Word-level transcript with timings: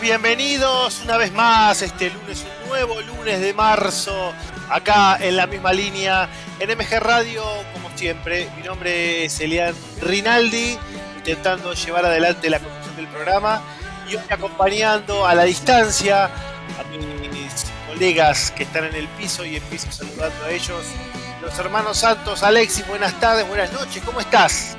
bienvenidos 0.00 1.00
una 1.02 1.16
vez 1.16 1.32
más 1.32 1.82
este 1.82 2.10
lunes, 2.10 2.44
un 2.62 2.68
nuevo 2.68 3.00
lunes 3.00 3.40
de 3.40 3.52
marzo, 3.52 4.32
acá 4.68 5.16
en 5.20 5.36
la 5.36 5.46
misma 5.46 5.72
línea, 5.72 6.28
en 6.60 6.70
MG 6.70 7.00
Radio, 7.00 7.42
como 7.72 7.90
siempre. 7.96 8.48
Mi 8.56 8.62
nombre 8.62 9.24
es 9.24 9.40
Elian 9.40 9.74
Rinaldi, 10.00 10.78
intentando 11.16 11.72
llevar 11.72 12.04
adelante 12.04 12.48
la 12.48 12.60
conducción 12.60 12.96
del 12.96 13.08
programa 13.08 13.60
y 14.08 14.16
hoy 14.16 14.22
acompañando 14.30 15.26
a 15.26 15.34
la 15.34 15.44
distancia 15.44 16.26
a 16.26 16.84
mis 16.90 17.66
colegas 17.88 18.52
que 18.52 18.62
están 18.62 18.84
en 18.84 18.94
el 18.94 19.08
piso 19.08 19.44
y 19.44 19.56
empiezo 19.56 19.90
saludando 19.90 20.44
a 20.44 20.50
ellos. 20.50 20.84
Los 21.42 21.58
hermanos 21.58 21.98
Santos, 21.98 22.42
Alexis, 22.42 22.86
buenas 22.86 23.18
tardes, 23.18 23.48
buenas 23.48 23.72
noches, 23.72 24.02
¿cómo 24.04 24.20
estás? 24.20 24.76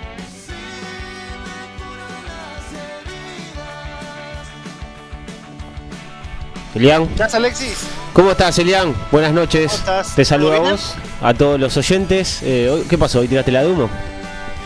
Elian. 6.75 7.03
¿Estás, 7.03 7.33
Alexis? 7.35 7.77
¿Cómo 8.13 8.31
estás, 8.31 8.57
Elian? 8.59 8.95
Buenas 9.11 9.33
noches. 9.33 9.71
¿Cómo 9.71 9.79
estás? 9.79 10.15
Te 10.15 10.25
saludo 10.25 10.53
a 10.53 10.59
vos, 10.59 10.95
a 11.21 11.33
todos 11.33 11.59
los 11.59 11.75
oyentes. 11.77 12.39
Eh, 12.43 12.83
¿Qué 12.89 12.97
pasó? 12.97 13.19
¿Hoy 13.19 13.27
tiraste 13.27 13.51
la 13.51 13.63
de 13.63 13.67
humo? 13.71 13.89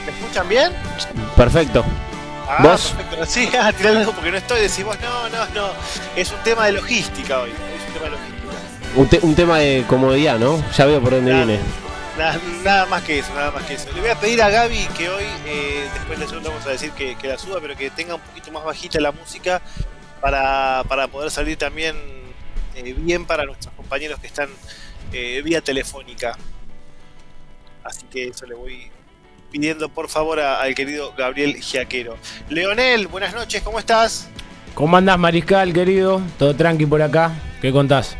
¿Me 0.05 0.11
escuchan 0.11 0.49
bien? 0.49 0.71
Perfecto. 1.35 1.85
Ah, 2.47 2.57
¿Vos? 2.61 2.93
Perfecto. 2.97 3.25
Sí, 3.25 3.49
ah, 3.59 3.71
tirá 3.71 3.91
algo 3.91 4.11
porque 4.11 4.31
no 4.31 4.37
estoy, 4.37 4.61
decimos, 4.61 4.97
no, 5.01 5.29
no, 5.29 5.45
no. 5.53 5.69
Es 6.15 6.31
un 6.31 6.39
tema 6.43 6.65
de 6.65 6.73
logística 6.73 7.39
hoy. 7.39 7.51
Es 7.51 7.87
un 7.87 7.93
tema 7.93 8.05
de 8.05 8.11
logística. 8.11 8.33
Un, 8.95 9.07
te- 9.07 9.19
un 9.23 9.35
tema 9.35 9.57
de 9.59 9.85
comodidad, 9.87 10.37
¿no? 10.37 10.61
Ya 10.77 10.85
veo 10.85 11.01
por 11.01 11.11
dónde 11.11 11.33
viene. 11.33 11.59
Nada, 12.17 12.37
nada 12.63 12.85
más 12.85 13.01
que 13.01 13.19
eso, 13.19 13.33
nada 13.33 13.49
más 13.49 13.63
que 13.63 13.73
eso. 13.73 13.87
Le 13.95 14.01
voy 14.01 14.09
a 14.11 14.19
pedir 14.19 14.39
a 14.43 14.49
Gaby 14.49 14.87
que 14.95 15.09
hoy, 15.09 15.23
eh, 15.47 15.87
después 15.95 16.19
le 16.19 16.25
vamos 16.47 16.63
a 16.67 16.69
decir 16.69 16.91
que, 16.91 17.15
que 17.15 17.27
la 17.27 17.39
suba, 17.39 17.57
pero 17.59 17.75
que 17.75 17.89
tenga 17.89 18.13
un 18.15 18.21
poquito 18.21 18.51
más 18.51 18.63
bajita 18.63 18.99
la 18.99 19.11
música 19.11 19.61
para, 20.23 20.85
para 20.87 21.09
poder 21.09 21.29
salir 21.29 21.57
también 21.57 21.97
eh, 22.75 22.95
bien 22.97 23.25
para 23.25 23.43
nuestros 23.43 23.73
compañeros 23.73 24.21
que 24.21 24.27
están 24.27 24.47
eh, 25.11 25.41
vía 25.43 25.59
telefónica. 25.59 26.37
Así 27.83 28.05
que 28.09 28.29
eso 28.29 28.45
le 28.45 28.55
voy 28.55 28.89
pidiendo 29.51 29.89
por 29.89 30.07
favor 30.07 30.39
al 30.39 30.73
querido 30.75 31.13
Gabriel 31.17 31.61
Giaquero. 31.61 32.15
Leonel, 32.47 33.07
buenas 33.07 33.35
noches, 33.35 33.61
¿cómo 33.63 33.79
estás? 33.79 34.29
¿Cómo 34.73 34.95
andás, 34.95 35.19
Mariscal, 35.19 35.73
querido? 35.73 36.21
¿Todo 36.39 36.55
tranqui 36.55 36.85
por 36.85 37.01
acá? 37.01 37.33
¿Qué 37.61 37.73
contás? 37.73 38.15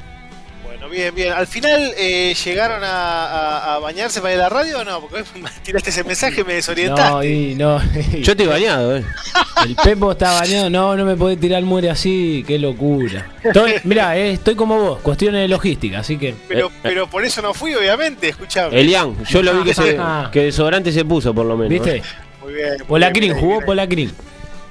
Bien, 0.93 1.15
bien. 1.15 1.33
Al 1.33 1.47
final 1.47 1.91
eh, 1.97 2.35
llegaron 2.45 2.83
a, 2.83 3.25
a- 3.25 3.75
a 3.75 3.79
bañarse 3.79 4.21
para 4.21 4.35
ir 4.35 4.39
a 4.39 4.43
la 4.43 4.49
radio 4.49 4.79
o 4.79 4.83
no? 4.83 5.01
Porque 5.01 5.23
tiraste 5.63 5.89
ese 5.89 6.03
mensaje 6.03 6.41
y 6.41 6.43
me 6.43 6.53
desorientaste. 6.53 7.09
No, 7.11 7.23
y 7.23 7.55
no. 7.55 7.81
Yo 8.19 8.31
estoy 8.33 8.45
bañado, 8.45 8.97
¿eh? 8.97 9.03
El 9.65 9.75
Pepo 9.75 10.11
está 10.11 10.33
bañado. 10.39 10.69
No, 10.69 10.95
no 10.95 11.03
me 11.03 11.15
podés 11.15 11.39
tirar 11.39 11.63
muere 11.63 11.89
así. 11.89 12.43
Qué 12.45 12.59
locura. 12.59 13.25
Estoy, 13.43 13.73
mirá, 13.85 14.15
eh, 14.15 14.33
estoy 14.33 14.53
como 14.53 14.77
vos. 14.77 14.99
Cuestiones 14.99 15.41
de 15.41 15.47
logística, 15.47 15.99
así 16.01 16.17
que. 16.17 16.35
Pero, 16.47 16.71
pero 16.83 17.07
por 17.09 17.25
eso 17.25 17.41
no 17.41 17.55
fui, 17.55 17.73
obviamente, 17.73 18.29
escuchame. 18.29 18.79
Elian, 18.79 19.15
yo 19.25 19.41
lo 19.41 19.55
vi 19.55 19.63
que, 19.63 19.73
se, 19.73 19.97
Ah. 19.99 20.29
que 20.31 20.41
desodorante 20.43 20.91
se 20.91 21.03
puso, 21.05 21.33
por 21.33 21.47
lo 21.47 21.57
menos. 21.57 21.71
¿Viste? 21.71 22.03
Muy 22.43 22.53
bien. 22.53 22.77
Polacrín, 22.87 23.31
bien, 23.33 23.39
jugó 23.39 23.61
Polacrín. 23.61 24.11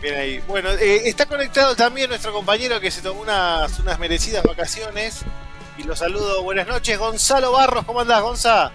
Bien 0.01 0.15
ahí. 0.15 0.41
Bueno, 0.47 0.69
eh, 0.81 1.03
está 1.07 1.27
conectado 1.27 1.75
también 1.75 2.09
nuestro 2.09 2.33
compañero 2.33 2.81
que 2.81 2.93
se 2.93 3.01
tomó 3.03 3.23
unas, 3.23 3.77
unas 3.81 3.99
merecidas 3.99 4.45
vacaciones. 4.45 5.25
Y 5.79 5.85
lo 5.85 5.97
saludo. 5.97 6.43
Buenas 6.43 6.67
noches, 6.67 6.99
Gonzalo 6.99 7.53
Barros. 7.53 7.85
¿Cómo 7.85 8.01
andás, 8.01 8.23
Gonza? 8.23 8.71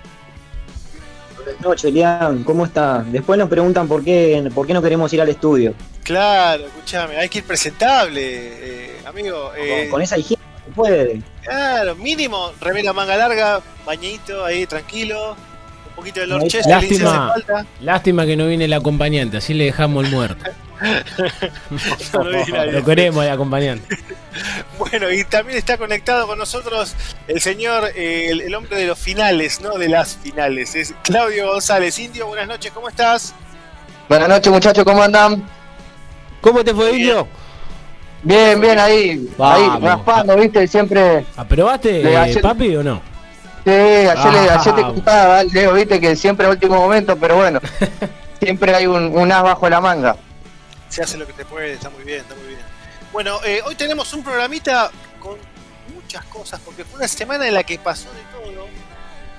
Buenas 1.35 1.61
noches, 1.61 1.85
Elian, 1.85 2.43
¿cómo 2.43 2.65
está? 2.65 3.03
Después 3.07 3.39
nos 3.39 3.49
preguntan 3.49 3.87
por 3.87 4.03
qué, 4.03 4.49
por 4.53 4.67
qué 4.67 4.73
no 4.73 4.81
queremos 4.81 5.11
ir 5.13 5.21
al 5.21 5.29
estudio. 5.29 5.73
Claro, 6.03 6.65
escuchame. 6.65 7.17
Hay 7.17 7.29
que 7.29 7.39
ir 7.39 7.43
presentable, 7.45 8.21
eh, 8.23 8.97
amigo. 9.05 9.51
eh, 9.55 9.83
Con, 9.83 9.91
con 9.91 10.01
esa 10.01 10.17
higiene 10.17 10.41
se 10.65 10.71
puede. 10.71 11.21
Claro, 11.43 11.95
mínimo, 11.95 12.51
remera 12.59 12.91
manga 12.93 13.15
larga, 13.15 13.61
bañito 13.85 14.43
ahí, 14.43 14.65
tranquilo. 14.65 15.31
Un 15.89 15.95
poquito 15.95 16.19
de 16.19 16.27
Lord 16.27 16.43
Chester, 16.47 16.65
le 16.65 16.71
Lástima. 16.81 17.27
hace 17.33 17.43
falta. 17.45 17.65
Lástima 17.81 18.25
que 18.25 18.35
no 18.35 18.47
viene 18.47 18.65
el 18.65 18.73
acompañante, 18.73 19.37
así 19.37 19.53
le 19.53 19.65
dejamos 19.65 20.05
el 20.05 20.11
muerto. 20.11 20.43
No 22.13 22.23
lo 22.23 22.45
vi 22.45 22.51
nadie. 22.51 22.71
Lo 22.71 22.83
queremos 22.85 23.23
el 23.25 23.31
acompañante. 23.31 23.97
Bueno, 24.77 25.11
y 25.11 25.23
también 25.23 25.57
está 25.57 25.77
conectado 25.77 26.27
con 26.27 26.37
nosotros 26.37 26.95
el 27.27 27.41
señor, 27.41 27.85
eh, 27.95 28.27
el, 28.29 28.41
el 28.41 28.53
hombre 28.55 28.77
de 28.77 28.85
los 28.87 28.99
finales, 28.99 29.59
¿no? 29.61 29.77
De 29.77 29.89
las 29.89 30.17
finales. 30.17 30.75
Es 30.75 30.93
Claudio 31.03 31.47
González. 31.51 31.97
Indio, 31.99 32.27
buenas 32.27 32.47
noches, 32.47 32.71
¿cómo 32.71 32.89
estás? 32.89 33.33
Buenas 34.07 34.29
noches 34.29 34.51
muchachos, 34.53 34.83
¿cómo 34.83 35.01
andan? 35.03 35.43
¿Cómo 36.41 36.63
te 36.63 36.73
fue, 36.73 36.91
Indio? 36.91 37.27
Bien, 38.23 38.59
bien 38.59 38.79
ahí, 38.79 39.29
Vamos. 39.37 39.75
ahí 39.75 39.81
raspando, 39.87 40.35
viste, 40.37 40.67
siempre, 40.67 41.25
¿Aprobaste, 41.35 42.15
ayer- 42.17 42.41
papi, 42.41 42.75
o 42.75 42.83
no? 42.83 43.01
sí, 43.63 43.69
ayer, 43.71 44.33
le- 44.33 44.49
ayer 44.49 44.75
te 44.75 44.81
Ah. 44.81 44.87
contaba, 44.87 45.43
Leo, 45.43 45.73
viste 45.73 45.99
que 45.99 46.15
siempre 46.15 46.45
a 46.47 46.49
último 46.49 46.75
momento, 46.75 47.15
pero 47.17 47.35
bueno, 47.35 47.59
siempre 48.41 48.73
hay 48.73 48.87
un, 48.87 49.15
un 49.17 49.31
as 49.31 49.43
bajo 49.43 49.69
la 49.69 49.79
manga. 49.81 50.15
Se 50.89 51.03
hace 51.03 51.17
lo 51.17 51.27
que 51.27 51.33
te 51.33 51.45
puede, 51.45 51.73
está 51.73 51.89
muy 51.89 52.03
bien, 52.03 52.21
está 52.21 52.35
muy 52.35 52.47
bien. 52.47 52.59
Bueno, 53.11 53.39
eh, 53.45 53.61
hoy 53.65 53.75
tenemos 53.75 54.13
un 54.13 54.23
programita 54.23 54.91
con 55.19 55.37
muchas 55.93 56.25
cosas, 56.25 56.59
porque 56.63 56.83
fue 56.85 56.99
una 56.99 57.07
semana 57.07 57.47
en 57.47 57.53
la 57.53 57.63
que 57.63 57.77
pasó 57.79 58.09
de 58.13 58.21
todo. 58.31 58.67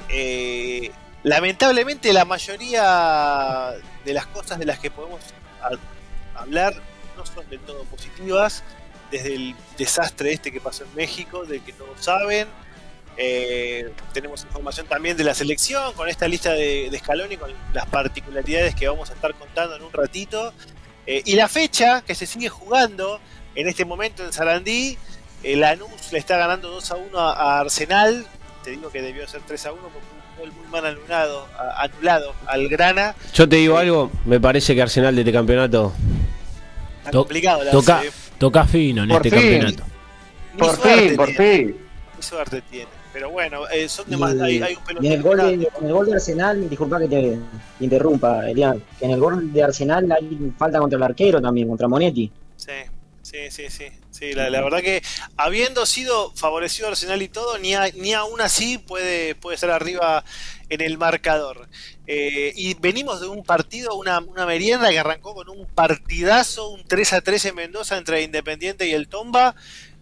Eh, 0.08 0.90
lamentablemente 1.22 2.12
la 2.12 2.24
mayoría 2.24 3.74
de 4.04 4.12
las 4.12 4.26
cosas 4.26 4.58
de 4.58 4.64
las 4.64 4.78
que 4.78 4.90
podemos 4.90 5.20
hablar 6.34 6.74
no 7.16 7.26
son 7.26 7.48
del 7.50 7.60
todo 7.60 7.84
positivas, 7.84 8.62
desde 9.10 9.34
el 9.34 9.56
desastre 9.76 10.32
este 10.32 10.52
que 10.52 10.60
pasó 10.60 10.84
en 10.84 10.94
México, 10.94 11.44
del 11.44 11.62
que 11.62 11.72
todos 11.72 12.00
saben. 12.00 12.48
Eh, 13.16 13.90
tenemos 14.12 14.44
información 14.44 14.86
también 14.86 15.16
de 15.16 15.24
la 15.24 15.34
selección, 15.34 15.92
con 15.94 16.08
esta 16.08 16.28
lista 16.28 16.52
de, 16.52 16.88
de 16.88 16.98
Scaloni, 17.00 17.36
con 17.36 17.52
las 17.72 17.86
particularidades 17.86 18.76
que 18.76 18.86
vamos 18.86 19.10
a 19.10 19.14
estar 19.14 19.34
contando 19.34 19.74
en 19.74 19.82
un 19.82 19.92
ratito. 19.92 20.54
Eh, 21.10 21.22
y 21.24 21.36
la 21.36 21.48
fecha 21.48 22.02
que 22.02 22.14
se 22.14 22.26
sigue 22.26 22.50
jugando 22.50 23.18
en 23.54 23.66
este 23.66 23.84
momento 23.86 24.22
en 24.24 24.32
Sarandí, 24.32 24.98
el 25.42 25.60
Lanús 25.60 26.12
le 26.12 26.18
está 26.18 26.36
ganando 26.36 26.68
2 26.68 26.90
a 26.90 26.96
1 26.96 27.18
a, 27.18 27.32
a 27.32 27.60
Arsenal. 27.60 28.26
Te 28.62 28.72
digo 28.72 28.90
que 28.90 29.00
debió 29.00 29.26
ser 29.26 29.40
3 29.46 29.66
a 29.66 29.72
1 29.72 29.80
porque 29.82 29.98
un 29.98 30.38
gol 30.38 30.52
muy 30.52 30.68
mal 30.70 30.84
anulado, 30.84 31.46
a- 31.58 31.82
anulado 31.84 32.34
al 32.46 32.68
Grana. 32.68 33.14
Yo 33.32 33.48
te 33.48 33.56
digo 33.56 33.78
algo, 33.78 34.10
me 34.26 34.38
parece 34.38 34.74
que 34.74 34.82
Arsenal 34.82 35.14
de 35.14 35.22
este 35.22 35.32
campeonato. 35.32 35.94
Está 36.98 37.10
To- 37.12 37.18
complicado 37.20 37.64
la 37.64 37.70
Toca, 37.70 38.04
eh. 38.04 38.10
toca 38.38 38.66
fino 38.66 39.04
en 39.04 39.08
Por 39.08 39.26
este 39.26 39.40
fin. 39.40 39.50
campeonato. 39.60 39.84
Por 40.58 40.76
fin, 40.78 41.16
por 41.16 41.32
fin. 41.32 41.76
ni 42.16 42.22
suerte 42.22 42.60
tiene. 42.62 42.97
Pero 43.12 43.30
bueno, 43.30 43.68
eh, 43.68 43.88
son 43.88 44.06
Y, 44.06 44.10
demás, 44.12 44.34
hay, 44.40 44.62
hay 44.62 44.74
un 44.74 44.84
pelotón 44.84 45.06
en, 45.06 45.12
el 45.12 45.22
gol 45.22 45.36
de, 45.38 45.52
en 45.54 45.86
el 45.86 45.92
gol 45.92 46.06
de 46.06 46.12
Arsenal, 46.14 46.68
disculpa 46.68 46.98
que 47.00 47.08
te 47.08 47.38
interrumpa, 47.80 48.48
Elian, 48.48 48.82
que 48.98 49.04
en 49.06 49.10
el 49.12 49.20
gol 49.20 49.52
de 49.52 49.62
Arsenal 49.62 50.10
hay 50.12 50.52
falta 50.58 50.78
contra 50.78 50.96
el 50.96 51.02
arquero 51.02 51.40
también, 51.40 51.68
contra 51.68 51.88
Monetti. 51.88 52.30
Sí, 52.56 52.72
sí, 53.22 53.38
sí, 53.50 53.70
sí. 53.70 53.84
sí 54.10 54.32
la, 54.34 54.50
la 54.50 54.60
verdad 54.62 54.80
que 54.80 55.02
habiendo 55.36 55.86
sido 55.86 56.32
favorecido 56.34 56.88
Arsenal 56.88 57.22
y 57.22 57.28
todo, 57.28 57.58
ni, 57.58 57.74
a- 57.74 57.90
ni 57.96 58.12
aún 58.12 58.40
así 58.40 58.78
puede, 58.78 59.34
puede 59.34 59.54
estar 59.54 59.70
arriba 59.70 60.22
en 60.68 60.80
el 60.82 60.98
marcador. 60.98 61.66
Eh, 62.06 62.52
y 62.56 62.74
venimos 62.74 63.20
de 63.20 63.26
un 63.28 63.42
partido, 63.42 63.94
una, 63.94 64.18
una 64.20 64.44
merienda 64.46 64.90
que 64.90 64.98
arrancó 64.98 65.34
con 65.34 65.48
un 65.48 65.66
partidazo, 65.66 66.68
un 66.70 66.84
3 66.86 67.12
a 67.14 67.20
3 67.20 67.44
en 67.46 67.54
Mendoza 67.54 67.96
entre 67.98 68.22
Independiente 68.22 68.86
y 68.86 68.92
el 68.92 69.08
Tomba. 69.08 69.54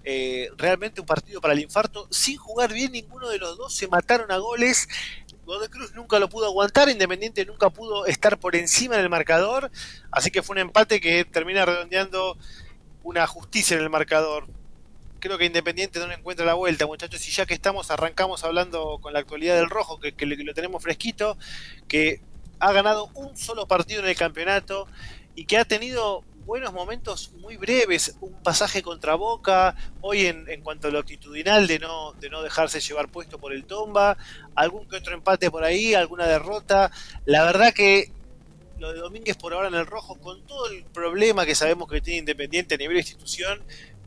Eh, 0.08 0.50
realmente 0.56 1.00
un 1.00 1.06
partido 1.06 1.40
para 1.40 1.52
el 1.52 1.58
infarto, 1.58 2.06
sin 2.12 2.36
jugar 2.36 2.72
bien 2.72 2.92
ninguno 2.92 3.28
de 3.28 3.38
los 3.38 3.58
dos, 3.58 3.74
se 3.74 3.88
mataron 3.88 4.30
a 4.30 4.38
goles. 4.38 4.88
Godoy 5.44 5.68
Cruz 5.68 5.94
nunca 5.94 6.20
lo 6.20 6.28
pudo 6.28 6.46
aguantar, 6.46 6.88
Independiente 6.88 7.44
nunca 7.44 7.70
pudo 7.70 8.06
estar 8.06 8.38
por 8.38 8.54
encima 8.54 8.96
del 8.96 9.08
marcador, 9.08 9.68
así 10.12 10.30
que 10.30 10.44
fue 10.44 10.54
un 10.54 10.60
empate 10.60 11.00
que 11.00 11.24
termina 11.24 11.64
redondeando 11.64 12.38
una 13.02 13.26
justicia 13.26 13.76
en 13.76 13.82
el 13.82 13.90
marcador. 13.90 14.46
Creo 15.18 15.38
que 15.38 15.46
Independiente 15.46 15.98
no 15.98 16.06
le 16.06 16.14
encuentra 16.14 16.46
la 16.46 16.54
vuelta, 16.54 16.86
muchachos, 16.86 17.26
y 17.26 17.32
ya 17.32 17.44
que 17.44 17.54
estamos, 17.54 17.90
arrancamos 17.90 18.44
hablando 18.44 18.98
con 19.02 19.12
la 19.12 19.18
actualidad 19.18 19.56
del 19.56 19.70
rojo, 19.70 19.98
que 19.98 20.14
lo 20.24 20.54
tenemos 20.54 20.84
fresquito, 20.84 21.36
que 21.88 22.20
ha 22.60 22.72
ganado 22.72 23.10
un 23.14 23.36
solo 23.36 23.66
partido 23.66 24.02
en 24.02 24.08
el 24.08 24.16
campeonato 24.16 24.86
y 25.34 25.46
que 25.46 25.58
ha 25.58 25.64
tenido 25.64 26.22
buenos 26.46 26.72
momentos 26.72 27.32
muy 27.40 27.56
breves, 27.56 28.16
un 28.20 28.32
pasaje 28.34 28.80
contra 28.80 29.16
Boca, 29.16 29.74
hoy 30.00 30.26
en, 30.26 30.48
en 30.48 30.62
cuanto 30.62 30.86
a 30.86 30.90
lo 30.92 31.00
actitudinal 31.00 31.66
de 31.66 31.80
no, 31.80 32.12
de 32.12 32.30
no 32.30 32.40
dejarse 32.40 32.78
llevar 32.80 33.08
puesto 33.08 33.38
por 33.38 33.52
el 33.52 33.64
Tomba, 33.64 34.16
algún 34.54 34.88
que 34.88 34.96
otro 34.96 35.12
empate 35.12 35.50
por 35.50 35.64
ahí, 35.64 35.94
alguna 35.94 36.26
derrota. 36.26 36.92
La 37.24 37.44
verdad 37.44 37.74
que 37.74 38.12
lo 38.78 38.92
de 38.92 39.00
Domínguez 39.00 39.36
por 39.36 39.54
ahora 39.54 39.68
en 39.68 39.74
el 39.74 39.86
rojo, 39.86 40.14
con 40.20 40.46
todo 40.46 40.68
el 40.70 40.84
problema 40.84 41.44
que 41.44 41.56
sabemos 41.56 41.88
que 41.88 42.00
tiene 42.00 42.20
Independiente 42.20 42.76
a 42.76 42.78
nivel 42.78 42.94
de 42.94 43.00
institución, 43.00 43.62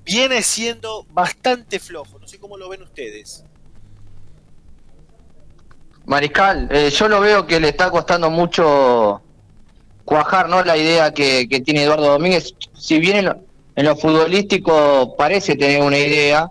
viene 0.06 0.42
siendo 0.42 1.06
bastante 1.12 1.78
flojo. 1.78 2.20
No 2.20 2.28
sé 2.28 2.40
cómo 2.40 2.56
lo 2.56 2.70
ven 2.70 2.84
ustedes. 2.84 3.44
Mariscal, 6.06 6.70
eh, 6.72 6.90
yo 6.90 7.08
lo 7.10 7.20
veo 7.20 7.46
que 7.46 7.60
le 7.60 7.70
está 7.70 7.92
costando 7.92 8.30
mucho 8.30 9.22
cuajar, 10.10 10.50
¿no? 10.50 10.64
La 10.64 10.76
idea 10.76 11.14
que, 11.14 11.48
que 11.48 11.62
tiene 11.62 11.84
Eduardo 11.84 12.08
Domínguez, 12.08 12.56
si 12.74 13.00
bien 13.00 13.18
en, 13.18 13.26
lo- 13.26 13.38
en 13.76 13.86
lo 13.86 13.96
futbolístico 13.96 15.16
parece 15.16 15.56
tener 15.56 15.82
una 15.82 15.98
idea, 16.00 16.50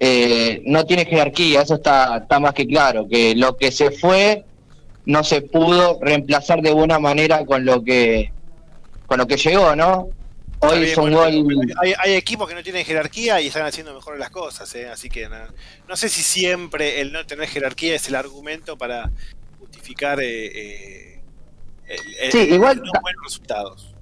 eh, 0.00 0.62
no 0.66 0.84
tiene 0.84 1.04
jerarquía, 1.06 1.62
eso 1.62 1.76
está, 1.76 2.18
está 2.18 2.38
más 2.40 2.54
que 2.54 2.66
claro, 2.66 3.08
que 3.08 3.34
lo 3.34 3.56
que 3.56 3.70
se 3.72 3.90
fue 3.90 4.44
no 5.06 5.24
se 5.24 5.40
pudo 5.40 5.98
reemplazar 6.02 6.60
de 6.60 6.72
buena 6.72 6.98
manera 6.98 7.44
con 7.46 7.64
lo 7.64 7.82
que 7.82 8.30
con 9.06 9.18
lo 9.18 9.26
que 9.26 9.36
llegó, 9.38 9.74
¿no? 9.74 10.08
Hoy 10.60 10.80
bien, 10.80 10.90
es 10.90 10.98
un 10.98 11.12
bueno, 11.12 11.18
gol 11.44 11.72
hay, 11.80 11.94
hay 11.98 12.14
equipos 12.14 12.48
que 12.48 12.54
no 12.54 12.62
tienen 12.62 12.84
jerarquía 12.84 13.40
y 13.40 13.46
están 13.46 13.64
haciendo 13.64 13.94
mejor 13.94 14.18
las 14.18 14.30
cosas, 14.30 14.72
¿eh? 14.74 14.88
así 14.88 15.08
que 15.08 15.28
no, 15.28 15.36
no 15.88 15.96
sé 15.96 16.08
si 16.08 16.22
siempre 16.22 17.00
el 17.00 17.12
no 17.12 17.24
tener 17.24 17.48
jerarquía 17.48 17.94
es 17.94 18.08
el 18.08 18.16
argumento 18.16 18.76
para 18.76 19.08
justificar 19.60 20.18
eh, 20.20 21.07
el- 21.88 22.32
Sí, 22.32 22.38
igual- 22.54 22.76
buenos 22.80 23.22
resultados. 23.24 23.94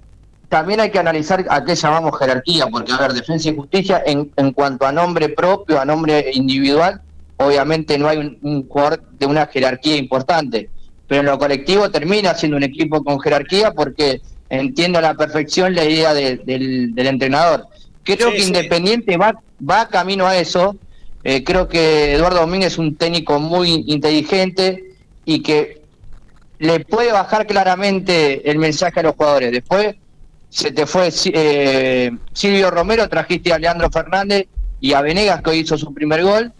también 0.49 0.79
hay 0.79 0.89
que 0.91 0.99
analizar 0.99 1.45
a 1.49 1.63
qué 1.65 1.75
llamamos 1.75 2.17
jerarquía, 2.17 2.67
porque 2.67 2.91
a 2.93 2.97
ver, 2.97 3.13
defensa 3.13 3.49
y 3.49 3.55
justicia 3.55 4.01
en, 4.05 4.31
en 4.37 4.51
cuanto 4.53 4.85
a 4.85 4.91
nombre 4.91 5.29
propio, 5.29 5.79
a 5.79 5.85
nombre 5.85 6.31
individual, 6.33 7.01
obviamente 7.37 7.97
no 7.97 8.07
hay 8.07 8.17
un, 8.17 8.37
un 8.41 8.67
jugador 8.67 9.03
de 9.19 9.25
una 9.25 9.45
jerarquía 9.47 9.97
importante, 9.97 10.69
pero 11.07 11.19
en 11.21 11.27
lo 11.27 11.37
colectivo 11.37 11.89
termina 11.91 12.33
siendo 12.33 12.55
un 12.57 12.63
equipo 12.63 13.03
con 13.03 13.19
jerarquía 13.19 13.71
porque 13.71 14.21
entiendo 14.49 14.99
a 14.99 15.01
la 15.01 15.13
perfección 15.15 15.75
la 15.75 15.83
idea 15.83 16.13
de- 16.13 16.37
del, 16.37 16.95
del 16.95 17.07
entrenador. 17.07 17.67
Creo 18.03 18.29
Sí, 18.29 18.35
que 18.37 18.41
sí. 18.41 18.47
Independiente 18.47 19.17
va, 19.17 19.37
va 19.69 19.87
camino 19.89 20.25
a 20.27 20.37
eso, 20.37 20.75
Eh, 21.23 21.43
creo 21.43 21.67
que 21.67 22.13
Eduardo 22.13 22.39
Domínguez 22.39 22.73
es 22.73 22.77
un 22.77 22.95
técnico 22.95 23.37
muy 23.37 23.83
inteligente 23.87 24.93
y 25.25 25.41
que 25.41 25.81
le 26.59 26.79
puede 26.81 27.11
bajar 27.11 27.45
claramente 27.47 28.49
el 28.49 28.57
mensaje 28.57 28.99
a 28.99 29.03
los 29.03 29.15
jugadores. 29.15 29.51
Después 29.51 29.95
se 30.49 30.71
te 30.71 30.85
fue 30.85 31.09
eh, 31.33 32.11
Silvio 32.33 32.71
Romero, 32.71 33.07
trajiste 33.09 33.53
a 33.53 33.59
Leandro 33.59 33.89
Fernández 33.91 34.47
y 34.79 34.93
a 34.93 35.01
Venegas 35.01 35.41
que 35.41 35.49
hoy 35.51 35.57
hizo 35.59 35.77
su 35.77 35.93
primer 35.93 36.23
gol. 36.23 36.51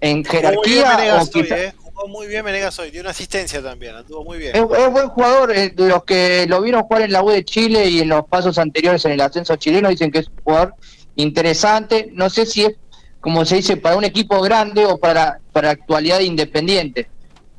En 0.00 0.24
Jugó 0.24 0.30
jerarquía, 0.38 0.96
Venegas 0.96 1.30
o 1.34 1.38
hoy, 1.38 1.44
quizá- 1.44 1.58
¿eh? 1.58 1.74
Jugó 1.76 2.08
muy 2.08 2.26
bien 2.28 2.42
Venegas 2.44 2.78
hoy, 2.78 2.90
dio 2.90 3.02
una 3.02 3.10
asistencia 3.10 3.62
también, 3.62 3.94
anduvo 3.94 4.24
muy 4.24 4.38
bien. 4.38 4.56
es, 4.56 4.62
es 4.62 4.90
buen 4.90 5.08
jugador. 5.10 5.54
eh, 5.54 5.68
de 5.68 5.88
los 5.88 6.02
que 6.04 6.46
lo 6.48 6.62
vieron 6.62 6.82
jugar 6.84 7.02
en 7.02 7.12
la 7.12 7.22
U 7.22 7.28
de 7.28 7.44
Chile 7.44 7.86
y 7.86 8.00
en 8.00 8.08
los 8.08 8.24
pasos 8.26 8.56
anteriores 8.58 9.04
en 9.04 9.12
el 9.12 9.20
ascenso 9.20 9.54
chileno 9.56 9.90
dicen 9.90 10.10
que 10.10 10.20
es 10.20 10.28
un 10.28 10.42
jugador 10.42 10.74
interesante. 11.16 12.08
No 12.14 12.30
sé 12.30 12.46
si 12.46 12.64
es, 12.64 12.72
como 13.20 13.44
se 13.44 13.56
dice, 13.56 13.76
para 13.76 13.96
un 13.96 14.04
equipo 14.04 14.40
grande 14.40 14.86
o 14.86 14.96
para, 14.98 15.40
para 15.52 15.70
actualidad 15.70 16.20
independiente. 16.20 17.08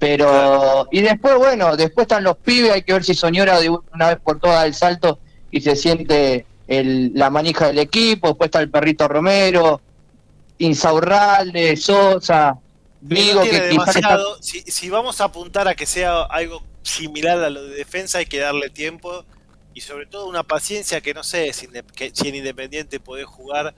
Pero, 0.02 0.88
y 0.92 1.02
después, 1.02 1.36
bueno, 1.36 1.78
después 1.78 2.06
están 2.06 2.24
los 2.24 2.36
pibes, 2.38 2.72
hay 2.72 2.82
que 2.82 2.94
ver 2.94 3.04
si 3.04 3.14
Soñora 3.14 3.60
de 3.60 3.70
una 3.70 4.08
vez 4.08 4.18
por 4.20 4.40
todas 4.40 4.56
da 4.62 4.66
el 4.66 4.74
salto 4.74 5.20
y 5.52 5.62
se 5.62 5.76
siente 5.76 6.48
el, 6.68 7.12
la 7.14 7.30
manija 7.30 7.68
del 7.68 7.78
equipo. 7.78 8.30
Después 8.30 8.48
está 8.48 8.62
el 8.62 8.72
perrito 8.72 9.08
Romero, 9.08 9.80
Insaurralde, 10.58 11.76
Sosa, 11.78 12.58
Vigo, 13.00 13.42
que 13.44 13.50
está 13.50 13.64
demasiado. 13.68 14.38
Si, 14.42 14.62
si 14.62 14.90
vamos 14.90 15.22
a 15.22 15.26
apuntar 15.26 15.68
a 15.68 15.76
que 15.76 15.86
sea 15.86 16.22
algo 16.24 16.64
similar 16.82 17.38
a 17.44 17.52
lo 17.52 17.64
de 17.64 17.76
defensa, 17.76 18.18
hay 18.18 18.26
que 18.26 18.40
darle 18.40 18.70
tiempo 18.72 19.24
y 19.76 19.82
sobre 19.82 20.08
todo 20.08 20.28
una 20.28 20.42
paciencia 20.44 21.02
que 21.02 21.14
no 21.14 21.24
sé 21.24 21.54
si, 21.54 21.68
que- 21.96 22.12
si 22.14 22.28
en 22.30 22.36
Independiente 22.36 23.00
podés 23.00 23.26
jugar 23.28 23.74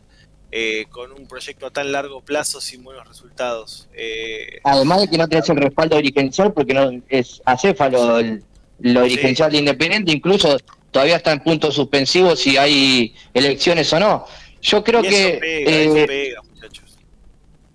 eh, 0.55 0.85
con 0.91 1.11
un 1.11 1.25
proyecto 1.27 1.65
a 1.65 1.71
tan 1.71 1.91
largo 1.91 2.21
plazo 2.21 2.61
sin 2.61 2.83
buenos 2.83 3.07
resultados. 3.07 3.87
Eh, 3.93 4.59
Además 4.63 5.01
de 5.01 5.09
que 5.09 5.17
no 5.17 5.27
tenés 5.27 5.49
el 5.49 5.57
respaldo 5.57 5.97
dirigencial, 5.97 6.53
porque 6.53 6.75
no 6.75 6.91
es 7.09 7.41
acéfalo 7.43 8.19
el- 8.19 8.43
lo 8.79 9.03
Sí. 9.03 9.09
dirigencial 9.09 9.51
de 9.51 9.57
Independiente, 9.57 10.11
incluso 10.11 10.57
todavía 10.91 11.15
está 11.15 11.31
en 11.31 11.39
puntos 11.39 11.73
suspensivos 11.73 12.39
si 12.39 12.55
hay 12.57 13.15
elecciones 13.33 13.91
o 13.93 13.99
no. 13.99 14.25
Yo 14.61 14.83
creo 14.83 15.03
y 15.03 15.07
que... 15.09 15.27
eso 15.29 15.39
pega, 15.39 15.71
eh, 15.71 15.85
eso 15.85 16.07
pega, 16.07 16.41
muchachos. 16.43 16.97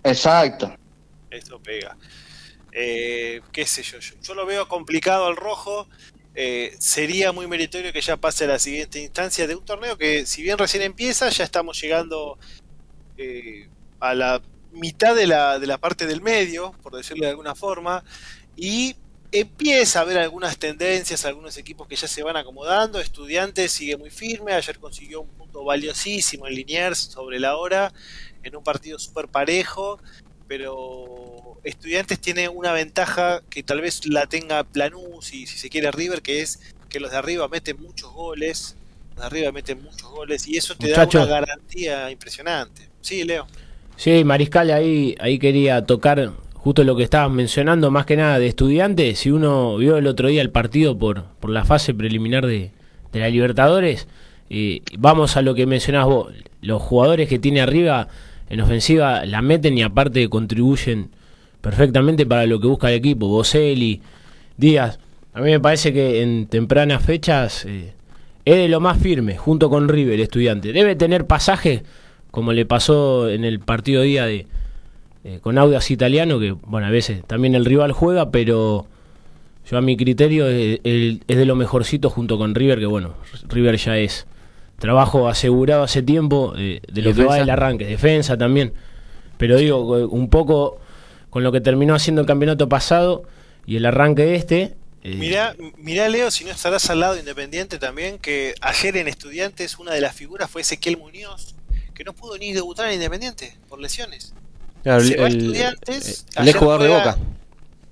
exacto. 0.05 0.75
Eso 1.31 1.59
pega. 1.61 1.97
Eh, 2.73 3.41
qué 3.53 3.67
sé 3.67 3.83
yo, 3.83 3.99
yo, 3.99 4.15
yo 4.23 4.35
lo 4.35 4.47
veo 4.47 4.69
complicado 4.69 5.27
al 5.27 5.35
rojo. 5.37 5.89
Eh, 6.41 6.77
sería 6.79 7.33
muy 7.33 7.49
meritorio 7.49 7.93
que 7.93 8.01
ya 8.01 8.17
pase 8.17 8.45
a 8.45 8.47
la 8.47 8.59
siguiente 8.61 9.01
instancia 9.01 9.49
de 9.49 9.57
un 9.57 9.65
torneo 9.65 9.99
que, 9.99 10.25
si 10.27 10.43
bien 10.43 10.57
recién 10.57 10.85
empieza, 10.85 11.29
ya 11.31 11.43
estamos 11.43 11.81
llegando 11.81 12.39
eh, 13.19 13.69
a 14.01 14.15
la 14.15 14.41
mitad 14.73 15.15
de 15.15 15.27
la, 15.27 15.59
de 15.59 15.67
la 15.67 15.79
parte 15.79 16.07
del 16.07 16.23
medio, 16.23 16.73
por 16.83 16.97
decirlo 16.97 17.25
de 17.25 17.31
alguna 17.31 17.55
forma, 17.55 18.05
y 18.57 18.97
empieza 19.31 19.99
a 19.99 20.03
haber 20.03 20.19
algunas 20.19 20.57
tendencias, 20.57 21.27
algunos 21.27 21.59
equipos 21.59 21.87
que 21.87 21.97
ya 21.97 22.09
se 22.09 22.23
van 22.23 22.37
acomodando. 22.37 23.01
Estudiantes 23.01 23.73
sigue 23.73 23.97
muy 23.97 24.11
firme, 24.11 24.55
ayer 24.55 24.79
consiguió 24.79 25.21
un 25.21 25.29
punto 25.29 25.65
valiosísimo 25.65 26.47
en 26.47 26.55
Liniers 26.55 26.99
sobre 26.99 27.39
la 27.39 27.57
hora, 27.57 27.93
en 28.43 28.57
un 28.57 28.65
partido 28.65 28.99
súper 28.99 29.29
parejo 29.29 30.01
pero 30.49 31.61
Estudiantes 31.63 32.19
tiene 32.19 32.49
una 32.49 32.73
ventaja 32.73 33.43
que 33.51 33.63
tal 33.63 33.83
vez 33.83 34.07
la 34.07 34.27
tenga 34.27 34.65
Planús 34.65 35.35
y 35.35 35.47
si 35.47 35.59
se 35.59 35.69
quiere 35.69 35.91
River, 35.93 36.23
que 36.23 36.41
es 36.41 36.61
que 36.89 36.99
los 36.99 37.11
de 37.11 37.19
arriba 37.19 37.47
meten 37.49 37.81
muchos 37.81 38.11
goles, 38.11 38.77
los 39.11 39.19
de 39.19 39.27
arriba 39.27 39.53
meten 39.53 39.83
muchos 39.83 40.09
goles 40.11 40.49
y 40.49 40.57
eso 40.57 40.75
te 40.75 40.89
da 40.89 41.07
una 41.07 41.27
garantía 41.27 42.11
impresionante. 42.11 42.89
Sí, 43.09 43.25
Leo. 43.25 43.47
Sí, 43.97 44.23
Mariscal, 44.23 44.71
ahí, 44.71 45.15
ahí 45.19 45.39
quería 45.39 45.87
tocar 45.87 46.31
justo 46.53 46.85
lo 46.85 46.95
que 46.95 47.05
estabas 47.05 47.31
mencionando, 47.31 47.91
más 47.91 48.05
que 48.05 48.19
nada 48.19 48.39
de 48.39 48.47
estudiantes. 48.49 49.21
Si 49.21 49.31
uno 49.31 49.79
vio 49.79 49.97
el 49.97 50.07
otro 50.07 50.29
día 50.29 50.43
el 50.43 50.51
partido 50.51 50.99
por, 50.99 51.25
por 51.41 51.49
la 51.49 51.65
fase 51.65 51.95
preliminar 51.95 52.47
de, 52.47 52.71
de 53.11 53.19
la 53.19 53.31
Libertadores, 53.31 54.09
eh, 54.51 54.83
vamos 54.99 55.39
a 55.39 55.41
lo 55.41 55.55
que 55.55 55.65
mencionabas 55.65 56.09
vos. 56.09 56.35
Los 56.61 56.83
jugadores 56.83 57.31
que 57.31 57.39
tiene 57.39 57.63
arriba 57.63 58.09
en 58.51 58.61
ofensiva 58.61 59.25
la 59.25 59.41
meten 59.41 59.79
y 59.79 59.83
aparte 59.83 60.29
contribuyen 60.29 61.09
perfectamente 61.63 62.27
para 62.27 62.45
lo 62.45 62.61
que 62.61 62.67
busca 62.67 62.91
el 62.91 62.97
equipo. 62.97 63.29
Boselli, 63.29 64.03
Díaz. 64.59 64.99
A 65.33 65.41
mí 65.41 65.51
me 65.51 65.61
parece 65.61 65.95
que 65.95 66.21
en 66.21 66.47
tempranas 66.47 67.03
fechas 67.03 67.65
eh, 67.65 67.95
es 68.45 68.55
de 68.55 68.69
lo 68.69 68.81
más 68.81 68.99
firme, 68.99 69.39
junto 69.39 69.71
con 69.71 69.89
River, 69.89 70.21
estudiante. 70.21 70.75
Debe 70.75 70.95
tener 70.95 71.27
pasaje, 71.27 71.85
como 72.31 72.53
le 72.53 72.67
pasó 72.67 73.29
en 73.29 73.45
el 73.45 73.61
partido 73.61 74.03
día 74.03 74.27
de 74.27 74.47
eh, 75.25 75.39
con 75.43 75.59
Audas 75.59 75.91
Italiano, 75.91 76.39
que 76.39 76.53
bueno, 76.53 76.87
a 76.87 76.91
veces 76.91 77.23
también 77.27 77.55
el 77.55 77.65
rival 77.65 77.93
juega, 77.93 78.31
pero 78.31 78.87
yo 79.71 79.77
a 79.79 79.81
mi 79.81 79.97
criterio 79.97 80.49
eh, 80.49 80.81
el- 80.85 81.23
es 81.29 81.37
de 81.37 81.45
lo 81.45 81.57
mejorcito 81.57 82.09
junto 82.11 82.39
con 82.39 82.55
River, 82.55 82.79
que 82.79 82.87
bueno, 82.87 83.15
River 83.49 83.77
ya 83.77 83.97
es 83.99 84.27
trabajo 84.79 85.29
asegurado 85.29 85.83
hace 85.83 86.03
tiempo 86.03 86.55
eh, 86.57 86.81
de 86.91 87.03
lo 87.03 87.11
que 87.11 87.15
Defensa. 87.17 87.31
va 87.31 87.37
del 87.39 87.51
arranque, 87.51 87.85
defensa 87.87 88.37
también. 88.39 88.73
Pero 89.37 89.57
digo, 89.57 89.99
eh, 89.99 90.05
un 90.05 90.31
poco 90.31 90.79
con 91.31 91.43
lo 91.43 91.53
que 91.53 91.61
terminó 91.61 91.95
haciendo 91.95 92.21
el 92.21 92.27
campeonato 92.27 92.69
pasado 92.69 93.25
y 93.67 93.77
el 93.77 93.87
arranque 93.87 94.25
de 94.25 94.35
este. 94.37 94.75
eh, 95.03 95.15
Mirá, 95.17 95.55
mirá, 95.79 96.09
Leo, 96.09 96.31
si 96.31 96.45
no 96.45 96.51
estarás 96.53 96.89
al 96.91 97.01
lado 97.01 97.15
de 97.15 97.21
Independiente 97.21 97.79
también, 97.79 98.19
que 98.19 98.55
ayer 98.61 98.97
en 98.97 99.09
Estudiantes 99.09 99.79
una 99.79 99.93
de 99.93 100.01
las 100.01 100.15
figuras 100.15 100.49
fue 100.51 100.63
Ezequiel 100.63 100.97
Muñoz, 100.97 101.55
que 101.99 102.05
no 102.05 102.15
pudo 102.15 102.39
ni 102.39 102.53
debutar 102.55 102.87
en 102.89 102.95
Independiente 102.95 103.59
por 103.69 103.79
lesiones. 103.81 104.33
Claro, 104.83 105.05
Se 105.05 105.15
el, 105.15 105.21
va 105.21 105.25
a 105.25 105.29
el- 105.29 105.37
Estudiantes, 105.39 106.27
el 106.35 106.43
ayer 106.43 106.55
ex 106.55 106.59
jugador 106.59 106.83
de 106.85 106.89
Boca. 106.89 107.19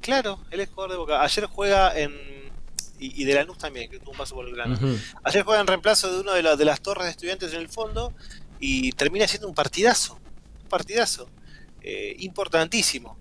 Claro, 0.01 0.39
él 0.51 0.61
es 0.61 0.69
jugador 0.71 0.93
de 0.93 0.97
Boca. 0.99 1.23
Ayer 1.23 1.47
juega 1.47 1.99
en. 1.99 2.13
Y, 2.99 3.21
y 3.23 3.25
de 3.27 3.35
Lanús 3.35 3.59
también, 3.59 3.91
que 3.91 3.99
tuvo 3.99 4.13
un 4.13 4.17
paso 4.17 4.35
por 4.37 4.47
el 4.49 4.55
grano. 4.55 4.79
Ayer 5.25 5.43
juega 5.43 5.61
en 5.61 5.67
reemplazo 5.67 6.11
de 6.15 6.21
uno 6.21 6.33
de, 6.33 6.43
las 6.43 6.57
de 6.57 6.65
las 6.65 6.81
torres 6.81 7.05
de 7.05 7.11
estudiantes 7.11 7.53
en 7.53 7.61
el 7.61 7.69
fondo 7.69 8.15
y 8.61 8.93
termina 8.93 9.27
siendo 9.29 9.49
un 9.49 9.55
partidazo. 9.55 10.19
Un 10.63 10.69
partidazo. 10.69 11.29
eh, 11.83 12.17
importantísimo. 12.21 13.17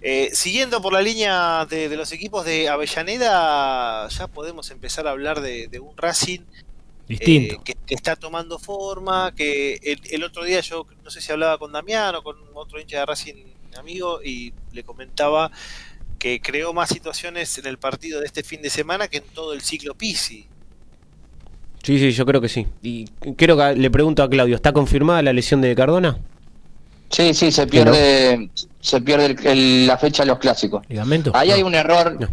Eh, 0.00 0.30
siguiendo 0.32 0.80
por 0.80 0.92
la 0.92 1.02
línea 1.02 1.66
de, 1.68 1.88
de 1.90 1.96
los 1.96 2.12
equipos 2.12 2.44
de 2.46 2.68
Avellaneda, 2.68 4.08
ya 4.08 4.26
podemos 4.28 4.70
empezar 4.70 5.06
a 5.06 5.10
hablar 5.10 5.40
de, 5.40 5.68
de 5.68 5.80
un 5.80 5.96
Racing 5.96 6.40
Distinto. 7.08 7.54
eh, 7.56 7.60
que, 7.64 7.74
que 7.86 7.94
está 7.94 8.16
tomando 8.16 8.58
forma, 8.58 9.32
que 9.34 9.74
el, 9.82 10.00
el 10.10 10.24
otro 10.24 10.44
día 10.44 10.60
yo 10.60 10.86
no 11.04 11.10
sé 11.10 11.20
si 11.20 11.30
hablaba 11.32 11.58
con 11.58 11.70
Damián 11.72 12.14
o 12.16 12.22
con 12.22 12.36
otro 12.54 12.80
hincha 12.80 12.98
de 13.00 13.06
Racing 13.06 13.34
amigo 13.78 14.20
y 14.24 14.52
le 14.72 14.82
comentaba 14.82 15.50
que 16.18 16.40
creó 16.40 16.72
más 16.72 16.88
situaciones 16.88 17.58
en 17.58 17.66
el 17.66 17.76
partido 17.78 18.20
de 18.20 18.26
este 18.26 18.42
fin 18.42 18.62
de 18.62 18.70
semana 18.70 19.06
que 19.06 19.18
en 19.18 19.24
todo 19.34 19.52
el 19.52 19.60
ciclo 19.60 19.94
Pisi. 19.94 20.46
Sí, 21.82 21.98
sí, 21.98 22.10
yo 22.10 22.26
creo 22.26 22.40
que 22.40 22.48
sí. 22.48 22.66
Y 22.82 23.04
creo 23.36 23.56
que 23.56 23.74
le 23.76 23.90
pregunto 23.90 24.22
a 24.22 24.28
Claudio, 24.30 24.56
¿está 24.56 24.72
confirmada 24.72 25.22
la 25.22 25.32
lesión 25.32 25.60
de 25.60 25.74
Cardona? 25.76 26.18
Sí, 27.10 27.32
sí, 27.34 27.52
se 27.52 27.66
pierde, 27.68 28.50
se 28.80 29.00
pierde 29.00 29.26
el- 29.26 29.46
el- 29.46 29.86
la 29.86 29.96
fecha 29.98 30.24
de 30.24 30.28
los 30.28 30.38
clásicos. 30.38 30.82
¿Ligamento? 30.88 31.30
Ahí 31.34 31.52
hay 31.52 31.62
un 31.62 31.74
error 31.74 32.16
No. 32.18 32.28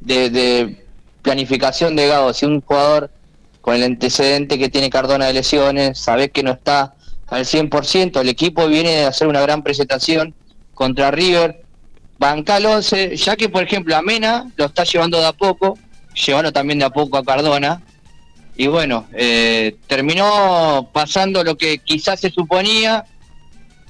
de, 0.00 0.30
de 0.30 0.84
planificación 1.22 1.96
de 1.96 2.06
Gago. 2.06 2.32
Si 2.32 2.46
un 2.46 2.60
jugador 2.60 3.10
con 3.62 3.76
el 3.76 3.84
antecedente 3.84 4.58
que 4.58 4.68
tiene 4.68 4.90
Cardona 4.90 5.26
de 5.26 5.34
lesiones, 5.34 5.98
sabés 5.98 6.30
que 6.32 6.42
no 6.42 6.50
está 6.50 6.94
al 7.28 7.46
100%, 7.46 8.20
el 8.20 8.28
equipo 8.28 8.66
viene 8.66 8.90
de 8.90 9.04
hacer 9.06 9.28
una 9.28 9.40
gran 9.40 9.62
presentación 9.62 10.34
contra 10.74 11.12
River, 11.12 11.62
banca 12.18 12.56
al 12.56 12.66
11, 12.66 13.16
ya 13.16 13.36
que 13.36 13.48
por 13.48 13.62
ejemplo 13.62 13.96
a 13.96 14.02
Mena 14.02 14.50
lo 14.56 14.66
está 14.66 14.82
llevando 14.84 15.18
de 15.18 15.26
a 15.26 15.32
poco, 15.32 15.78
llevando 16.26 16.52
también 16.52 16.80
de 16.80 16.84
a 16.84 16.90
poco 16.90 17.16
a 17.16 17.24
Cardona, 17.24 17.80
y 18.56 18.66
bueno, 18.66 19.06
eh, 19.14 19.76
terminó 19.86 20.90
pasando 20.92 21.42
lo 21.44 21.56
que 21.56 21.78
quizás 21.78 22.20
se 22.20 22.30
suponía, 22.30 23.04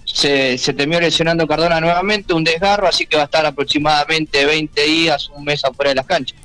se, 0.04 0.58
se 0.58 0.74
terminó 0.74 1.00
lesionando 1.00 1.48
Cardona 1.48 1.80
nuevamente, 1.80 2.34
un 2.34 2.44
desgarro, 2.44 2.88
así 2.88 3.06
que 3.06 3.16
va 3.16 3.22
a 3.22 3.24
estar 3.24 3.46
aproximadamente 3.46 4.44
20 4.44 4.82
días, 4.84 5.30
un 5.30 5.44
mes 5.44 5.64
afuera 5.64 5.88
de 5.88 5.94
las 5.96 6.06
canchas. 6.06 6.38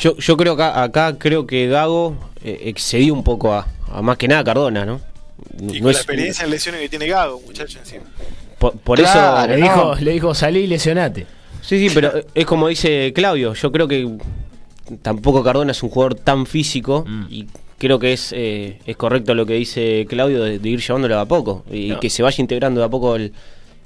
Yo, 0.00 0.16
yo 0.16 0.36
creo 0.36 0.56
que 0.56 0.62
acá, 0.62 0.82
acá 0.82 1.18
creo 1.18 1.46
que 1.46 1.68
Gago 1.68 2.16
eh, 2.42 2.62
excedió 2.64 3.12
un 3.14 3.22
poco 3.22 3.52
a, 3.52 3.66
a 3.92 4.02
más 4.02 4.16
que 4.16 4.26
nada 4.28 4.42
Cardona, 4.42 4.84
¿no? 4.84 5.00
Y 5.60 5.64
No 5.64 5.68
con 5.68 5.74
es- 5.76 5.82
la 5.82 5.90
experiencia 5.92 6.44
en 6.44 6.50
lesiones 6.50 6.80
que 6.80 6.88
tiene 6.88 7.06
Gago, 7.06 7.40
muchacho, 7.46 7.78
encima. 7.78 8.04
por 8.58 8.72
por 8.78 8.98
Claro, 8.98 9.38
eso. 9.42 9.48
Le 9.48 9.58
no. 9.58 9.64
dijo, 9.64 9.94
le 10.04 10.10
dijo 10.12 10.34
salí 10.34 10.60
y 10.60 10.66
lesionate. 10.66 11.26
Sí, 11.62 11.88
sí, 11.88 11.94
pero 11.94 12.12
es 12.34 12.46
como 12.46 12.68
dice 12.68 13.12
Claudio. 13.14 13.52
Yo 13.54 13.70
creo 13.70 13.86
que 13.86 14.08
tampoco 15.02 15.42
Cardona 15.44 15.72
es 15.72 15.82
un 15.82 15.90
jugador 15.90 16.14
tan 16.14 16.46
físico 16.46 17.04
Mm. 17.06 17.26
y 17.30 17.46
creo 17.78 17.98
que 17.98 18.12
es, 18.12 18.32
eh, 18.36 18.78
es 18.86 18.96
correcto 18.96 19.34
lo 19.34 19.46
que 19.46 19.54
dice 19.54 20.06
Claudio 20.08 20.42
de, 20.42 20.58
de 20.58 20.68
ir 20.68 20.80
llevándolo 20.80 21.18
a 21.18 21.26
poco 21.26 21.64
y 21.70 21.88
No. 21.90 22.00
que 22.00 22.10
se 22.10 22.22
vaya 22.22 22.40
integrando 22.40 22.80
de 22.80 22.86
a 22.86 22.88
poco 22.88 23.16
el, 23.16 23.32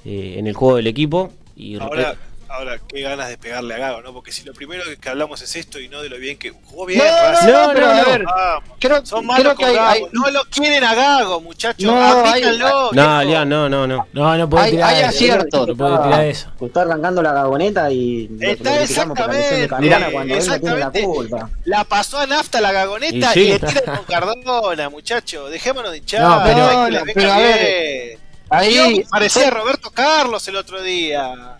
eh, 0.05 0.35
en 0.37 0.47
el 0.47 0.53
juego 0.53 0.77
del 0.77 0.87
equipo. 0.87 1.31
Y 1.55 1.75
Ahora, 1.79 2.15
ahora, 2.55 2.79
qué 2.87 3.01
ganas 3.01 3.29
de 3.29 3.37
pegarle 3.37 3.75
a 3.75 3.77
Gago, 3.77 4.01
¿no? 4.01 4.13
Porque 4.13 4.31
si 4.31 4.43
lo 4.43 4.53
primero 4.53 4.83
que 4.99 5.09
hablamos 5.09 5.41
es 5.41 5.55
esto 5.55 5.79
y 5.79 5.87
no 5.89 6.01
de 6.01 6.09
lo 6.09 6.17
bien 6.17 6.37
que 6.37 6.51
jugó 6.51 6.85
bien, 6.85 6.99
No, 6.99 7.31
Racing. 7.31 7.47
no, 7.47 7.71
pero 7.73 7.87
a 7.87 8.03
ver, 8.03 8.23
Vamos. 8.23 8.69
creo, 8.79 9.05
Son 9.05 9.25
malos 9.25 9.41
creo 9.43 9.55
que 9.55 9.63
con 9.63 9.69
hay, 9.69 9.75
Gago. 9.75 9.89
hay- 9.91 10.11
No 10.13 10.29
lo 10.31 10.43
quieren 10.45 10.83
a 10.83 10.95
Gago, 10.95 11.41
muchachos. 11.41 11.83
No, 11.85 11.95
hay- 12.23 12.43
Aplícanlo, 12.43 12.91
no, 12.93 13.19
viejo. 13.19 13.31
ya, 13.31 13.45
no, 13.45 13.69
no, 13.69 13.87
no. 13.87 14.07
No, 14.13 14.37
no 14.37 14.49
puede 14.49 14.65
Hay- 14.65 14.71
tirar 14.71 14.89
hay 14.89 14.99
eso. 15.01 15.09
acierto. 15.09 15.65
No 15.67 15.75
puede 15.75 15.97
tirar 16.03 16.25
eso. 16.25 16.51
Está 16.61 16.81
arrancando 16.81 17.21
la 17.21 17.33
gagoneta 17.33 17.91
y 17.91 18.29
Está 18.39 18.55
por 18.57 18.65
la 18.65 18.77
de 18.77 18.83
exactamente, 18.83 19.63
él 19.63 19.69
no 19.69 19.77
tiene 19.77 19.99
la 19.99 20.35
exactamente. 20.35 21.03
culpa. 21.03 21.49
La 21.65 21.83
pasó 21.83 22.19
a 22.19 22.25
nafta 22.27 22.61
la 22.61 22.71
gagoneta 22.71 23.31
Y 23.35 23.39
y, 23.39 23.43
sí. 23.45 23.49
le 23.51 23.59
tiran 23.59 23.95
con 23.97 24.05
Cardona, 24.05 24.89
muchacho. 24.89 25.49
Dejémonos 25.49 25.91
de 25.91 25.97
hinchar. 25.97 26.21
No, 26.21 26.41
pero- 26.43 26.67
hay 26.69 26.75
no, 26.75 26.83
venga 26.85 27.11
pero 27.13 27.31
a 27.33 27.37
ver, 27.37 28.17
ahí, 28.49 29.03
parecía 29.09 29.49
Roberto 29.49 29.91
Carlos 29.91 30.47
el 30.47 30.55
otro 30.55 30.81
día. 30.81 31.54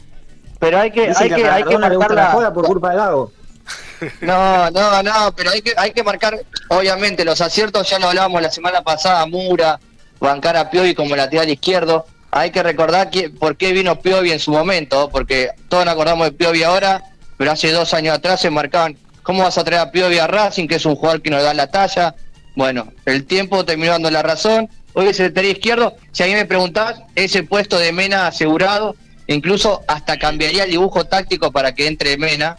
Pero 0.66 0.80
hay 0.80 0.90
que, 0.90 1.10
Dicen 1.10 1.32
hay 1.32 1.42
que, 1.42 1.48
hay 1.48 1.64
que 1.64 1.78
marcar 1.78 2.12
la 2.12 2.32
joda 2.32 2.52
por 2.52 2.66
culpa 2.66 2.90
de 2.90 2.96
Gago. 2.96 3.32
No, 4.22 4.70
no, 4.72 5.04
no, 5.04 5.34
pero 5.36 5.52
hay 5.52 5.62
que, 5.62 5.74
hay 5.78 5.92
que 5.92 6.04
marcar, 6.04 6.38
obviamente, 6.68 7.24
los 7.24 7.40
aciertos 7.40 7.90
ya 7.90 7.98
lo 7.98 8.10
hablábamos 8.10 8.42
la 8.42 8.52
semana 8.52 8.82
pasada, 8.82 9.26
Mura, 9.26 9.80
bancar 10.20 10.58
a 10.58 10.70
Piovi 10.70 10.94
como 10.94 11.16
lateral 11.16 11.50
izquierdo. 11.50 12.06
Hay 12.30 12.52
que 12.52 12.62
recordar 12.62 13.10
que, 13.10 13.30
por 13.30 13.56
qué 13.56 13.72
vino 13.72 14.02
Piovi 14.02 14.32
en 14.32 14.40
su 14.40 14.52
momento, 14.52 15.10
porque 15.10 15.52
todos 15.70 15.86
nos 15.86 15.94
acordamos 15.94 16.28
de 16.28 16.34
Piovi 16.34 16.64
ahora, 16.64 17.04
pero 17.38 17.52
hace 17.52 17.72
dos 17.72 17.94
años 17.94 18.16
atrás 18.16 18.42
se 18.42 18.50
marcaban, 18.50 18.98
¿cómo 19.24 19.44
vas 19.44 19.58
a 19.58 19.64
traer 19.64 19.84
a 19.84 19.92
Piovi 19.92 20.18
a 20.18 20.28
Racing, 20.28 20.68
que 20.68 20.76
es 20.76 20.86
un 20.86 20.96
jugador 20.96 21.22
que 21.22 21.30
nos 21.30 21.42
da 21.42 21.54
la 21.54 21.68
talla? 21.68 22.16
Bueno, 22.56 22.92
el 23.06 23.26
tiempo 23.26 23.64
terminó 23.64 23.92
dando 23.92 24.12
la 24.12 24.24
razón. 24.24 24.68
Hoy 24.94 25.08
es 25.08 25.20
el 25.20 25.28
lateral 25.28 25.52
izquierdo, 25.52 25.96
si 26.12 26.24
a 26.24 26.26
mí 26.26 26.34
me 26.34 26.46
preguntás, 26.46 27.02
ese 27.16 27.44
puesto 27.44 27.80
de 27.80 27.94
Mena 27.94 28.28
asegurado, 28.28 28.96
incluso 29.28 29.82
hasta 29.88 30.18
cambiaría 30.18 30.64
el 30.64 30.72
dibujo 30.72 31.06
táctico 31.06 31.52
para 31.52 31.74
que 31.74 31.88
entre 31.88 32.18
Mena, 32.18 32.58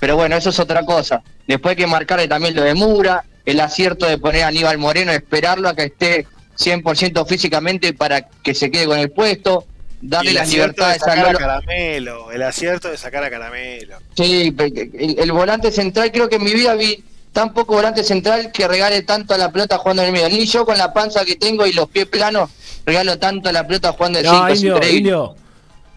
pero 0.00 0.16
bueno, 0.16 0.36
eso 0.36 0.50
es 0.50 0.58
otra 0.58 0.84
cosa. 0.84 1.22
Después 1.46 1.70
hay 1.72 1.76
que 1.76 1.86
marcarle 1.86 2.28
también 2.28 2.54
lo 2.54 2.62
de 2.62 2.74
Mura, 2.74 3.24
el 3.44 3.60
acierto 3.60 4.06
de 4.06 4.18
poner 4.18 4.44
a 4.44 4.48
Aníbal 4.48 4.78
Moreno, 4.78 5.12
esperarlo 5.12 5.68
a 5.68 5.74
que 5.74 5.84
esté 5.84 6.26
100% 6.58 7.26
físicamente 7.26 7.92
para 7.92 8.22
que 8.22 8.54
se 8.54 8.70
quede 8.70 8.86
con 8.86 8.98
el 8.98 9.10
puesto, 9.10 9.64
darle 10.00 10.32
las 10.32 10.48
acierto 10.48 10.86
de 10.86 10.98
sacar 10.98 11.34
a. 11.36 11.38
Caramelo. 11.38 12.30
El 12.30 12.42
acierto 12.42 12.88
de 12.90 12.96
sacar 12.96 13.24
a 13.24 13.30
Caramelo. 13.30 13.96
Sí, 14.16 14.54
el, 14.58 15.18
el 15.18 15.32
volante 15.32 15.70
central, 15.70 16.10
creo 16.12 16.28
que 16.28 16.36
en 16.36 16.44
mi 16.44 16.52
vida 16.52 16.74
vi 16.74 17.02
tan 17.32 17.54
poco 17.54 17.74
volante 17.74 18.04
central 18.04 18.52
que 18.52 18.68
regale 18.68 19.02
tanto 19.02 19.34
a 19.34 19.38
la 19.38 19.50
pelota 19.50 19.78
jugando 19.78 20.02
en 20.02 20.08
el 20.08 20.12
medio. 20.12 20.28
Ni 20.28 20.44
yo 20.46 20.64
con 20.66 20.76
la 20.76 20.92
panza 20.92 21.24
que 21.24 21.36
tengo 21.36 21.66
y 21.66 21.72
los 21.72 21.88
pies 21.88 22.06
planos 22.06 22.50
regalo 22.84 23.18
tanto 23.18 23.48
a 23.48 23.52
la 23.52 23.66
pelota 23.66 23.92
jugando 23.92 24.18
de 24.18 24.24
5, 24.24 24.36
No, 24.36 24.48
es 24.48 24.58
indio, 24.58 24.76
increíble. 24.76 24.98
indio. 24.98 25.36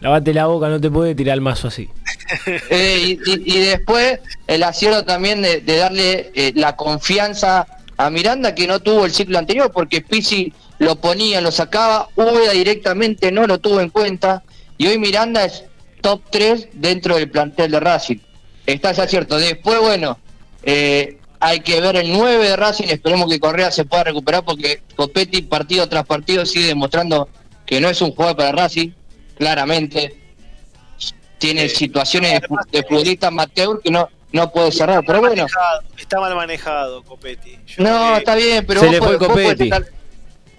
Lavate 0.02 0.34
la 0.34 0.46
boca, 0.48 0.70
no 0.70 0.80
te 0.80 0.92
puede 0.92 1.16
tirar 1.16 1.36
el 1.36 1.42
mazo 1.42 1.68
así. 1.68 1.90
Eh, 2.72 3.20
y, 3.24 3.60
después 3.60 4.20
el 4.48 4.64
acierto 4.64 5.06
también 5.06 5.44
de, 5.44 5.62
darle 5.62 6.32
eh, 6.34 6.54
la 6.56 6.75
confianza 6.75 7.68
a 7.98 8.10
Miranda 8.10 8.56
que 8.56 8.66
no 8.66 8.80
tuvo 8.80 9.06
el 9.06 9.12
ciclo 9.12 9.38
anterior 9.38 9.72
porque 9.72 10.02
Pizzi 10.02 10.52
lo 10.80 10.96
ponía, 10.96 11.40
lo 11.40 11.52
sacaba, 11.52 12.10
Úbeda 12.16 12.52
directamente 12.54 13.32
no 13.32 13.46
lo 13.46 13.60
tuvo 13.60 13.80
en 13.80 13.90
cuenta 13.90 14.42
y 14.78 14.88
hoy 14.88 14.98
Miranda 14.98 15.46
es 15.46 15.66
top 16.02 16.22
3 16.32 16.70
dentro 16.74 17.16
del 17.16 17.30
plantel 17.30 17.72
de 17.72 17.80
Racing. 17.80 18.18
Está 18.66 18.92
ese 18.92 19.04
acierto. 19.04 19.38
Después, 19.38 19.80
bueno, 19.80 20.18
eh, 20.64 21.18
hay 21.40 21.60
que 21.60 21.80
ver 21.80 21.96
el 21.96 22.12
9 22.12 22.50
de 22.50 22.56
Racing, 22.56 22.86
esperemos 22.88 23.30
que 23.30 23.40
Correa 23.40 23.72
se 23.72 23.86
pueda 23.86 24.06
recuperar 24.06 24.44
porque 24.44 24.82
Copetti 24.96 25.44
partido 25.44 25.88
tras 25.88 26.06
partido 26.06 26.46
sigue 26.46 26.68
demostrando 26.68 27.30
que 27.66 27.80
no 27.80 27.90
es 27.90 28.02
un 28.02 28.12
jugador 28.12 28.38
para 28.38 28.52
Racing, 28.52 28.90
claramente 29.38 30.15
tiene 31.38 31.65
Eh, 31.65 31.70
situaciones 31.70 32.32
de, 32.34 32.48
de 32.72 32.82
que- 32.82 32.88
futbolista 32.88 33.27
amateur 33.27 33.80
que 33.82 33.92
no, 33.92 34.10
no 34.32 34.51
puede 34.51 34.72
cerrar. 34.72 35.04
Pero 35.06 35.20
bueno, 35.20 35.44
Manejado, 35.44 35.82
está 35.98 36.20
mal 36.20 36.36
manejado, 36.36 37.04
Copetti. 37.04 37.58
Yo 37.68 37.84
no, 37.84 38.13
que- 38.13 38.18
está 38.20 38.36
bien, 38.36 38.65
pero 38.65 38.80
Se 38.80 38.86
vos, 38.88 38.94
le 38.94 39.00
fue 39.00 39.08
podés- 39.08 39.20
vos 39.20 39.27
podés 39.30 39.48
Copetti. 39.50 39.63
estar, 39.65 39.86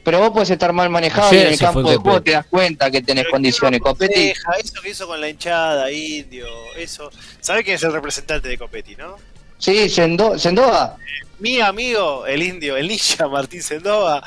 pero 0.04 0.18
vos 0.20 0.30
podés 0.30 0.50
estar 0.50 0.72
mal 0.72 0.90
manejado 0.90 1.28
Ayer 1.28 1.42
y 1.42 1.46
en 1.46 1.52
el 1.54 1.58
campo 1.58 1.82
de 1.82 1.96
juego 1.96 2.22
te 2.22 2.30
das 2.32 2.46
cuenta 2.46 2.90
que 2.90 3.02
tenés 3.02 3.24
Pero 3.24 3.32
condiciones. 3.32 3.80
¿quién 3.80 3.88
lo 3.88 3.94
Copetti? 3.94 4.32
Eso 4.62 4.82
que 4.82 4.90
hizo 4.90 5.06
con 5.06 5.20
la 5.20 5.28
hinchada, 5.28 5.90
indio, 5.90 6.46
eso. 6.76 7.10
¿Sabe 7.40 7.64
quién 7.64 7.76
es 7.76 7.82
el 7.82 7.92
representante 7.92 8.48
de 8.48 8.58
Copetti, 8.58 8.94
no? 8.96 9.16
Sí, 9.58 9.88
Sendo- 9.88 10.38
Sendoa. 10.38 10.96
Mi 11.38 11.60
amigo, 11.60 12.24
el 12.26 12.42
indio, 12.42 12.76
el 12.76 12.88
ninja 12.88 13.28
Martín 13.28 13.62
Sendoa. 13.62 14.22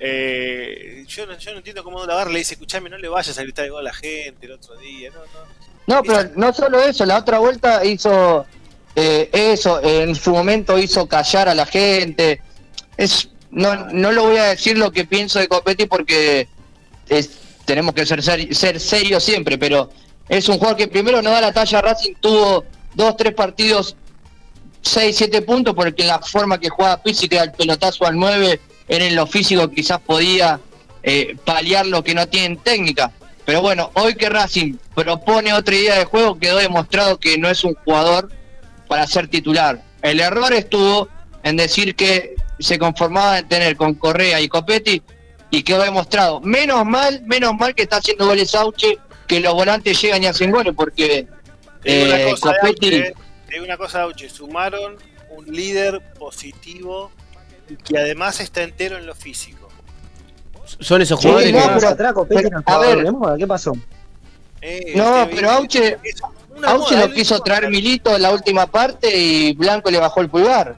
eh, 0.00 1.04
yo, 1.06 1.26
no, 1.26 1.36
yo 1.38 1.52
no 1.52 1.58
entiendo 1.58 1.84
cómo 1.84 2.04
la 2.04 2.14
barra 2.14 2.30
le 2.30 2.38
dice: 2.40 2.54
Escuchame, 2.54 2.90
no 2.90 2.98
le 2.98 3.08
vayas 3.08 3.38
a 3.38 3.42
gritar 3.42 3.66
igual 3.66 3.86
a 3.86 3.90
la 3.90 3.94
gente 3.94 4.46
el 4.46 4.52
otro 4.52 4.76
día. 4.76 5.10
No, 5.10 5.20
no. 5.20 5.58
No, 5.96 6.02
pero 6.02 6.30
no 6.36 6.52
solo 6.52 6.80
eso, 6.82 7.06
la 7.06 7.16
otra 7.18 7.38
vuelta 7.38 7.82
hizo 7.84 8.44
eh, 8.94 9.30
eso, 9.32 9.80
en 9.82 10.14
su 10.14 10.32
momento 10.32 10.78
hizo 10.78 11.06
callar 11.06 11.48
a 11.48 11.54
la 11.54 11.64
gente. 11.64 12.40
Es, 12.96 13.30
no, 13.50 13.74
no 13.86 14.12
lo 14.12 14.24
voy 14.24 14.36
a 14.36 14.44
decir 14.44 14.76
lo 14.76 14.90
que 14.92 15.04
pienso 15.06 15.38
de 15.38 15.48
Copetti 15.48 15.86
porque 15.86 16.46
es, 17.08 17.30
tenemos 17.64 17.94
que 17.94 18.04
ser, 18.04 18.20
seri- 18.20 18.52
ser 18.52 18.78
serios 18.80 19.24
siempre, 19.24 19.56
pero 19.56 19.88
es 20.28 20.46
un 20.50 20.58
jugador 20.58 20.76
que 20.76 20.88
primero 20.88 21.22
no 21.22 21.30
da 21.30 21.40
la 21.40 21.52
talla. 21.52 21.80
Racing 21.80 22.14
tuvo 22.20 22.64
dos, 22.94 23.16
tres 23.16 23.32
partidos, 23.32 23.96
seis, 24.82 25.16
siete 25.16 25.42
puntos, 25.42 25.74
porque 25.74 26.02
en 26.02 26.08
la 26.08 26.18
forma 26.20 26.58
que 26.58 26.68
jugaba 26.68 27.02
Pizzi, 27.02 27.28
que 27.28 27.36
era 27.36 27.44
el 27.44 27.52
pelotazo 27.52 28.06
al 28.06 28.16
9, 28.18 28.60
era 28.88 29.04
en 29.04 29.14
lo 29.14 29.26
físico 29.26 29.70
quizás 29.70 30.00
podía 30.00 30.60
eh, 31.02 31.36
paliar 31.44 31.86
lo 31.86 32.02
que 32.02 32.14
no 32.14 32.26
tienen 32.28 32.56
técnica. 32.56 33.12
Pero 33.44 33.62
bueno, 33.62 33.90
hoy 33.94 34.14
que 34.14 34.28
Racing 34.28 34.74
propone 34.94 35.52
otra 35.52 35.74
idea 35.74 35.98
de 35.98 36.04
juego, 36.04 36.38
quedó 36.38 36.58
demostrado 36.58 37.18
que 37.18 37.38
no 37.38 37.48
es 37.48 37.64
un 37.64 37.74
jugador 37.74 38.30
para 38.88 39.06
ser 39.06 39.28
titular. 39.28 39.82
El 40.02 40.20
error 40.20 40.52
estuvo 40.52 41.08
en 41.42 41.56
decir 41.56 41.94
que 41.94 42.36
se 42.58 42.78
conformaba 42.78 43.38
en 43.38 43.48
tener 43.48 43.76
con 43.76 43.94
Correa 43.94 44.40
y 44.40 44.48
Copetti 44.48 45.02
y 45.50 45.62
quedó 45.62 45.82
demostrado. 45.82 46.40
Menos 46.40 46.84
mal, 46.84 47.22
menos 47.24 47.54
mal 47.54 47.74
que 47.74 47.82
está 47.82 47.96
haciendo 47.96 48.26
goles 48.26 48.54
Auche, 48.54 48.98
que 49.26 49.40
los 49.40 49.54
volantes 49.54 50.00
llegan 50.00 50.22
y 50.22 50.26
hacen 50.26 50.50
goles, 50.50 50.74
porque 50.76 51.26
eh, 51.84 52.28
cosa, 52.30 52.54
Copetti... 52.60 52.96
Auche, 52.96 53.14
digo 53.50 53.64
una 53.64 53.76
cosa, 53.76 54.02
Auche, 54.02 54.28
sumaron 54.28 54.96
un 55.30 55.44
líder 55.46 56.00
positivo 56.18 57.10
y 57.68 57.76
que 57.76 57.98
además 57.98 58.40
está 58.40 58.62
entero 58.62 58.96
en 58.98 59.06
lo 59.06 59.14
físico. 59.14 59.68
Son 60.80 61.00
esos 61.00 61.20
Sí, 61.20 61.28
jugadores 61.28 61.52
no, 61.52 61.58
que. 61.60 61.66
más 61.66 61.74
pero- 61.96 62.58
a 62.58 62.62
jugador 62.62 62.96
ver. 62.96 63.04
de 63.04 63.10
moda, 63.12 63.36
¿qué 63.38 63.46
pasó? 63.46 63.72
Eh, 64.60 64.92
No, 64.96 65.22
este, 65.22 65.36
pero 65.36 65.50
Auche- 65.50 65.96
Auche 66.64 66.94
moda, 66.96 67.06
lo 67.06 67.12
quiso 67.14 67.40
traer 67.40 67.70
Milito 67.70 68.14
en 68.14 68.22
la 68.22 68.32
última 68.32 68.66
parte 68.66 69.16
y 69.16 69.52
Blanco 69.54 69.90
le 69.90 69.98
bajó 69.98 70.20
el 70.20 70.28
pulgar. 70.28 70.76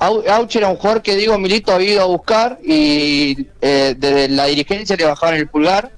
Au- 0.00 0.26
Auche 0.28 0.58
era 0.58 0.68
un 0.68 0.76
jugador 0.76 1.02
que 1.02 1.14
digo 1.16 1.36
Milito 1.38 1.72
había 1.72 1.92
ido 1.92 2.02
a 2.02 2.06
buscar 2.06 2.58
y 2.64 3.46
eh, 3.60 3.94
desde 3.96 4.28
la 4.28 4.46
dirigencia 4.46 4.96
le 4.96 5.04
bajaron 5.04 5.38
el 5.38 5.48
pulgar, 5.48 5.90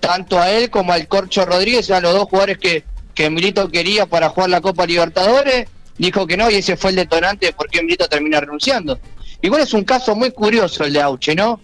tanto 0.00 0.38
a 0.38 0.50
él 0.50 0.70
como 0.70 0.92
al 0.92 1.08
Corcho 1.08 1.44
Rodríguez, 1.46 1.88
eran 1.88 2.02
los 2.02 2.12
dos 2.14 2.24
jugadores 2.28 2.58
que, 2.58 2.84
que 3.14 3.30
Milito 3.30 3.68
quería 3.68 4.06
para 4.06 4.28
jugar 4.28 4.50
la 4.50 4.60
Copa 4.60 4.86
Libertadores, 4.86 5.68
dijo 5.96 6.26
que 6.26 6.36
no 6.36 6.50
y 6.50 6.56
ese 6.56 6.76
fue 6.76 6.90
el 6.90 6.96
detonante 6.96 7.46
de 7.46 7.52
por 7.52 7.68
qué 7.68 7.82
Milito 7.82 8.08
termina 8.08 8.40
renunciando. 8.40 8.98
Igual 9.42 9.62
es 9.62 9.74
un 9.74 9.84
caso 9.84 10.14
muy 10.14 10.30
curioso 10.30 10.84
el 10.84 10.92
de 10.92 11.02
Auche, 11.02 11.34
¿no? 11.34 11.60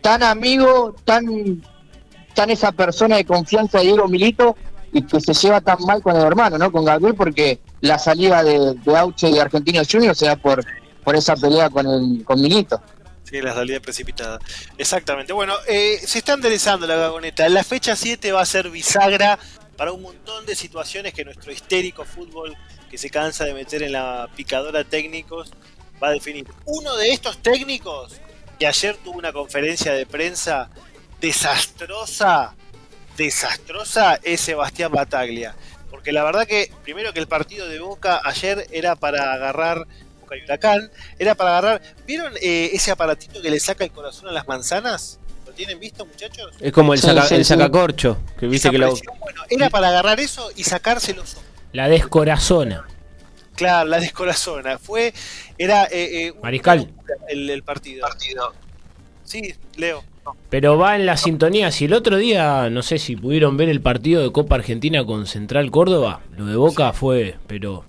Tan 0.00 0.22
amigo, 0.22 0.94
tan, 1.04 1.62
tan 2.34 2.50
esa 2.50 2.72
persona 2.72 3.16
de 3.16 3.24
confianza 3.24 3.78
de 3.78 3.84
Diego 3.84 4.08
Milito 4.08 4.56
y 4.92 5.02
que 5.02 5.20
se 5.20 5.32
lleva 5.34 5.60
tan 5.60 5.78
mal 5.86 6.02
con 6.02 6.16
el 6.16 6.22
hermano, 6.22 6.58
¿no? 6.58 6.72
Con 6.72 6.84
Gabriel, 6.84 7.14
porque 7.14 7.60
la 7.80 7.98
salida 7.98 8.42
de, 8.42 8.74
de 8.74 8.96
Auche 8.96 9.30
de 9.30 9.40
Argentinos 9.40 9.88
Juniors 9.90 10.18
se 10.18 10.26
da 10.26 10.36
por, 10.36 10.64
por 11.04 11.16
esa 11.16 11.36
pelea 11.36 11.70
con 11.70 11.86
el 11.86 12.24
con 12.24 12.40
Milito. 12.40 12.82
Sí, 13.30 13.40
la 13.40 13.54
salida 13.54 13.78
precipitada. 13.78 14.40
Exactamente. 14.76 15.32
Bueno, 15.32 15.54
eh, 15.68 16.00
se 16.04 16.18
está 16.18 16.32
enderezando 16.32 16.88
la 16.88 16.96
gagoneta. 16.96 17.48
La 17.48 17.62
fecha 17.62 17.94
7 17.94 18.32
va 18.32 18.40
a 18.40 18.46
ser 18.46 18.70
bisagra 18.70 19.38
para 19.80 19.92
un 19.92 20.02
montón 20.02 20.44
de 20.44 20.54
situaciones 20.54 21.14
que 21.14 21.24
nuestro 21.24 21.50
histérico 21.50 22.04
fútbol, 22.04 22.54
que 22.90 22.98
se 22.98 23.08
cansa 23.08 23.46
de 23.46 23.54
meter 23.54 23.82
en 23.82 23.92
la 23.92 24.28
picadora 24.36 24.84
técnicos, 24.84 25.52
va 26.02 26.08
a 26.08 26.10
definir. 26.10 26.46
Uno 26.66 26.94
de 26.98 27.12
estos 27.12 27.38
técnicos 27.38 28.20
que 28.58 28.66
ayer 28.66 28.98
tuvo 28.98 29.18
una 29.18 29.32
conferencia 29.32 29.94
de 29.94 30.04
prensa 30.04 30.68
desastrosa, 31.18 32.54
desastrosa, 33.16 34.20
es 34.22 34.42
Sebastián 34.42 34.92
Bataglia. 34.92 35.56
Porque 35.88 36.12
la 36.12 36.24
verdad 36.24 36.46
que, 36.46 36.70
primero 36.82 37.14
que 37.14 37.20
el 37.20 37.26
partido 37.26 37.66
de 37.66 37.78
Boca 37.78 38.20
ayer 38.22 38.66
era 38.72 38.96
para 38.96 39.32
agarrar 39.32 39.86
Boca 40.20 40.36
y 40.36 40.44
Huracán, 40.44 40.90
era 41.18 41.34
para 41.34 41.56
agarrar. 41.56 41.80
¿Vieron 42.06 42.34
eh, 42.42 42.68
ese 42.74 42.90
aparatito 42.90 43.40
que 43.40 43.48
le 43.48 43.58
saca 43.58 43.82
el 43.82 43.92
corazón 43.92 44.28
a 44.28 44.32
las 44.32 44.46
manzanas? 44.46 45.19
¿Lo 45.60 45.66
tienen 45.66 45.80
visto, 45.80 46.06
muchachos? 46.06 46.52
Es 46.58 46.72
como 46.72 46.94
el, 46.94 47.00
Sí, 47.00 47.06
saca, 47.06 47.22
sí, 47.24 47.34
el 47.34 47.44
sí. 47.44 47.48
sacacorcho, 47.48 48.16
que 48.38 48.46
viste 48.46 48.70
que 48.70 48.78
lo... 48.78 48.88
presión, 48.88 49.14
bueno, 49.20 49.42
era 49.50 49.68
para 49.68 49.88
agarrar 49.88 50.18
eso 50.20 50.50
y 50.56 50.64
sacárselos 50.64 51.36
La 51.72 51.88
descorazona. 51.88 52.86
Claro, 53.56 53.88
la 53.90 54.00
descorazona. 54.00 54.78
Fue, 54.78 55.12
era 55.58 55.84
eh, 55.84 56.28
eh, 56.28 56.32
Mariscal. 56.42 56.90
El, 57.28 57.50
el 57.50 57.62
partido. 57.62 58.08
Sí, 59.24 59.54
Leo. 59.76 60.02
Pero 60.48 60.78
va 60.78 60.96
en 60.96 61.04
la 61.04 61.16
sintonía. 61.18 61.70
Si 61.70 61.84
el 61.84 61.92
otro 61.92 62.16
día, 62.16 62.70
no 62.70 62.82
sé 62.82 62.98
si 62.98 63.16
pudieron 63.16 63.56
ver 63.58 63.68
el 63.68 63.82
partido 63.82 64.22
de 64.22 64.32
Copa 64.32 64.54
Argentina 64.54 65.04
con 65.04 65.26
Central 65.26 65.70
Córdoba, 65.70 66.20
lo 66.38 66.46
de 66.46 66.56
Boca 66.56 66.92
fue, 66.94 67.36
pero 67.46 67.84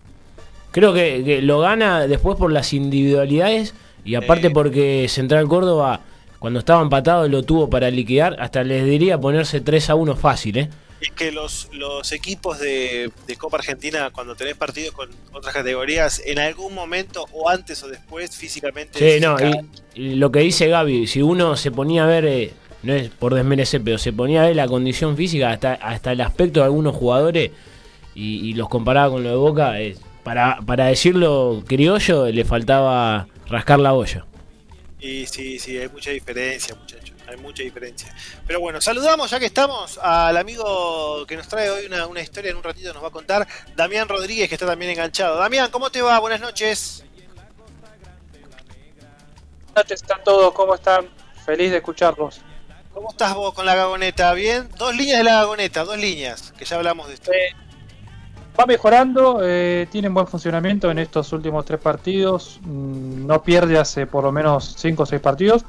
creo 0.72 0.94
que, 0.94 1.24
que 1.24 1.42
lo 1.42 1.60
gana 1.60 2.06
después 2.08 2.38
por 2.38 2.52
las 2.52 2.74
individualidades 2.74 3.74
y 4.04 4.16
aparte 4.16 4.48
Eh. 4.48 4.52
porque 4.52 5.08
Central 5.10 5.48
Córdoba, 5.48 6.02
cuando 6.42 6.58
estaba 6.58 6.82
empatado, 6.82 7.28
lo 7.28 7.44
tuvo 7.44 7.70
para 7.70 7.92
liquidar. 7.92 8.36
Hasta 8.40 8.64
les 8.64 8.84
diría 8.84 9.20
ponerse 9.20 9.62
3 9.62 9.92
a 9.92 9.96
1 9.96 10.16
fácil, 10.16 10.58
¿eh? 10.58 10.70
Es 11.00 11.12
que 11.12 11.32
los, 11.32 11.70
los 11.72 12.12
equipos 12.14 12.58
de, 12.58 13.12
de 13.28 13.36
Copa 13.36 13.58
Argentina, 13.58 14.10
cuando 14.12 14.34
tenés 14.34 14.56
partidos 14.56 14.96
con 14.96 15.12
otras 15.34 15.54
categorías, 15.54 16.20
en 16.26 16.40
algún 16.40 16.74
momento, 16.74 17.28
o 17.32 17.48
antes 17.48 17.84
o 17.84 17.88
después, 17.90 18.36
físicamente. 18.36 18.98
Sí, 18.98 19.24
no, 19.24 19.38
y, 19.94 20.16
lo 20.16 20.32
que 20.32 20.40
dice 20.40 20.68
Gaby, 20.68 21.06
si 21.06 21.22
uno 21.22 21.56
se 21.56 21.70
ponía 21.70 22.06
a 22.06 22.08
ver, 22.08 22.26
eh, 22.26 22.54
no 22.82 22.94
es 22.94 23.10
por 23.10 23.36
desmerecer, 23.36 23.84
pero 23.84 24.00
se 24.00 24.12
ponía 24.12 24.42
a 24.42 24.48
ver 24.48 24.56
la 24.56 24.68
condición 24.68 25.16
física, 25.16 25.52
hasta, 25.52 25.74
hasta 25.74 26.12
el 26.12 26.22
aspecto 26.22 26.62
de 26.62 26.66
algunos 26.66 26.96
jugadores, 26.96 27.52
y, 28.16 28.50
y 28.50 28.56
los 28.56 28.68
comparaba 28.68 29.12
con 29.12 29.24
lo 29.24 29.30
de 29.30 29.36
Boca, 29.36 29.80
eh, 29.80 29.96
para, 30.24 30.58
para 30.66 30.86
decirlo 30.86 31.62
criollo, 31.68 32.26
le 32.32 32.46
faltaba 32.46 33.28
rascar 33.46 33.80
la 33.80 33.94
olla. 33.94 34.26
Y 35.02 35.26
sí, 35.26 35.58
sí, 35.58 35.80
hay 35.80 35.90
mucha 35.90 36.12
diferencia, 36.12 36.76
muchachos. 36.76 37.16
Hay 37.28 37.36
mucha 37.38 37.64
diferencia. 37.64 38.14
Pero 38.46 38.60
bueno, 38.60 38.80
saludamos 38.80 39.32
ya 39.32 39.40
que 39.40 39.48
estamos 39.48 39.98
al 39.98 40.38
amigo 40.38 41.26
que 41.26 41.36
nos 41.36 41.48
trae 41.48 41.72
hoy 41.72 41.88
una, 41.88 42.06
una 42.06 42.22
historia 42.22 42.52
en 42.52 42.58
un 42.58 42.64
ratito, 42.64 42.94
nos 42.94 43.04
va 43.04 43.08
a 43.08 43.12
contar, 43.12 43.48
Damián 43.76 44.08
Rodríguez, 44.08 44.48
que 44.48 44.56
está 44.56 44.68
también 44.68 44.92
enganchado. 44.92 45.38
Damián, 45.38 45.72
¿cómo 45.72 45.90
te 45.90 46.04
va? 46.04 46.20
Buenas 46.20 46.40
noches. 46.40 47.04
Buenas 49.58 49.76
noches, 49.76 50.02
están 50.04 50.24
todos, 50.24 50.54
¿cómo 50.54 50.76
están? 50.76 51.10
Feliz 51.46 51.72
de 51.72 51.78
escucharlos. 51.78 52.42
¿Cómo 52.94 53.10
estás 53.10 53.34
vos 53.34 53.56
con 53.56 53.66
la 53.66 53.74
gagoneta? 53.74 54.32
¿Bien? 54.34 54.70
Dos 54.78 54.96
líneas 54.96 55.18
de 55.18 55.24
la 55.24 55.34
gagoneta, 55.38 55.84
dos 55.84 55.98
líneas, 55.98 56.54
que 56.56 56.66
ya 56.66 56.76
hablamos 56.76 57.08
de 57.08 57.16
esto. 57.16 57.32
Eh, 57.32 57.56
va 58.60 58.66
mejorando, 58.66 59.40
eh, 59.44 59.88
tienen 59.92 60.14
buen 60.14 60.28
funcionamiento 60.28 60.92
en 60.92 61.00
estos 61.00 61.32
últimos 61.34 61.66
tres 61.66 61.80
partidos, 61.80 62.60
mm, 62.62 63.26
no 63.26 63.42
pierde 63.44 63.78
hace 63.80 64.06
por 64.08 64.24
lo 64.24 64.32
menos 64.32 64.76
cinco 64.78 65.04
o 65.04 65.06
seis 65.06 65.22
partidos. 65.22 65.64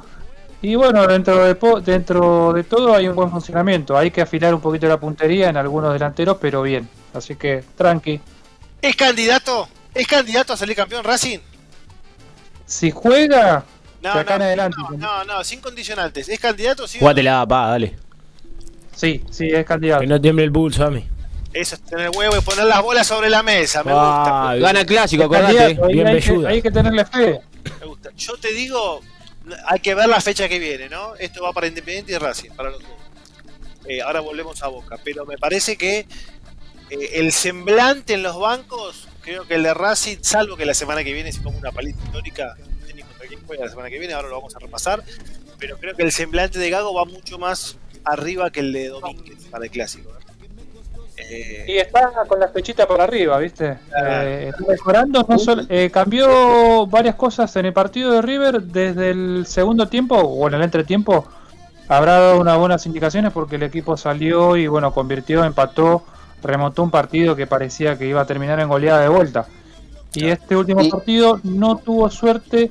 Y 0.61 0.77
bueno, 0.77 1.05
dentro 1.07 1.45
de, 1.45 1.55
po- 1.57 1.81
dentro 1.81 2.53
de 2.53 2.62
todo 2.64 2.95
hay 2.95 3.09
un 3.09 3.16
buen 3.16 3.31
funcionamiento, 3.31 3.97
hay 3.97 4.11
que 4.12 4.23
afilar 4.23 4.55
un 4.55 4.61
poquito 4.61 4.87
la 4.87 4.99
puntería 5.01 5.49
en 5.49 5.57
algunos 5.57 5.92
delanteros, 5.92 6.37
pero 6.40 6.62
bien. 6.62 6.88
Así 7.14 7.35
que 7.37 7.64
tranqui. 7.77 8.21
¿Es 8.81 8.95
candidato? 8.97 9.68
¿Es 9.95 10.07
candidato 10.07 10.53
a 10.53 10.57
salir 10.57 10.77
campeón 10.77 11.03
Racing? 11.05 11.40
Si 12.66 12.90
juega, 12.90 13.64
No, 14.03 14.14
De 14.14 14.21
acá 14.21 14.35
en 14.35 14.38
no, 14.40 14.45
adelante. 14.47 14.77
no, 14.81 14.97
no, 14.97 15.25
no, 15.25 15.45
sin 15.45 15.61
condicionantes. 15.61 16.29
¿Es 16.29 16.40
candidato? 16.40 16.87
Sí. 16.88 16.99
Jugátela, 16.99 17.47
pa, 17.47 17.68
dale. 17.71 17.97
sí, 18.95 19.23
sí, 19.31 19.49
es 19.49 19.64
candidato. 19.64 20.01
Que 20.01 20.07
no 20.07 20.21
tiemble 20.21 20.45
el 20.45 20.53
pulso 20.53 20.85
a 20.85 20.90
mí. 20.90 21.05
Eso 21.53 21.75
es 21.75 21.83
tener 21.83 22.11
huevo 22.11 22.37
y 22.37 22.41
poner 22.41 22.65
las 22.65 22.83
bolas 22.83 23.07
sobre 23.07 23.29
la 23.29 23.43
mesa. 23.43 23.83
Me 23.85 23.93
gusta. 23.93 24.51
Ah, 24.51 24.55
Gana 24.57 24.81
el 24.81 24.87
clásico, 24.87 25.25
acordate. 25.25 25.75
bien 25.88 26.07
hay, 26.07 26.21
que, 26.21 26.47
hay 26.47 26.62
que 26.62 26.71
tenerle 26.71 27.05
fe. 27.05 27.41
Me 27.81 27.87
gusta. 27.87 28.11
Yo 28.17 28.37
te 28.38 28.53
digo, 28.53 29.01
hay 29.67 29.81
que 29.81 29.95
ver 29.95 30.09
la 30.09 30.21
fecha 30.21 30.49
que 30.49 30.59
viene, 30.59 30.88
¿no? 30.88 31.15
Esto 31.17 31.43
va 31.43 31.53
para 31.53 31.67
Independiente 31.67 32.12
y 32.12 32.19
Racing, 32.19 32.51
para 32.51 32.71
los 32.71 32.81
dos. 32.83 32.91
Eh, 33.87 34.01
ahora 34.01 34.21
volvemos 34.21 34.62
a 34.62 34.69
Boca, 34.69 34.97
pero 35.03 35.27
me 35.27 35.37
parece 35.37 35.77
que 35.77 36.07
eh, 36.91 37.11
el 37.15 37.33
semblante 37.33 38.15
en 38.15 38.23
los 38.23 38.38
bancos, 38.38 39.09
creo 39.23 39.47
que 39.47 39.55
el 39.57 39.65
de 39.65 39.75
Racing, 39.75 40.19
salvo 40.23 40.57
que 40.57 40.65
la 40.65 40.75
semana 40.75 41.03
que 41.03 41.12
viene 41.12 41.33
se 41.33 41.43
come 41.43 41.59
una 41.59 41.73
paliza 41.73 41.99
histórica, 42.05 42.55
no 42.59 42.87
sé 42.87 42.95
ni 42.95 43.03
contra 43.03 43.27
quién 43.27 43.41
juega 43.47 43.65
la 43.65 43.71
semana 43.71 43.91
que 43.91 43.99
viene, 43.99 44.15
ahora 44.15 44.29
lo 44.29 44.37
vamos 44.37 44.55
a 44.55 44.61
repasar, 44.61 45.03
pero 45.59 45.79
creo 45.79 45.97
que 45.97 46.03
el 46.03 46.12
semblante 46.12 46.59
de 46.59 46.71
Gago 46.71 46.95
va 46.95 47.05
mucho 47.05 47.38
más 47.38 47.77
arriba 48.05 48.51
que 48.51 48.61
el 48.61 48.73
de 48.73 48.88
Domínguez 48.88 49.47
para 49.51 49.65
el 49.65 49.71
clásico. 49.71 50.12
¿no? 50.12 50.22
Eh, 51.31 51.65
Y 51.69 51.77
está 51.79 52.11
con 52.27 52.41
la 52.41 52.49
flechita 52.49 52.87
por 52.87 53.01
arriba, 53.01 53.39
¿viste? 53.39 53.79
Claro. 53.89 54.29
Eh, 54.29 54.49
está 54.49 54.65
mejorando. 54.67 55.27
No 55.29 55.39
solo, 55.39 55.63
eh, 55.69 55.91
cambió 55.93 56.87
varias 56.87 57.15
cosas 57.15 57.55
en 57.57 57.67
el 57.67 57.73
partido 57.73 58.13
de 58.13 58.23
River 58.23 58.63
desde 58.63 59.11
el 59.11 59.45
segundo 59.47 59.89
tiempo 59.89 60.17
o 60.17 60.49
en 60.49 60.55
el 60.55 60.63
entretiempo. 60.63 61.27
Habrá 61.89 62.19
dado 62.19 62.41
unas 62.41 62.59
buenas 62.59 62.87
indicaciones 62.87 63.33
porque 63.33 63.57
el 63.57 63.63
equipo 63.65 63.97
salió 63.97 64.57
y, 64.57 64.67
bueno, 64.67 64.93
convirtió, 64.93 65.45
empató, 65.45 66.05
remontó 66.43 66.83
un 66.83 66.91
partido 66.91 67.37
que 67.37 67.47
parecía 67.47 67.99
que 67.99 68.07
iba 68.07 68.21
a 68.21 68.27
terminar 68.27 68.61
en 68.61 68.69
goleada 68.69 69.01
de 69.01 69.09
vuelta. 69.09 69.47
Y 70.15 70.29
este 70.29 70.57
último 70.57 70.89
partido 70.89 71.41
no 71.43 71.77
tuvo 71.77 72.11
suerte 72.11 72.71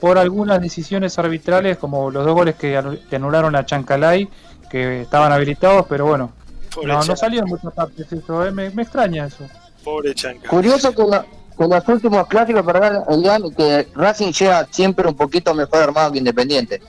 por 0.00 0.16
algunas 0.18 0.60
decisiones 0.62 1.18
arbitrales, 1.18 1.76
como 1.76 2.10
los 2.10 2.24
dos 2.24 2.34
goles 2.34 2.54
que 2.54 2.76
anularon 3.12 3.54
a 3.54 3.66
Chancalay, 3.66 4.28
que 4.70 5.02
estaban 5.02 5.32
habilitados, 5.32 5.84
pero 5.88 6.06
bueno, 6.06 6.32
pobre, 6.74 6.88
no, 6.92 7.04
no 7.04 7.16
salió 7.16 7.40
en 7.40 7.46
muchas 7.46 7.72
partes 7.72 8.12
eso, 8.12 8.46
eh, 8.46 8.50
me, 8.52 8.70
me 8.70 8.82
extraña 8.82 9.26
eso. 9.26 9.44
pobre 9.84 10.14
Chanca. 10.14 10.48
Curioso 10.48 10.92
que, 10.94 11.02
la- 11.04 11.24
que 11.58 11.66
los 11.68 11.88
últimos 11.88 12.26
clásicos, 12.28 12.62
perdón, 12.64 13.02
Elian, 13.08 13.42
que 13.54 13.88
Racing 13.94 14.32
llega 14.32 14.66
siempre 14.70 15.06
un 15.08 15.14
poquito 15.16 15.54
mejor 15.54 15.82
armado 15.82 16.12
que 16.12 16.18
Independiente. 16.18 16.80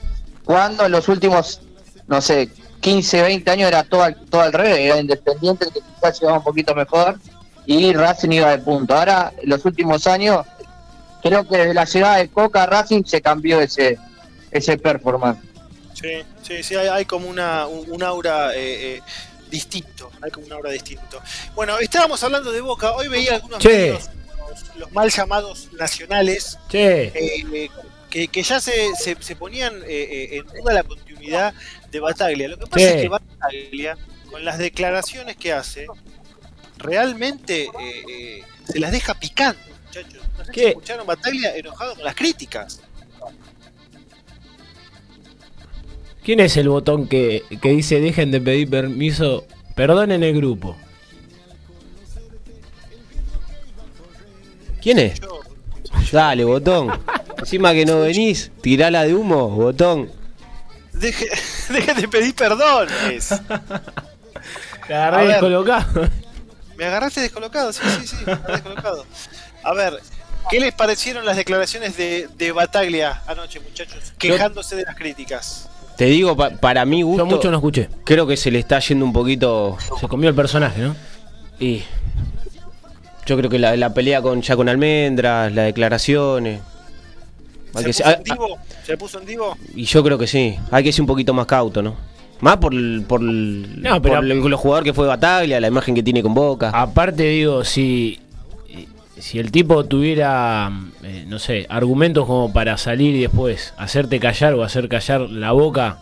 Cuando 0.44 0.86
en 0.86 0.92
los 0.92 1.08
últimos, 1.08 1.60
no 2.08 2.20
sé, 2.20 2.48
15, 2.80 3.22
20 3.22 3.50
años 3.50 3.68
era 3.68 3.84
todo 3.84 4.02
al, 4.02 4.16
todo 4.26 4.40
al 4.40 4.52
revés, 4.52 4.78
era 4.80 4.98
Independiente 4.98 5.66
el 5.66 5.72
que 5.72 5.80
quizás 5.80 6.18
llegaba 6.20 6.38
un 6.38 6.44
poquito 6.44 6.74
mejor 6.74 7.18
y 7.66 7.92
Racing 7.92 8.30
iba 8.32 8.50
de 8.50 8.58
punto. 8.58 8.94
Ahora, 8.96 9.32
en 9.40 9.48
los 9.50 9.64
últimos 9.64 10.06
años, 10.08 10.44
creo 11.22 11.46
que 11.46 11.58
desde 11.58 11.74
la 11.74 11.84
llegada 11.84 12.16
de 12.16 12.28
Coca 12.28 12.66
Racing 12.66 13.04
se 13.04 13.20
cambió 13.20 13.60
ese, 13.60 13.98
ese 14.50 14.76
performance. 14.78 15.38
Sí, 15.94 16.08
sí, 16.42 16.62
sí, 16.64 16.74
hay, 16.74 16.88
hay 16.88 17.04
como 17.04 17.28
una, 17.28 17.66
un, 17.68 17.88
un 17.88 18.02
aura 18.02 18.52
eh, 18.56 18.96
eh, 18.96 19.02
distinto, 19.52 20.10
hay 20.22 20.30
como 20.30 20.46
un 20.46 20.52
aura 20.54 20.70
distinto. 20.70 21.22
Bueno, 21.54 21.78
estábamos 21.78 22.20
hablando 22.24 22.50
de 22.50 22.60
Boca, 22.62 22.92
hoy 22.92 23.06
veía 23.06 23.34
algunos 23.34 23.58
Che. 23.60 23.68
medios, 23.68 24.08
los, 24.48 24.76
los 24.78 24.92
mal 24.92 25.10
llamados 25.10 25.68
nacionales, 25.74 26.58
Che, 26.68 27.12
eh, 27.14 27.70
que, 28.10 28.28
que 28.28 28.42
ya 28.42 28.60
se, 28.60 28.96
se, 28.96 29.16
se 29.20 29.36
ponían 29.36 29.74
eh, 29.86 29.86
eh, 29.88 30.28
en 30.38 30.46
duda 30.46 30.72
la 30.72 30.82
continuidad 30.82 31.54
de 31.90 32.00
Bataglia. 32.00 32.48
Lo 32.48 32.58
que 32.58 32.66
pasa 32.66 32.90
es 32.90 33.02
que 33.02 33.08
Bataglia, 33.08 33.96
con 34.30 34.44
las 34.44 34.58
declaraciones 34.58 35.36
que 35.36 35.52
hace, 35.52 35.86
realmente 36.78 37.64
eh, 37.64 38.04
eh, 38.10 38.44
se 38.66 38.80
las 38.80 38.90
deja 38.90 39.14
picando, 39.14 39.60
muchachos. 39.84 40.22
No 40.38 40.44
sé 40.46 40.68
escucharon 40.68 41.06
Bataglia 41.06 41.54
enojado 41.54 41.94
con 41.94 42.04
las 42.04 42.14
críticas. 42.14 42.80
¿Quién 46.24 46.40
es 46.40 46.56
el 46.56 46.68
botón 46.68 47.08
que, 47.08 47.42
que 47.60 47.70
dice 47.70 48.00
dejen 48.00 48.30
de 48.30 48.40
pedir 48.40 48.68
permiso? 48.70 49.44
Perdonen 49.74 50.22
el 50.22 50.34
grupo. 50.34 50.76
¿Quién 54.82 54.98
es? 54.98 55.20
Dale, 56.10 56.44
botón. 56.44 56.90
Encima 57.38 57.72
que 57.72 57.86
no 57.86 58.00
venís, 58.00 58.50
tirala 58.60 59.04
de 59.04 59.14
humo, 59.14 59.48
botón. 59.48 60.10
deje, 60.92 61.28
dejen 61.70 61.96
de 61.96 62.08
pedir 62.08 62.34
perdón. 62.34 62.88
es. 63.10 63.28
Te 64.86 64.94
agarré 64.94 65.18
ver. 65.18 65.28
descolocado. 65.28 66.08
Me 66.76 66.84
agarraste 66.84 67.20
descolocado, 67.20 67.72
sí, 67.72 67.82
sí, 68.00 68.06
sí, 68.08 68.16
me 68.26 68.32
agarré 68.32 68.54
descolocado. 68.54 69.06
A 69.62 69.72
ver, 69.72 70.00
¿qué 70.50 70.60
les 70.60 70.74
parecieron 70.74 71.24
las 71.24 71.36
declaraciones 71.36 71.96
de, 71.96 72.28
de 72.36 72.52
Bataglia 72.52 73.22
anoche, 73.26 73.60
muchachos? 73.60 74.12
Quejándose 74.18 74.76
de 74.76 74.82
las 74.82 74.96
críticas. 74.96 75.68
Te 75.96 76.06
digo, 76.06 76.36
pa- 76.36 76.50
para 76.50 76.84
mi 76.84 77.00
Yo 77.00 77.06
gusto, 77.06 77.26
mucho 77.26 77.50
no 77.50 77.58
escuché. 77.58 77.88
creo 78.04 78.26
que 78.26 78.36
se 78.36 78.50
le 78.50 78.58
está 78.58 78.78
yendo 78.80 79.04
un 79.04 79.12
poquito. 79.12 79.76
Se 80.00 80.08
comió 80.08 80.28
el 80.28 80.34
personaje, 80.34 80.80
¿no? 80.80 80.96
Y 81.60 81.82
yo 83.26 83.36
creo 83.36 83.48
que 83.50 83.58
la, 83.58 83.76
la 83.76 83.94
pelea 83.94 84.20
con 84.22 84.42
ya 84.42 84.56
con 84.56 84.68
Almendras, 84.68 85.52
las 85.52 85.66
declaraciones. 85.66 86.60
hay 87.74 87.82
¿Se 87.84 87.84
que 87.84 87.92
puso 87.92 88.04
ser- 88.04 88.16
en 88.18 88.24
divo? 88.24 88.58
¿Se 88.84 88.96
puso 88.96 89.18
en 89.20 89.26
divo? 89.26 89.56
y 89.74 89.84
yo 89.84 90.02
creo 90.02 90.18
que 90.18 90.26
sí. 90.26 90.56
Hay 90.70 90.82
que 90.84 90.92
ser 90.92 91.02
un 91.02 91.06
poquito 91.06 91.32
más 91.34 91.46
cauto, 91.46 91.82
¿no? 91.82 91.94
Más 92.40 92.56
por, 92.56 92.72
por, 93.04 93.20
el- 93.20 93.80
No, 93.82 94.02
pero- 94.02 94.16
por 94.16 94.24
el, 94.24 94.32
el 94.32 94.54
jugador 94.56 94.82
que 94.84 94.92
fue 94.92 95.06
Bataglia, 95.06 95.60
la 95.60 95.68
imagen 95.68 95.94
que 95.94 96.02
tiene 96.02 96.22
con 96.22 96.34
Boca. 96.34 96.70
Aparte, 96.74 97.22
digo, 97.22 97.64
si, 97.64 98.18
si 99.22 99.38
el 99.38 99.52
tipo 99.52 99.84
tuviera, 99.84 100.68
eh, 101.04 101.24
no 101.28 101.38
sé, 101.38 101.66
argumentos 101.68 102.26
como 102.26 102.52
para 102.52 102.76
salir 102.76 103.14
y 103.14 103.20
después 103.20 103.72
hacerte 103.76 104.18
callar 104.18 104.54
o 104.54 104.64
hacer 104.64 104.88
callar 104.88 105.30
la 105.30 105.52
boca 105.52 105.98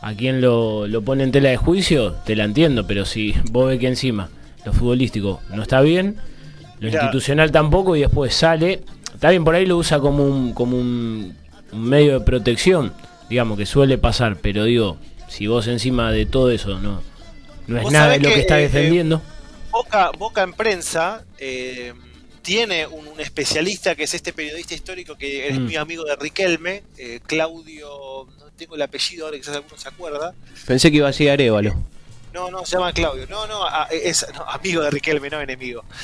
a 0.00 0.14
quien 0.14 0.40
lo, 0.40 0.86
lo 0.86 1.02
pone 1.02 1.24
en 1.24 1.32
tela 1.32 1.48
de 1.48 1.56
juicio, 1.56 2.12
te 2.24 2.36
la 2.36 2.44
entiendo, 2.44 2.86
pero 2.86 3.04
si 3.04 3.34
vos 3.50 3.66
ves 3.66 3.80
que 3.80 3.88
encima 3.88 4.28
lo 4.64 4.72
futbolístico 4.72 5.40
no 5.52 5.62
está 5.62 5.80
bien, 5.80 6.18
lo 6.78 6.86
Mirá. 6.86 7.02
institucional 7.02 7.50
tampoco 7.50 7.96
y 7.96 8.02
después 8.02 8.32
sale, 8.32 8.84
está 9.12 9.30
bien 9.30 9.42
por 9.42 9.56
ahí 9.56 9.66
lo 9.66 9.76
usa 9.76 9.98
como 9.98 10.24
un, 10.24 10.52
como 10.52 10.78
un, 10.78 11.36
un 11.72 11.82
medio 11.82 12.20
de 12.20 12.24
protección, 12.24 12.92
digamos 13.28 13.58
que 13.58 13.66
suele 13.66 13.98
pasar, 13.98 14.36
pero 14.36 14.62
digo, 14.62 14.96
si 15.26 15.48
vos 15.48 15.66
encima 15.66 16.12
de 16.12 16.24
todo 16.24 16.52
eso 16.52 16.78
no, 16.78 17.02
no 17.66 17.78
es 17.80 17.90
nada 17.90 18.12
de 18.12 18.20
lo 18.20 18.28
que, 18.28 18.34
que, 18.34 18.40
está 18.42 18.60
eh, 18.60 18.62
defendiendo. 18.62 19.20
Boca, 19.72 20.12
Boca 20.16 20.44
en 20.44 20.52
prensa 20.52 21.24
eh, 21.36 21.94
tiene 22.42 22.86
un, 22.86 23.06
un 23.08 23.20
especialista 23.20 23.94
que 23.94 24.04
es 24.04 24.14
este 24.14 24.32
periodista 24.32 24.74
histórico 24.74 25.16
que 25.16 25.48
es 25.48 25.58
Mm. 25.58 25.66
mi 25.66 25.76
amigo 25.76 26.04
de 26.04 26.16
Riquelme, 26.16 26.82
eh, 26.98 27.20
Claudio, 27.26 28.26
no 28.38 28.50
tengo 28.56 28.74
el 28.76 28.82
apellido 28.82 29.26
ahora, 29.26 29.38
quizás 29.38 29.56
alguno 29.56 29.76
se 29.76 29.88
acuerda. 29.88 30.34
Pensé 30.66 30.90
que 30.90 30.98
iba 30.98 31.08
a 31.08 31.12
ser 31.12 31.30
Arevalo. 31.30 31.74
No, 32.32 32.50
no, 32.50 32.64
se 32.64 32.76
llama 32.76 32.92
Claudio. 32.92 33.26
No, 33.28 33.46
no, 33.46 33.64
a- 33.64 33.88
es 33.90 34.24
no, 34.34 34.42
amigo 34.48 34.82
de 34.82 34.90
Riquelme, 34.90 35.28
no 35.30 35.40
enemigo. 35.40 35.84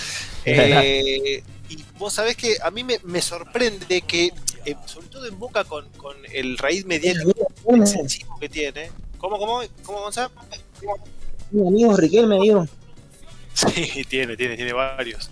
Eh, 0.48 1.42
y 1.68 1.84
vos 1.98 2.12
sabés 2.12 2.36
que 2.36 2.56
a 2.62 2.70
mí 2.70 2.84
me, 2.84 3.00
me 3.02 3.20
sorprende 3.20 4.02
que, 4.02 4.30
eh, 4.64 4.76
sobre 4.86 5.08
todo 5.08 5.26
en 5.26 5.36
Boca 5.40 5.64
con, 5.64 5.88
con 5.96 6.16
el 6.32 6.56
raíz 6.56 6.84
mediático 6.86 7.32
excesivo 7.74 8.38
que 8.38 8.48
tiene. 8.48 8.90
¿Cómo, 9.18 9.38
cómo, 9.38 9.62
cómo, 9.82 10.02
Gonzalo? 10.02 10.30
Mi 11.50 11.66
amigo 11.66 11.96
Riquelme, 11.96 12.38
digo. 12.40 12.64
Sí, 13.56 14.04
tiene, 14.04 14.36
tiene, 14.36 14.54
tiene 14.54 14.74
varios. 14.74 15.30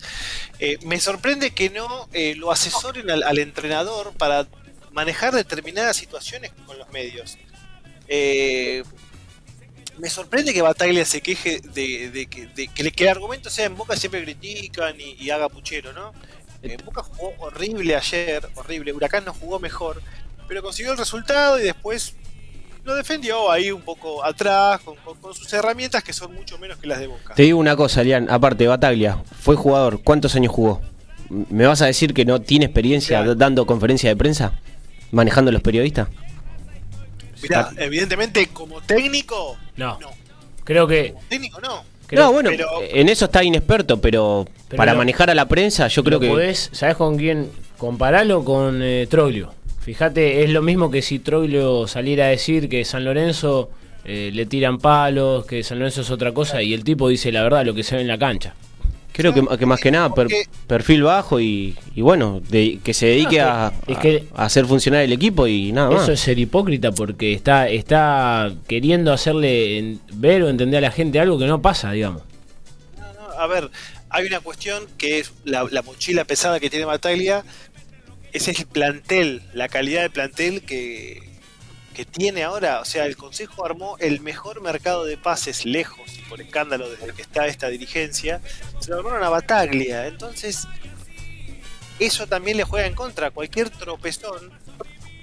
Eh, 0.58 0.78
me 0.82 0.98
sorprende 0.98 1.50
que 1.50 1.68
no 1.68 2.08
eh, 2.14 2.34
lo 2.34 2.50
asesoren 2.50 3.10
al, 3.10 3.22
al 3.22 3.38
entrenador 3.38 4.14
para 4.14 4.46
manejar 4.92 5.34
determinadas 5.34 5.98
situaciones 5.98 6.50
con 6.64 6.78
los 6.78 6.90
medios. 6.90 7.37
Eh, 8.08 8.82
me 9.98 10.08
sorprende 10.08 10.54
que 10.54 10.62
Bataglia 10.62 11.04
se 11.04 11.20
queje 11.20 11.60
de, 11.60 12.10
de 12.10 12.26
que, 12.26 12.46
de 12.46 12.68
que, 12.68 13.04
el 13.04 13.08
argumento 13.10 13.50
sea 13.50 13.66
en 13.66 13.76
Boca 13.76 13.94
siempre 13.94 14.24
critican 14.24 14.98
y, 14.98 15.16
y 15.22 15.28
haga 15.28 15.50
puchero, 15.50 15.92
¿no? 15.92 16.12
En 16.62 16.82
Boca 16.82 17.02
jugó 17.02 17.34
horrible 17.40 17.94
ayer, 17.94 18.48
horrible. 18.54 18.94
Huracán 18.94 19.26
no 19.26 19.34
jugó 19.34 19.60
mejor, 19.60 20.02
pero 20.48 20.62
consiguió 20.62 20.92
el 20.92 20.98
resultado 20.98 21.60
y 21.60 21.64
después 21.64 22.14
lo 22.85 22.94
defendió 22.94 23.51
ahí 23.51 23.70
un 23.70 23.81
poco 23.83 24.25
atrás 24.25 24.81
con, 24.83 24.97
con- 24.97 25.16
con 25.18 25.35
sus 25.35 25.51
herramientas 25.53 26.03
que 26.05 26.12
son 26.12 26.35
mucho 26.35 26.59
menos 26.59 26.77
que 26.79 26.87
las 26.87 26.99
de 27.01 27.07
Boca. 27.07 27.35
Te 27.35 27.42
digo 27.44 27.59
una 27.59 27.77
cosa, 27.77 28.03
Lian, 28.03 28.29
aparte, 28.31 28.66
Bataglia, 28.66 29.18
fue 29.40 29.57
jugador, 29.57 30.01
¿cuántos 30.03 30.35
años 30.37 30.53
jugó? 30.53 30.81
¿Me 31.31 31.66
vas 31.66 31.81
a 31.83 31.87
decir 31.87 32.12
que 32.12 32.25
no 32.25 32.40
tiene 32.42 32.66
experiencia 32.66 33.18
Claro. 33.18 33.35
dando 33.35 33.64
conferencia 33.66 34.11
de 34.11 34.16
prensa? 34.16 34.53
¿Manejando 35.11 35.49
a 35.49 35.53
los 35.53 35.62
periodistas? 35.62 36.09
Mirá, 37.42 37.70
evidentemente 37.77 38.47
como 38.49 38.81
técnico, 38.81 39.57
No, 39.77 39.99
no. 40.01 40.11
creo 40.64 40.87
que... 40.87 41.12
Como 41.12 41.25
técnico 41.29 41.61
no. 41.61 41.83
creo- 42.07 42.23
no, 42.25 42.33
bueno, 42.33 42.51
pero- 42.51 42.68
en 42.83 43.09
eso 43.09 43.27
está 43.27 43.42
inexperto, 43.44 44.01
pero, 44.01 44.47
Pero 44.68 44.77
para 44.79 44.94
manejar 44.94 45.31
a 45.31 45.35
la 45.35 45.47
prensa 45.47 45.88
yo 45.88 46.03
creo 46.05 46.20
que... 46.20 46.29
podés, 46.29 46.70
¿sabés 46.73 46.97
con 46.97 47.16
quién? 47.16 47.51
Comparalo 47.79 48.44
con 48.44 48.81
eh, 48.83 49.07
Troglio. 49.11 49.53
Fíjate, 49.85 50.42
es 50.44 50.51
lo 50.51 50.62
mismo 50.62 50.90
que 50.90 51.03
si 51.03 51.18
Troglio 51.18 51.87
saliera 51.87 52.25
a 52.27 52.29
decir 52.29 52.68
que 52.68 52.85
San 52.87 53.05
Lorenzo 53.05 53.70
eh, 54.05 54.31
le 54.33 54.47
tiran 54.47 54.79
palos, 54.79 55.44
que 55.47 55.62
San 55.62 55.79
Lorenzo 55.79 56.01
es 56.01 56.11
otra 56.11 56.33
cosa, 56.33 56.62
y 56.62 56.73
el 56.73 56.85
tipo 56.85 57.09
dice 57.09 57.31
la 57.31 57.42
verdad, 57.42 57.64
lo 57.66 57.75
que 57.75 57.83
se 57.83 57.97
ve 57.97 58.01
en 58.03 58.09
la 58.09 58.18
cancha. 58.18 58.55
Creo 59.12 59.33
que, 59.33 59.42
que 59.59 59.66
más 59.66 59.79
que 59.81 59.90
nada 59.92 60.12
per- 60.12 60.27
perfil 60.66 61.03
bajo 61.05 61.38
y, 61.38 61.77
y 61.94 62.01
bueno, 62.01 62.40
de- 62.49 62.81
que 62.83 62.92
se 62.94 63.07
dedique 63.07 63.40
a, 63.40 63.73
es 63.87 63.99
que- 63.99 64.25
a- 64.35 64.42
a 64.42 64.47
hacer 64.47 64.66
funcionar 64.66 65.03
el 65.03 65.12
equipo 65.12 65.47
y 65.47 65.70
nada 65.70 65.90
más. 65.90 66.03
Eso 66.05 66.12
es 66.12 66.20
ser 66.20 66.38
hipócrita 66.38 66.90
porque 66.90 67.33
está, 67.33 67.68
está 67.68 68.53
queriendo 68.66 69.12
hacerle 69.12 69.79
en- 69.79 70.01
ver 70.14 70.42
o 70.42 70.49
entender 70.49 70.79
a 70.79 70.88
la 70.88 70.90
gente 70.90 71.20
algo 71.20 71.38
que 71.38 71.47
no 71.47 71.62
pasa, 71.62 71.92
digamos. 71.92 72.23
No, 72.99 73.12
no, 73.12 73.31
a 73.38 73.47
ver, 73.47 73.70
hay 74.11 74.27
una 74.27 74.40
cuestión 74.40 74.83
que 74.99 75.20
es 75.20 75.33
la, 75.44 75.64
la 75.70 75.83
mochila 75.83 76.25
pesada 76.25 76.59
que 76.59 76.68
tiene 76.70 76.85
Bataglia. 76.87 77.44
Ese 78.35 78.51
es 78.51 78.59
el 78.61 78.66
plantel, 78.66 79.42
la 79.55 79.68
calidad 79.68 80.03
del 80.03 80.11
plantel 80.11 80.62
que, 80.62 81.23
que 81.94 82.05
tiene 82.05 82.42
ahora. 82.42 82.81
O 82.81 82.85
sea, 82.85 83.07
el 83.07 83.16
Consejo 83.16 83.64
armó 83.64 83.97
el 84.01 84.20
mejor 84.20 84.61
mercado 84.61 85.05
de 85.07 85.16
pases 85.16 85.64
lejos, 85.64 86.18
y 86.18 86.20
por 86.23 86.40
escándalo 86.42 86.90
desde 86.90 87.12
que 87.14 87.23
está 87.23 87.47
esta 87.47 87.68
dirigencia. 87.68 88.40
Se 88.81 88.90
lo 88.90 88.99
armaron 88.99 89.23
a 89.23 89.29
Bataglia. 89.29 90.07
Entonces, 90.09 90.66
eso 91.99 92.27
también 92.27 92.57
le 92.57 92.64
juega 92.64 92.87
en 92.87 92.94
contra. 92.94 93.31
Cualquier 93.31 93.70
tropezón 93.70 94.51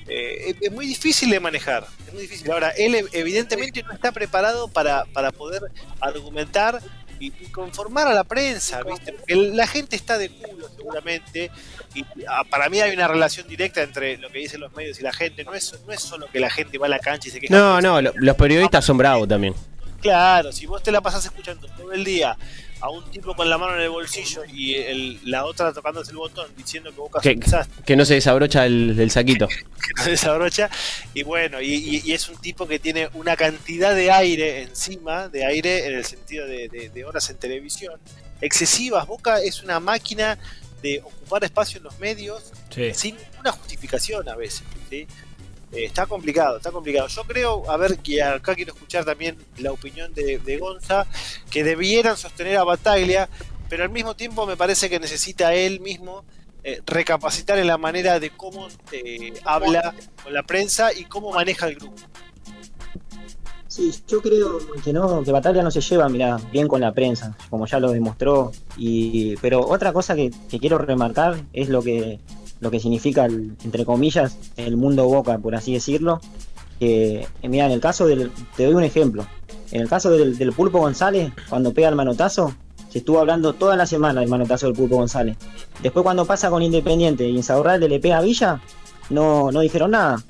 eh, 0.08 0.56
es- 0.62 0.72
muy 0.72 0.88
difícil 0.88 1.30
de 1.30 1.40
manejar. 1.40 1.86
Es 2.08 2.14
muy 2.14 2.22
difícil. 2.24 2.50
Ahora, 2.52 2.70
él 2.70 2.96
ev- 2.96 3.10
evidentemente 3.12 3.84
no 3.84 3.92
está 3.92 4.12
preparado 4.12 4.68
para, 4.70 5.06
para 5.06 5.32
poder 5.32 5.62
argumentar 6.00 6.82
y, 7.22 7.28
y 7.40 7.46
conformar 7.52 8.08
a 8.08 8.14
la 8.14 8.24
prensa, 8.24 8.82
¿viste? 8.84 9.14
Porque 9.14 9.36
la 9.36 9.68
gente 9.68 9.96
está 9.96 10.18
de 10.18 10.30
culo 10.30 10.68
seguramente. 10.76 11.52
Y 11.94 12.04
ah, 12.28 12.44
para 12.50 12.68
mí 12.70 12.80
hay 12.82 12.94
una 12.94 13.08
relación 13.08 13.48
directa 13.48 13.82
entre 13.82 14.18
lo 14.18 14.30
que 14.30 14.40
dicen 14.40 14.60
los 14.60 14.74
medios 14.76 15.00
y 15.00 15.04
la 15.04 15.14
gente. 15.14 15.44
No 15.44 15.54
es, 15.54 15.74
no 15.86 15.94
es 15.94 16.02
solo 16.02 16.28
que 16.32 16.40
la 16.40 16.50
gente 16.50 16.78
va 16.78 16.88
a 16.88 16.90
la 16.90 17.00
cancha 17.00 17.28
y 17.30 17.32
se 17.32 17.40
queja. 17.40 17.54
No, 17.56 17.80
no, 17.82 18.02
lo- 18.02 18.14
los 18.16 18.36
periodistas 18.36 18.84
son 18.84 18.98
bravos 18.98 19.28
también. 19.28 19.54
Claro, 20.02 20.52
si 20.52 20.66
vos 20.66 20.82
te 20.82 20.92
la 20.92 21.00
pasás 21.02 21.24
escuchando 21.26 21.68
todo 21.78 21.92
el 21.94 22.04
día 22.04 22.36
a 22.82 22.90
un 22.90 23.04
tipo 23.12 23.36
con 23.36 23.50
la 23.50 23.58
mano 23.58 23.76
en 23.76 23.82
el 23.82 23.90
bolsillo 23.90 24.44
y 24.52 24.74
el- 24.76 25.20
la 25.30 25.46
otra 25.46 25.72
tocándose 25.72 26.12
el 26.12 26.18
botón 26.18 26.48
diciendo 26.58 26.90
que 26.92 26.98
Boca 26.98 27.20
es 27.20 27.24
Que, 27.24 27.34
un 27.34 27.40
desastre, 27.40 27.84
que 27.86 27.96
no 27.96 28.06
se 28.06 28.16
desabrocha 28.16 28.66
el, 28.66 29.00
el 29.00 29.12
saquito. 29.12 29.48
que 29.48 29.56
no 29.98 30.04
desabrocha, 30.06 30.70
y 31.14 31.24
bueno, 31.24 31.62
y, 31.62 31.74
y- 31.74 32.02
y 32.06 32.12
es 32.14 32.28
un 32.30 32.38
tipo 32.38 32.68
que 32.68 32.80
tiene 32.80 33.10
una 33.14 33.36
cantidad 33.36 33.94
de 33.96 34.12
aire 34.12 34.64
encima, 34.64 35.28
de 35.30 35.46
aire 35.46 35.86
en 35.88 35.94
el 35.96 36.06
sentido 36.06 36.46
de, 36.48 36.68
de- 36.70 36.90
de 36.90 37.06
horas 37.06 37.30
en 37.30 37.38
televisión, 37.38 38.00
excesivas. 38.42 39.06
Boca 39.08 39.40
es 39.42 39.62
una 39.64 39.80
máquina 39.80 40.38
de 40.82 41.00
ocupar 41.04 41.44
espacio 41.44 41.78
en 41.78 41.84
los 41.84 42.00
medios 42.00 42.52
sin 42.96 43.16
ninguna 43.16 43.52
justificación 43.52 44.28
a 44.28 44.36
veces. 44.36 44.64
¿sí? 44.90 45.06
Eh, 45.72 45.86
está 45.86 46.06
complicado, 46.06 46.58
está 46.58 46.72
complicado. 46.72 47.08
Yo 47.08 47.24
creo, 47.24 47.70
a 47.70 47.78
ver, 47.78 47.98
que 48.00 48.22
acá 48.22 48.56
quiero 48.56 48.74
escuchar 48.74 49.06
también 49.06 49.38
la 49.58 49.72
opinión 49.72 50.14
de, 50.14 50.58
Gonza, 50.60 51.08
que 51.50 51.64
debieran 51.64 52.18
sostener 52.18 52.58
a 52.58 52.64
Bataglia, 52.64 53.30
pero 53.70 53.84
al 53.84 53.90
mismo 53.90 54.16
tiempo 54.16 54.46
me 54.46 54.58
parece 54.58 54.90
que 54.90 55.00
necesita 55.00 55.54
él 55.54 55.80
mismo 55.80 56.26
eh, 56.64 56.82
recapacitar 56.86 57.58
en 57.58 57.68
la 57.68 57.78
manera 57.78 58.20
de 58.20 58.32
cómo 58.32 58.68
eh, 58.92 59.34
habla 59.46 59.96
con 60.24 60.34
la 60.34 60.44
prensa 60.44 60.94
y 60.94 61.06
cómo 61.06 61.32
maneja 61.32 61.68
el 61.68 61.76
grupo. 61.76 61.96
Sí, 63.70 63.94
yo 64.06 64.22
creo 64.22 64.60
que 64.84 64.92
no, 64.92 65.24
que 65.24 65.32
Batalla 65.32 65.64
no 65.64 65.72
se 65.72 65.80
lleva, 65.80 66.10
mira, 66.10 66.38
bien 66.52 66.68
con 66.68 66.82
la 66.82 66.92
prensa, 66.92 67.38
como 67.50 67.66
ya 67.66 67.80
lo 67.80 67.92
demostró. 67.92 68.52
Y, 68.76 69.38
pero 69.38 69.66
otra 69.66 69.94
cosa 69.94 70.14
que 70.14 70.32
quiero 70.60 70.78
remarcar 70.78 71.42
es 71.54 71.70
lo 71.70 71.82
que 71.82 72.20
lo 72.62 72.72
que 72.72 72.80
significa, 72.80 73.26
el- 73.26 73.56
entre 73.66 73.84
comillas, 73.86 74.38
el 74.56 74.78
mundo 74.78 75.06
Boca, 75.06 75.38
por 75.40 75.54
así 75.56 75.74
decirlo. 75.74 76.22
Que, 76.80 77.28
eh, 77.44 77.50
mira, 77.50 77.66
en 77.66 77.74
el 77.74 77.82
caso 77.82 78.06
del, 78.08 78.32
te 78.56 78.64
doy 78.66 78.74
un 78.74 78.84
ejemplo. 78.84 79.28
En 79.72 79.82
el 79.82 79.90
caso 79.90 80.10
del, 80.12 80.54
Pulpo 80.54 80.80
González, 80.80 81.32
cuando 81.50 81.74
pega 81.74 81.90
el 81.90 81.96
manotazo, 81.96 82.56
se 82.90 83.00
estuvo 83.00 83.20
hablando 83.20 83.54
toda 83.54 83.76
la 83.76 83.86
semana 83.86 84.20
del 84.22 84.30
manotazo 84.30 84.66
del 84.68 84.76
Pulpo 84.76 84.96
González. 84.98 85.38
Después 85.82 86.04
cuando 86.04 86.26
pasa 86.26 86.50
con 86.50 86.62
Independiente 86.64 87.28
y 87.28 87.36
Insaurralde 87.36 87.88
le 87.90 88.00
pega 88.00 88.18
a 88.18 88.22
Villa, 88.22 88.62
no, 89.10 89.52
no 89.52 89.60
dijeron 89.62 89.92
nada. 89.92 90.24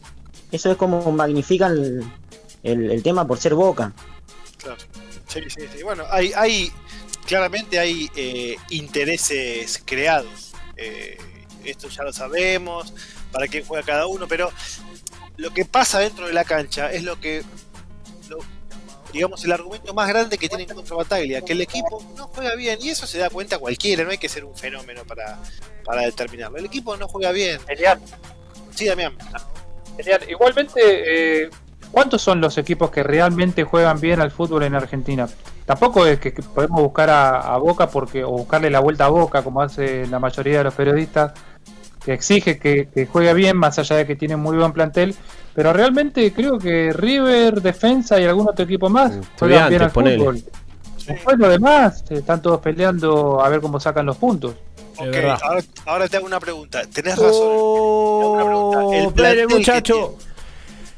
Eso 0.52 0.70
es 0.72 0.78
como 0.78 1.12
magnifican 1.12 1.72
el, 1.72 2.04
el- 2.63 2.91
el 2.91 3.04
tema 3.04 3.26
por 3.26 3.38
ser 3.39 3.56
Boca. 3.56 3.94
Claro. 4.58 4.78
Sí, 5.28 5.39
sí, 5.48 5.62
sí. 5.76 5.84
Bueno, 5.84 6.04
hay, 6.12 6.32
hay 6.36 6.72
claramente 7.26 7.80
hay 7.80 8.10
eh, 8.15 8.58
intereses 8.70 9.82
creados. 9.86 10.52
Eh, 10.78 11.17
esto 11.65 11.88
ya 11.89 12.04
lo 12.04 12.13
sabemos, 12.13 12.93
para 13.32 13.47
quién 13.47 13.65
juega 13.65 13.84
cada 13.86 14.08
uno, 14.08 14.28
pero 14.28 14.50
lo 15.38 15.52
que 15.54 15.65
pasa 15.65 16.00
dentro 16.00 16.28
de 16.28 16.34
la 16.34 16.43
cancha 16.43 16.91
es 16.91 17.04
lo 17.04 17.19
que, 17.19 17.43
lo- 18.30 18.39
digamos, 19.13 19.43
el 19.43 19.52
argumento 19.52 19.93
más 19.93 20.08
grande 20.08 20.38
que 20.38 20.47
tienen 20.47 20.67
contra 20.67 20.95
Bataglia, 20.95 21.41
que 21.41 21.54
el 21.54 21.62
equipo 21.62 22.04
no 22.17 22.28
juega 22.28 22.56
bien, 22.56 22.80
y 22.82 22.89
eso 22.89 23.06
se 23.08 23.17
da 23.17 23.30
cuenta 23.30 23.58
cualquiera, 23.60 24.04
no 24.04 24.12
hay 24.12 24.17
que 24.17 24.30
ser 24.30 24.45
un 24.45 24.56
fenómeno 24.56 25.04
para, 25.06 25.38
para 25.84 26.02
determinarlo. 26.04 26.58
El 26.58 26.65
equipo 26.65 26.95
no 26.97 27.08
juega 27.08 27.32
bien. 27.32 27.60
Elian, 27.67 28.00
Sí, 28.74 28.86
Damián. 28.86 29.13
Elian, 29.97 30.21
igualmente, 30.30 31.43
eh, 31.43 31.50
¿cuántos 31.91 32.21
son 32.21 32.39
los 32.39 32.58
equipos 32.58 32.89
que 32.89 33.04
realmente 33.04 33.63
juegan 33.65 34.00
bien 34.00 34.21
al 34.21 34.32
fútbol 34.32 34.63
en 34.63 34.76
Argentina? 34.76 35.28
Tampoco 35.65 36.06
es 36.06 36.19
que, 36.19 36.34
que 36.34 36.41
podemos 36.41 36.82
buscar 36.82 37.10
a, 37.10 37.39
a 37.54 37.58
Boca 37.58 37.89
porque 37.89 38.24
o 38.24 38.30
buscarle 38.32 38.69
la 38.69 38.80
vuelta 38.80 39.06
a 39.06 39.10
Boca, 39.10 39.43
como 39.43 39.62
hace 39.62 40.06
la 40.08 40.19
mayoría 40.19 40.60
de 40.60 40.63
los 40.63 40.74
periodistas, 40.74 41.34
que 42.03 42.13
exige 42.13 42.57
que, 42.57 42.87
que 42.93 43.05
juegue 43.05 43.33
bien, 43.33 43.57
más 43.57 43.77
allá 43.79 43.97
de 43.97 44.07
que 44.07 44.15
tiene 44.15 44.35
muy 44.35 44.57
buen 44.57 44.71
plantel. 44.73 45.15
Pero 45.53 45.73
realmente 45.73 46.31
creo 46.33 46.57
que 46.57 46.93
River, 46.93 47.61
Defensa 47.61 48.19
y 48.19 48.25
algún 48.25 48.47
otro 48.49 48.63
equipo 48.65 48.89
más 48.89 49.13
juegan 49.37 49.69
bien 49.69 49.81
al 49.81 49.91
ponele. 49.91 50.17
fútbol. 50.17 50.43
Después 51.07 51.37
lo 51.37 51.49
demás, 51.49 52.03
eh, 52.09 52.15
están 52.15 52.41
todos 52.41 52.61
peleando 52.61 53.43
a 53.43 53.49
ver 53.49 53.59
cómo 53.59 53.79
sacan 53.79 54.05
los 54.05 54.17
puntos. 54.17 54.53
Ok, 54.97 55.15
ahora, 55.41 55.61
ahora 55.85 56.07
te 56.07 56.17
hago 56.17 56.25
una 56.27 56.39
pregunta. 56.39 56.81
Tenés 56.93 57.17
razón. 57.17 57.31
Oh, 57.33 58.91
El 58.93 58.99
espere, 59.07 59.13
plantel 59.13 59.47
que 59.47 59.55
muchacho. 59.55 60.15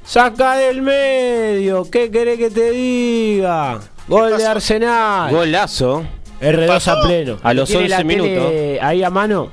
Saca 0.05 0.55
del 0.55 0.81
medio. 0.81 1.89
¿Qué 1.89 2.11
querés 2.11 2.37
que 2.37 2.49
te 2.49 2.71
diga? 2.71 3.79
Gol 4.07 4.37
de? 4.37 4.45
Arsenal. 4.45 5.31
Golazo. 5.31 6.03
R2 6.41 6.67
pasó? 6.67 6.91
a 6.91 7.03
pleno. 7.03 7.39
A 7.41 7.53
los 7.53 7.69
¿Tiene 7.69 7.87
la 7.87 7.97
11 7.99 8.07
tele 8.07 8.21
minutos. 8.21 8.83
Ahí 8.83 9.03
a 9.03 9.09
mano. 9.09 9.49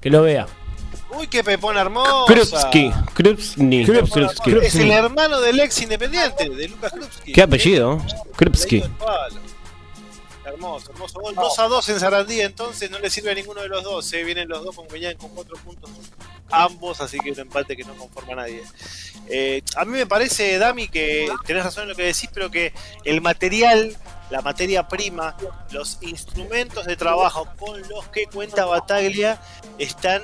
Que 0.00 0.10
lo 0.10 0.22
vea. 0.22 0.46
Uy, 1.18 1.26
qué 1.28 1.42
pepón 1.42 1.76
hermoso. 1.76 2.26
Krupski. 2.26 2.92
Krupski. 3.14 3.84
Krupski. 3.84 4.50
Es 4.62 4.74
el 4.74 4.90
hermano 4.90 5.40
del 5.40 5.60
ex 5.60 5.82
independiente, 5.82 6.48
de 6.48 6.68
Lucas 6.68 6.92
Krupski. 6.92 7.32
¿Qué 7.32 7.42
apellido? 7.42 8.02
Krupski. 8.36 8.84
Hermoso, 10.44 10.90
hermoso 10.92 11.20
gol. 11.20 11.34
2 11.34 11.58
a 11.58 11.68
2 11.68 11.88
en 11.88 12.00
Sarandí, 12.00 12.40
entonces 12.40 12.90
no 12.90 12.98
le 12.98 13.10
sirve 13.10 13.32
a 13.32 13.34
ninguno 13.34 13.62
de 13.62 13.68
los 13.68 13.82
dos. 13.82 14.12
¿eh? 14.12 14.24
Vienen 14.24 14.48
los 14.48 14.64
dos 14.64 14.74
con 14.74 14.86
con 14.86 15.30
4 15.30 15.56
puntos 15.64 15.90
ambos, 16.50 17.00
así 17.00 17.18
que 17.18 17.32
un 17.32 17.40
empate 17.40 17.76
que 17.76 17.84
no 17.84 17.94
conforma 17.94 18.34
a 18.34 18.36
nadie. 18.36 18.62
Eh, 19.28 19.62
a 19.76 19.84
mí 19.84 19.92
me 19.92 20.06
parece, 20.06 20.58
Dami, 20.58 20.88
que 20.88 21.28
tenés 21.44 21.64
razón 21.64 21.84
en 21.84 21.88
lo 21.90 21.94
que 21.94 22.04
decís, 22.04 22.30
pero 22.32 22.50
que 22.50 22.72
el 23.04 23.20
material, 23.20 23.96
la 24.30 24.42
materia 24.42 24.86
prima, 24.86 25.36
los 25.70 25.98
instrumentos 26.02 26.86
de 26.86 26.96
trabajo 26.96 27.48
con 27.58 27.80
los 27.88 28.06
que 28.08 28.26
cuenta 28.26 28.64
Bataglia 28.64 29.40
están 29.78 30.22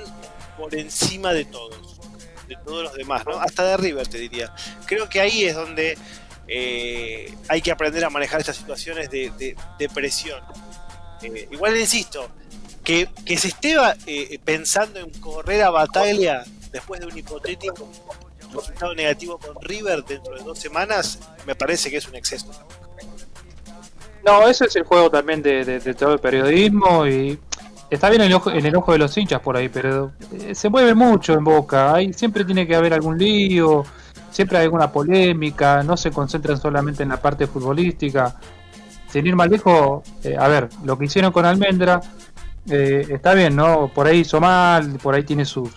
por 0.63 0.75
encima 0.75 1.33
de 1.33 1.43
todos, 1.43 1.99
de 2.47 2.55
todos 2.63 2.83
los 2.83 2.93
demás, 2.93 3.25
¿no? 3.25 3.33
Hasta 3.33 3.65
de 3.65 3.75
River, 3.75 4.07
te 4.07 4.17
diría. 4.17 4.55
Creo 4.85 5.09
que 5.09 5.19
ahí 5.19 5.43
es 5.43 5.55
donde 5.55 5.97
eh, 6.47 7.33
hay 7.49 7.61
que 7.61 7.69
aprender 7.69 8.05
a 8.05 8.09
manejar 8.09 8.39
estas 8.39 8.55
situaciones 8.55 9.09
de, 9.09 9.57
presión. 9.93 10.41
Eh, 11.21 11.49
igual 11.51 11.77
insisto, 11.77 12.29
que, 12.81 13.09
que 13.25 13.37
se 13.37 13.49
esté 13.49 13.75
eh, 14.07 14.39
pensando 14.45 15.01
en 15.01 15.09
correr 15.19 15.63
a 15.63 15.69
Bataglia 15.69 16.45
después 16.71 17.01
de 17.01 17.07
un 17.07 17.17
hipotético 17.17 17.85
resultado 18.53 18.95
negativo 18.95 19.37
con 19.39 19.61
River 19.61 20.05
dentro 20.05 20.33
de 20.33 20.43
dos 20.43 20.59
semanas, 20.59 21.19
me 21.45 21.55
parece 21.55 21.91
que 21.91 21.97
es 21.97 22.07
un 22.07 22.15
exceso. 22.15 22.47
No, 24.23 24.47
ese 24.47 24.63
es 24.67 24.77
el 24.77 24.83
juego 24.83 25.11
también 25.11 25.41
de 25.41 25.93
todo 25.93 26.13
el 26.13 26.19
periodismo 26.19 27.05
y 27.05 27.37
está 27.93 28.09
bien 28.09 28.21
el 28.21 28.33
ojo, 28.33 28.49
el 28.49 28.65
enojo 28.65 28.91
de 28.91 28.97
los 28.97 29.17
hinchas 29.17 29.39
por 29.41 29.57
ahí, 29.57 29.69
pero 29.69 30.11
eh, 30.31 30.55
se 30.55 30.69
mueve 30.69 30.93
mucho 30.93 31.33
en 31.33 31.43
Boca. 31.43 31.93
Ahí 31.93 32.13
siempre 32.13 32.45
tiene 32.45 32.67
que 32.67 32.75
haber 32.75 32.93
algún 32.93 33.17
lío, 33.17 33.83
siempre 34.29 34.57
hay 34.57 34.65
alguna 34.65 34.91
polémica, 34.91 35.83
no 35.83 35.95
se 35.97 36.11
concentran 36.11 36.59
solamente 36.59 37.03
en 37.03 37.09
la 37.09 37.17
parte 37.17 37.47
futbolística. 37.47 38.35
Sin 39.07 39.27
ir 39.27 39.35
más 39.35 39.49
lejos, 39.49 40.01
eh, 40.23 40.35
a 40.37 40.47
ver, 40.47 40.69
lo 40.83 40.97
que 40.97 41.05
hicieron 41.05 41.31
con 41.31 41.45
Almendra 41.45 42.01
eh, 42.69 43.05
está 43.09 43.33
bien, 43.33 43.55
¿no? 43.55 43.89
Por 43.93 44.07
ahí 44.07 44.19
hizo 44.19 44.39
mal, 44.39 44.97
por 45.01 45.13
ahí 45.13 45.23
tiene 45.23 45.45
sus, 45.45 45.69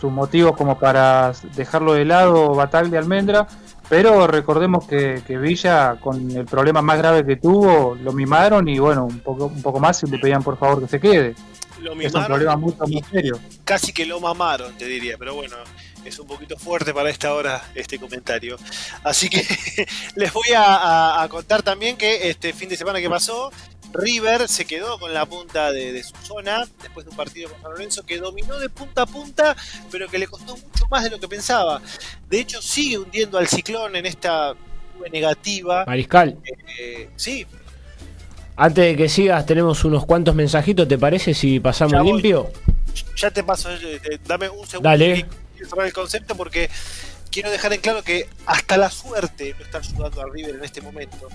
sus 0.00 0.10
motivos 0.10 0.56
como 0.56 0.78
para 0.78 1.32
dejarlo 1.54 1.94
de 1.94 2.04
lado 2.04 2.54
Bataglia 2.54 2.98
Almendra. 2.98 3.46
Pero 3.88 4.26
recordemos 4.26 4.86
que, 4.86 5.22
que 5.26 5.36
Villa, 5.38 5.96
con 6.00 6.30
el 6.30 6.46
problema 6.46 6.80
más 6.82 6.98
grave 6.98 7.24
que 7.24 7.36
tuvo, 7.36 7.94
lo 7.96 8.12
mimaron 8.12 8.66
y 8.68 8.78
bueno, 8.78 9.04
un 9.04 9.20
poco, 9.20 9.46
un 9.46 9.62
poco 9.62 9.78
más 9.80 10.02
y 10.02 10.06
le 10.06 10.18
pedían 10.18 10.42
por 10.42 10.56
favor 10.58 10.80
que 10.82 10.88
se 10.88 11.00
quede. 11.00 11.34
Lo 11.80 11.90
Es 11.92 11.92
un 11.92 11.98
mimaron 11.98 12.26
problema 12.26 12.56
mucho 12.56 12.84
y 12.86 13.00
más 13.00 13.10
serio. 13.10 13.38
casi 13.64 13.92
que 13.92 14.06
lo 14.06 14.18
mamaron, 14.20 14.72
te 14.78 14.86
diría, 14.86 15.16
pero 15.18 15.34
bueno, 15.34 15.56
es 16.04 16.18
un 16.18 16.26
poquito 16.26 16.56
fuerte 16.56 16.94
para 16.94 17.10
esta 17.10 17.34
hora 17.34 17.62
este 17.74 17.98
comentario. 17.98 18.56
Así 19.02 19.28
que 19.28 19.42
les 20.16 20.32
voy 20.32 20.50
a, 20.56 20.62
a- 20.64 21.22
a 21.22 21.28
contar 21.28 21.62
también 21.62 21.96
que 21.98 22.30
este 22.30 22.52
fin 22.54 22.68
de 22.70 22.76
semana 22.78 23.00
que 23.00 23.10
pasó, 23.10 23.50
River 23.94 24.48
se 24.48 24.64
quedó 24.66 24.98
con 24.98 25.14
la 25.14 25.24
punta 25.24 25.72
de, 25.72 25.92
de 25.92 26.02
su 26.02 26.14
zona 26.22 26.66
después 26.82 27.06
de 27.06 27.10
un 27.10 27.16
partido 27.16 27.48
con 27.50 27.62
San 27.62 27.70
Lorenzo 27.72 28.04
que 28.04 28.18
dominó 28.18 28.58
de 28.58 28.68
punta 28.68 29.02
a 29.02 29.06
punta, 29.06 29.56
pero 29.90 30.08
que 30.08 30.18
le 30.18 30.26
costó 30.26 30.56
mucho 30.56 30.86
más 30.90 31.04
de 31.04 31.10
lo 31.10 31.18
que 31.20 31.28
pensaba. 31.28 31.80
De 32.28 32.40
hecho, 32.40 32.60
sigue 32.60 32.98
hundiendo 32.98 33.38
al 33.38 33.46
ciclón 33.48 33.96
en 33.96 34.04
esta 34.06 34.54
negativa. 35.12 35.84
Mariscal, 35.86 36.36
Eh, 36.78 37.08
sí, 37.16 37.46
antes 38.56 38.84
de 38.84 38.96
que 38.96 39.08
sigas, 39.08 39.44
tenemos 39.46 39.84
unos 39.84 40.06
cuantos 40.06 40.34
mensajitos. 40.34 40.86
¿Te 40.86 40.98
parece 40.98 41.34
si 41.34 41.58
pasamos 41.60 41.92
Ya 41.94 42.02
limpio? 42.02 42.50
ya 43.16 43.30
te 43.30 43.42
paso, 43.42 43.70
eh, 43.72 44.00
eh, 44.04 44.18
dame 44.26 44.48
un 44.48 44.66
segundo. 44.66 44.88
Dale. 44.88 45.26
que 45.56 45.86
el 45.86 45.92
concepto 45.92 46.36
porque 46.36 46.68
quiero 47.34 47.50
dejar 47.50 47.72
en 47.72 47.80
claro 47.80 48.04
que 48.04 48.28
hasta 48.46 48.76
la 48.76 48.90
suerte 48.90 49.56
no 49.58 49.64
está 49.64 49.78
ayudando 49.78 50.22
a 50.22 50.26
River 50.30 50.54
en 50.54 50.64
este 50.64 50.80
momento. 50.80 51.28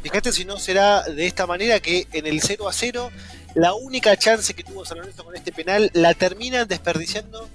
Fíjate 0.00 0.32
si 0.32 0.44
no 0.44 0.56
será 0.56 1.02
de 1.02 1.26
esta 1.26 1.48
manera 1.48 1.80
que 1.80 2.06
en 2.12 2.28
el 2.28 2.40
0 2.40 2.68
a 2.68 2.72
0 2.72 3.10
la 3.56 3.74
única 3.74 4.16
chance 4.16 4.54
que 4.54 4.62
tuvo 4.62 4.84
San 4.84 4.98
Lorenzo 4.98 5.24
con 5.24 5.34
este 5.34 5.50
penal 5.50 5.90
la 5.94 6.14
terminan 6.14 6.68
desperdiciando 6.68 7.48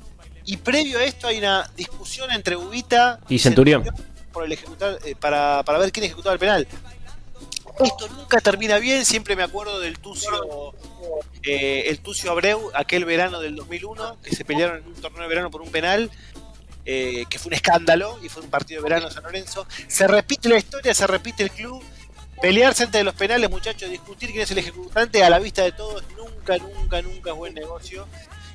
y 0.43 0.57
previo 0.57 0.99
a 0.99 1.05
esto 1.05 1.27
hay 1.27 1.37
una 1.37 1.71
discusión 1.77 2.29
entre 2.31 2.57
Ubita 2.57 3.21
Y 3.29 3.39
Centurión. 3.39 3.85
por 4.33 4.43
el 4.43 4.51
ejecutar, 4.51 4.99
eh, 5.05 5.15
para, 5.15 5.63
para 5.63 5.77
ver 5.79 5.91
quién 5.93 6.05
ejecutaba 6.05 6.33
el 6.33 6.39
penal. 6.39 6.67
Esto 7.79 8.09
nunca 8.09 8.41
termina 8.41 8.79
bien, 8.79 9.05
siempre 9.05 9.35
me 9.35 9.43
acuerdo 9.43 9.79
del 9.79 9.99
Tucio, 9.99 10.73
eh, 11.43 11.83
el 11.87 11.99
Tucio 11.99 12.31
Abreu, 12.31 12.71
aquel 12.73 13.05
verano 13.05 13.39
del 13.39 13.55
2001, 13.55 14.17
que 14.23 14.35
se 14.35 14.43
pelearon 14.43 14.79
en 14.79 14.87
un 14.87 14.95
torneo 14.95 15.21
de 15.21 15.27
verano 15.27 15.51
por 15.51 15.61
un 15.61 15.69
penal, 15.69 16.09
eh, 16.89 17.25
que 17.29 17.37
fue 17.37 17.49
un 17.49 17.55
escándalo, 17.55 18.17
y 18.23 18.29
fue 18.29 18.41
un 18.41 18.49
partido 18.49 18.81
de 18.81 18.89
verano 18.89 19.11
San 19.11 19.23
Lorenzo. 19.23 19.67
Se 19.89 20.07
repite 20.07 20.47
la 20.47 20.57
historia, 20.57 20.93
se 20.93 21.05
repite 21.05 21.43
el 21.43 21.51
club, 21.51 21.83
pelearse 22.41 22.83
antes 22.83 22.99
de 22.99 23.03
los 23.03 23.13
penales, 23.13 23.49
muchachos, 23.49 23.89
discutir 23.89 24.29
quién 24.31 24.43
es 24.43 24.51
el 24.51 24.59
ejecutante 24.59 25.21
a 25.21 25.29
la 25.29 25.37
vista 25.39 25.63
de 25.63 25.73
todos, 25.73 26.01
nunca, 26.15 26.57
nunca, 26.57 27.01
nunca 27.01 27.31
es 27.31 27.35
buen 27.35 27.53
negocio. 27.53 28.07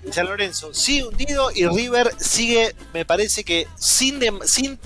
Y 0.03 0.13
San 0.13 0.27
Lorenzo 0.27 0.73
sigue 0.73 1.05
hundido 1.05 1.51
y 1.55 1.67
River 1.67 2.11
sigue, 2.19 2.75
me 2.95 3.05
parece 3.05 3.45
que 3.45 3.69
sin, 3.77 4.19
sin 4.47 4.79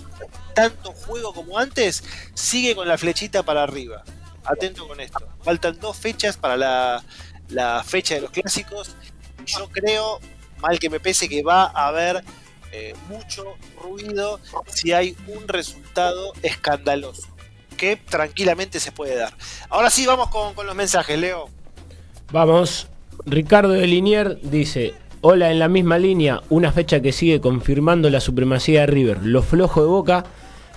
tanto 0.52 0.92
juego 0.92 1.32
como 1.32 1.56
antes, 1.56 2.02
sigue 2.34 2.74
con 2.74 2.88
la 2.88 2.98
flechita 2.98 3.44
para 3.44 3.62
arriba. 3.62 4.02
Atento 4.44 4.88
con 4.88 5.00
esto. 5.00 5.24
Faltan 5.44 5.78
dos 5.78 5.96
fechas 5.96 6.36
para 6.36 6.56
la, 6.56 7.04
la 7.48 7.84
fecha 7.84 8.16
de 8.16 8.22
los 8.22 8.30
clásicos. 8.30 8.96
Yo 9.44 9.68
creo, 9.70 10.18
mal 10.58 10.80
que 10.80 10.90
me 10.90 10.98
pese, 10.98 11.28
que 11.28 11.44
va 11.44 11.66
a 11.66 11.88
haber 11.88 12.24
eh, 12.72 12.94
mucho 13.08 13.56
ruido 13.82 14.40
si 14.66 14.92
hay 14.92 15.16
un 15.26 15.48
resultado 15.48 16.32
escandaloso. 16.42 17.28
Que 17.76 17.96
tranquilamente 17.96 18.80
se 18.80 18.90
puede 18.90 19.16
dar. 19.16 19.34
Ahora 19.68 19.90
sí, 19.90 20.06
vamos 20.06 20.28
con, 20.30 20.54
con 20.54 20.66
los 20.66 20.74
mensajes, 20.74 21.18
Leo. 21.18 21.50
Vamos. 22.32 22.88
Ricardo 23.26 23.72
de 23.72 23.86
Linier 23.86 24.38
dice: 24.42 24.94
Hola, 25.20 25.50
en 25.50 25.58
la 25.58 25.68
misma 25.68 25.98
línea, 25.98 26.40
una 26.48 26.72
fecha 26.72 27.00
que 27.00 27.12
sigue 27.12 27.40
confirmando 27.40 28.08
la 28.10 28.20
supremacía 28.20 28.80
de 28.80 28.86
River. 28.86 29.18
Lo 29.22 29.42
flojo 29.42 29.82
de 29.82 29.88
boca 29.88 30.24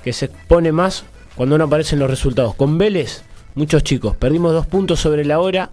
que 0.04 0.13
se 0.13 0.25
expone 0.25 0.71
más 0.71 1.06
cuando 1.36 1.58
no 1.58 1.65
aparecen 1.65 1.99
los 1.99 2.10
resultados. 2.10 2.56
Con 2.56 2.78
Vélez, 2.78 3.23
muchos 3.56 3.84
chicos, 3.84 4.15
perdimos 4.15 4.54
dos 4.54 4.67
puntos 4.67 4.99
sobre 4.99 5.23
la 5.23 5.39
hora. 5.39 5.69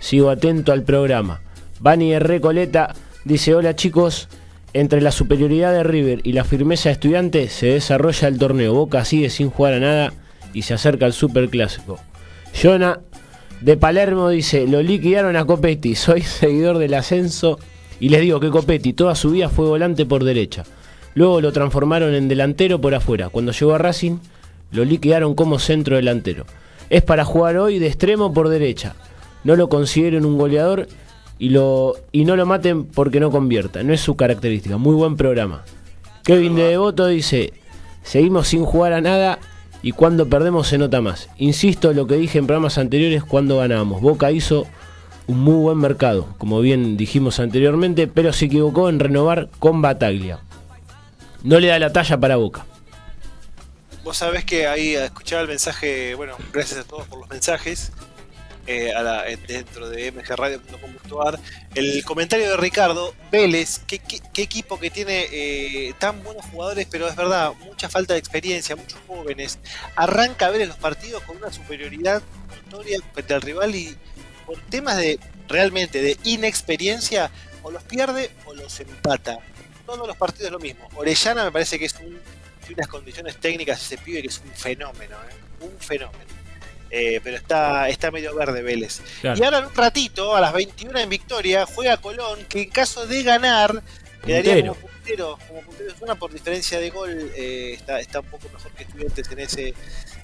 Sigo 0.00 0.30
atento 0.30 0.72
al 0.72 0.82
programa. 0.82 1.40
Bani 1.80 2.10
de 2.10 2.18
Recoleta 2.18 2.94
dice: 3.24 3.54
Hola 3.54 3.76
chicos, 3.76 4.28
entre 4.74 5.00
la 5.00 5.12
superioridad 5.12 5.72
de 5.72 5.84
River 5.84 6.20
y 6.24 6.32
la 6.32 6.44
firmeza 6.44 6.88
de 6.88 6.94
estudiantes 6.94 7.52
se 7.52 7.66
desarrolla 7.66 8.28
el 8.28 8.38
torneo. 8.38 8.74
Boca 8.74 9.04
sigue 9.04 9.30
sin 9.30 9.48
jugar 9.48 9.74
a 9.74 9.80
nada 9.80 10.12
y 10.52 10.62
se 10.62 10.74
acerca 10.74 11.06
al 11.06 11.12
superclásico. 11.12 11.98
Jonah 12.60 13.00
de 13.60 13.76
Palermo 13.76 14.28
dice, 14.28 14.66
lo 14.66 14.82
liquidaron 14.82 15.36
a 15.36 15.44
Copetti, 15.44 15.94
soy 15.94 16.22
seguidor 16.22 16.78
del 16.78 16.94
ascenso 16.94 17.58
y 18.00 18.08
les 18.08 18.20
digo 18.20 18.40
que 18.40 18.50
Copetti 18.50 18.92
toda 18.92 19.14
su 19.14 19.30
vida 19.30 19.48
fue 19.48 19.66
volante 19.66 20.06
por 20.06 20.24
derecha. 20.24 20.64
Luego 21.14 21.40
lo 21.40 21.52
transformaron 21.52 22.12
en 22.14 22.26
delantero 22.26 22.80
por 22.80 22.94
afuera. 22.94 23.28
Cuando 23.28 23.52
llegó 23.52 23.74
a 23.74 23.78
Racing, 23.78 24.18
lo 24.72 24.84
liquidaron 24.84 25.36
como 25.36 25.60
centro 25.60 25.94
delantero. 25.94 26.46
Es 26.90 27.02
para 27.02 27.24
jugar 27.24 27.56
hoy 27.58 27.78
de 27.78 27.86
extremo 27.86 28.34
por 28.34 28.48
derecha. 28.48 28.96
No 29.44 29.54
lo 29.54 29.68
consideren 29.68 30.24
un 30.24 30.36
goleador 30.36 30.88
y, 31.38 31.50
lo, 31.50 31.96
y 32.12 32.24
no 32.24 32.36
lo 32.36 32.46
maten 32.46 32.84
porque 32.84 33.20
no 33.20 33.30
convierta. 33.30 33.82
No 33.82 33.92
es 33.92 34.00
su 34.00 34.16
característica. 34.16 34.76
Muy 34.76 34.94
buen 34.94 35.16
programa. 35.16 35.64
Kevin 36.24 36.56
de 36.56 36.64
Devoto 36.64 37.06
dice, 37.06 37.52
seguimos 38.02 38.48
sin 38.48 38.64
jugar 38.64 38.92
a 38.92 39.00
nada 39.00 39.38
y 39.82 39.92
cuando 39.92 40.28
perdemos 40.28 40.68
se 40.68 40.78
nota 40.78 41.00
más. 41.00 41.28
Insisto 41.36 41.92
lo 41.92 42.06
que 42.06 42.16
dije 42.16 42.38
en 42.38 42.46
programas 42.46 42.78
anteriores 42.78 43.24
cuando 43.24 43.58
ganábamos. 43.58 44.00
Boca 44.00 44.30
hizo 44.30 44.66
un 45.26 45.40
muy 45.40 45.56
buen 45.56 45.78
mercado, 45.78 46.34
como 46.38 46.60
bien 46.60 46.96
dijimos 46.96 47.40
anteriormente, 47.40 48.06
pero 48.06 48.32
se 48.32 48.46
equivocó 48.46 48.88
en 48.88 49.00
renovar 49.00 49.48
con 49.58 49.82
Bataglia. 49.82 50.40
No 51.42 51.60
le 51.60 51.68
da 51.68 51.78
la 51.78 51.92
talla 51.92 52.18
para 52.18 52.36
Boca. 52.36 52.66
Vos 54.02 54.18
sabés 54.18 54.44
que 54.44 54.66
ahí 54.66 54.94
escuchaba 54.94 55.42
el 55.42 55.48
mensaje, 55.48 56.14
bueno, 56.14 56.34
gracias 56.52 56.80
a 56.80 56.84
todos 56.84 57.06
por 57.06 57.20
los 57.20 57.28
mensajes, 57.28 57.92
eh, 58.66 58.92
a 58.92 59.02
la- 59.02 59.22
dentro 59.46 59.88
de 59.90 60.10
mgradio.com.ar, 60.12 61.38
el 61.74 62.04
comentario 62.04 62.48
de 62.50 62.56
Ricardo, 62.56 63.14
Vélez, 63.30 63.80
qué, 63.86 63.98
qué- 63.98 64.42
equipo 64.42 64.78
que 64.78 64.90
tiene 64.90 65.26
eh, 65.32 65.94
tan 65.98 66.22
buenos 66.22 66.44
jugadores, 66.46 66.86
pero 66.90 67.08
es 67.08 67.16
verdad, 67.16 67.52
mucha 67.64 67.88
falta 67.88 68.14
de 68.14 68.20
experiencia, 68.20 68.76
muchos 68.76 68.98
jóvenes, 69.06 69.58
arranca 69.96 70.48
en 70.54 70.68
los 70.68 70.76
partidos 70.76 71.22
con 71.24 71.36
una 71.38 71.52
superioridad 71.52 72.22
notoria 72.70 72.98
frente 73.12 73.34
al 73.34 73.42
rival 73.42 73.74
y 73.74 73.96
por 74.46 74.58
temas 74.70 74.96
de 74.98 75.18
realmente 75.48 76.00
de 76.02 76.16
inexperiencia, 76.24 77.30
o 77.62 77.70
los 77.70 77.82
pierde 77.82 78.30
o 78.46 78.54
los 78.54 78.78
empata. 78.80 79.38
Todos 79.86 80.06
los 80.06 80.16
partidos 80.16 80.52
lo 80.52 80.58
mismo. 80.58 80.88
Orellana 80.96 81.44
me 81.44 81.52
parece 81.52 81.78
que 81.78 81.86
es 81.86 81.94
un, 82.00 82.18
unas 82.74 82.86
condiciones 82.88 83.36
técnicas 83.38 83.80
ese 83.82 83.96
pibe 83.98 84.20
que 84.22 84.28
es 84.28 84.40
un 84.44 84.50
fenómeno, 84.52 85.16
¿eh? 85.16 85.64
un 85.64 85.78
fenómeno. 85.78 86.24
Eh, 86.90 87.20
pero 87.24 87.36
está, 87.36 87.88
está 87.88 88.10
medio 88.10 88.34
verde 88.34 88.62
Vélez. 88.62 89.00
Claro. 89.20 89.38
Y 89.38 89.44
ahora 89.44 89.58
en 89.58 89.66
un 89.66 89.74
ratito, 89.74 90.34
a 90.36 90.40
las 90.40 90.52
21 90.52 90.98
en 90.98 91.08
Victoria, 91.08 91.66
juega 91.66 91.96
Colón, 91.96 92.44
que 92.48 92.62
en 92.62 92.70
caso 92.70 93.06
de 93.06 93.22
ganar, 93.22 93.82
quedaría 94.24 94.54
Puntero. 94.54 94.74
como 94.74 94.88
puntero, 94.88 95.38
como 95.48 95.60
puntero 95.62 95.92
de 95.92 95.98
zona 95.98 96.14
por 96.14 96.32
diferencia 96.32 96.78
de 96.78 96.90
gol, 96.90 97.32
eh, 97.36 97.72
está, 97.74 98.00
está 98.00 98.20
un 98.20 98.26
poco 98.26 98.48
mejor 98.48 98.70
que 98.72 98.84
estudiantes 98.84 99.30
en 99.30 99.38
ese 99.40 99.74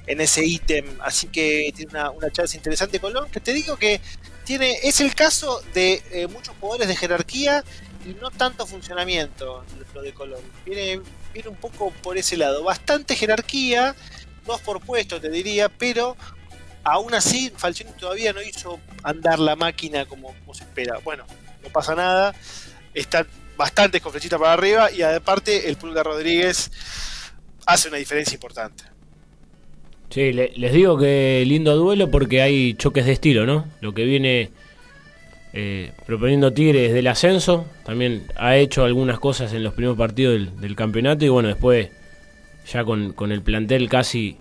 en 0.06 0.20
ese 0.20 0.44
ítem, 0.44 0.86
así 1.00 1.28
que 1.28 1.72
tiene 1.76 1.90
una, 1.92 2.10
una 2.10 2.30
chance 2.30 2.56
interesante 2.56 2.98
Colón, 2.98 3.30
que 3.30 3.40
te 3.40 3.52
digo 3.52 3.76
que 3.76 4.00
tiene, 4.44 4.78
es 4.82 5.00
el 5.00 5.14
caso 5.14 5.62
de 5.74 6.02
eh, 6.10 6.26
muchos 6.26 6.54
jugadores 6.58 6.88
de 6.88 6.96
jerarquía 6.96 7.62
y 8.04 8.14
no 8.14 8.30
tanto 8.30 8.66
funcionamiento 8.66 9.64
lo 9.94 10.02
de 10.02 10.12
Colón. 10.12 10.40
Viene, 10.64 11.00
viene 11.32 11.48
un 11.48 11.56
poco 11.56 11.92
por 12.02 12.18
ese 12.18 12.36
lado, 12.36 12.64
bastante 12.64 13.14
jerarquía, 13.14 13.94
dos 14.46 14.60
por 14.62 14.80
puesto 14.80 15.20
te 15.20 15.30
diría, 15.30 15.68
pero 15.68 16.16
aún 16.84 17.14
así 17.14 17.52
Falcioni 17.54 17.92
todavía 17.92 18.32
no 18.32 18.42
hizo 18.42 18.80
andar 19.02 19.38
la 19.38 19.56
máquina 19.56 20.06
como, 20.06 20.34
se 20.52 20.64
espera. 20.64 20.98
Bueno, 21.04 21.24
no 21.62 21.68
pasa 21.70 21.94
nada, 21.94 22.34
están 22.94 23.26
bastantes 23.56 24.00
con 24.00 24.12
para 24.12 24.52
arriba 24.52 24.90
y 24.90 25.02
aparte 25.02 25.68
el 25.68 25.76
Pulga 25.76 26.02
Rodríguez 26.02 26.70
hace 27.66 27.88
una 27.88 27.98
diferencia 27.98 28.34
importante. 28.34 28.84
Sí, 30.08 30.32
le- 30.32 30.52
les 30.56 30.72
digo 30.72 30.98
que 30.98 31.44
lindo 31.46 31.76
duelo 31.76 32.10
porque 32.10 32.42
hay 32.42 32.74
choques 32.74 33.04
de 33.06 33.12
estilo, 33.12 33.46
¿no? 33.46 33.68
Lo 33.80 33.92
que 33.94 34.04
viene 34.04 34.50
eh, 35.52 35.92
proponiendo 36.06 36.52
Tigre 36.52 36.80
desde 36.82 37.00
el 37.00 37.06
ascenso, 37.06 37.66
también 37.84 38.26
ha 38.36 38.56
hecho 38.56 38.84
algunas 38.84 39.20
cosas 39.20 39.52
en 39.52 39.62
los 39.62 39.74
primeros 39.74 39.98
partidos 39.98 40.60
del, 40.60 40.74
campeonato 40.74 41.24
y 41.24 41.28
bueno, 41.28 41.48
después 41.48 41.90
ya 42.66 42.84
con 42.84 43.32
el 43.32 43.42
plantel 43.42 43.88
casi 43.88 44.38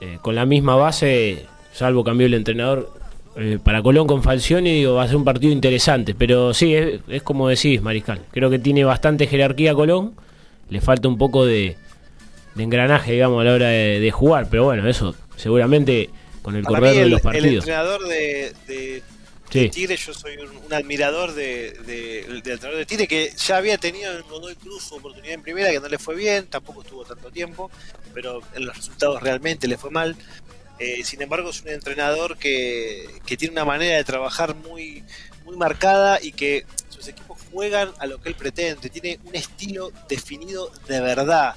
eh, 0.00 0.18
con 0.22 0.34
la 0.34 0.46
misma 0.46 0.76
base, 0.76 1.46
salvo 1.72 2.04
cambió 2.04 2.26
el 2.26 2.34
entrenador 2.34 2.90
eh, 3.36 3.58
para 3.62 3.82
Colón 3.82 4.06
con 4.06 4.22
Falcioni, 4.22 4.72
digo, 4.72 4.94
va 4.94 5.04
a 5.04 5.06
ser 5.06 5.16
un 5.16 5.24
partido 5.24 5.52
interesante, 5.52 6.14
pero 6.14 6.52
sí, 6.54 6.74
es, 6.74 7.00
es 7.08 7.22
como 7.22 7.48
decís, 7.48 7.80
Mariscal, 7.82 8.20
creo 8.32 8.50
que 8.50 8.58
tiene 8.58 8.84
bastante 8.84 9.26
jerarquía 9.26 9.74
Colón, 9.74 10.12
le 10.70 10.80
falta 10.80 11.08
un 11.08 11.16
poco 11.18 11.46
de, 11.46 11.76
de 12.54 12.62
engranaje, 12.62 13.12
digamos, 13.12 13.40
a 13.40 13.44
la 13.44 13.52
hora 13.54 13.68
de, 13.68 14.00
de 14.00 14.10
jugar. 14.10 14.48
Pero 14.50 14.64
bueno, 14.64 14.86
eso 14.88 15.14
seguramente 15.36 16.10
con 16.42 16.56
el 16.56 16.62
Para 16.62 16.78
correr 16.78 16.90
mí 16.92 16.96
de 16.98 17.04
el, 17.04 17.10
los 17.10 17.20
el 17.20 17.24
partidos. 17.24 17.64
entrenador 17.64 18.06
de, 18.08 18.52
de 18.66 19.02
Sí, 19.50 19.68
Tigre, 19.70 19.96
yo 19.96 20.12
soy 20.12 20.36
un, 20.36 20.72
admirador 20.72 21.32
de, 21.34 21.72
de- 21.86 22.22
del 22.24 22.36
entrenador 22.36 22.76
de 22.76 22.86
Tigre 22.86 23.08
que 23.08 23.32
ya 23.36 23.56
había 23.56 23.78
tenido 23.78 24.12
en 24.16 24.22
Godoy 24.28 24.54
Cruz 24.56 24.84
su 24.84 24.96
oportunidad 24.96 25.34
en 25.34 25.42
primera, 25.42 25.70
que 25.70 25.80
no 25.80 25.88
le 25.88 25.98
fue 25.98 26.14
bien, 26.16 26.46
tampoco 26.46 26.82
estuvo 26.82 27.04
tanto 27.04 27.30
tiempo, 27.30 27.70
pero 28.12 28.42
en 28.54 28.66
los 28.66 28.76
resultados 28.76 29.22
realmente 29.22 29.66
le 29.66 29.78
fue 29.78 29.90
mal. 29.90 30.16
Eh, 30.78 31.02
sin 31.04 31.22
embargo, 31.22 31.50
es 31.50 31.62
un 31.62 31.68
entrenador 31.70 32.36
que, 32.38 33.08
que 33.26 33.36
tiene 33.36 33.52
una 33.52 33.64
manera 33.64 33.96
de 33.96 34.04
trabajar 34.04 34.54
muy, 34.54 35.02
muy 35.44 35.56
marcada 35.56 36.18
y 36.22 36.32
que 36.32 36.66
sus 36.88 37.08
equipos 37.08 37.38
juegan 37.50 37.90
a 37.98 38.06
lo 38.06 38.20
que 38.20 38.28
él 38.28 38.34
pretende. 38.36 38.88
Tiene 38.90 39.18
un 39.24 39.34
estilo 39.34 39.90
definido 40.08 40.70
de 40.86 41.00
verdad 41.00 41.56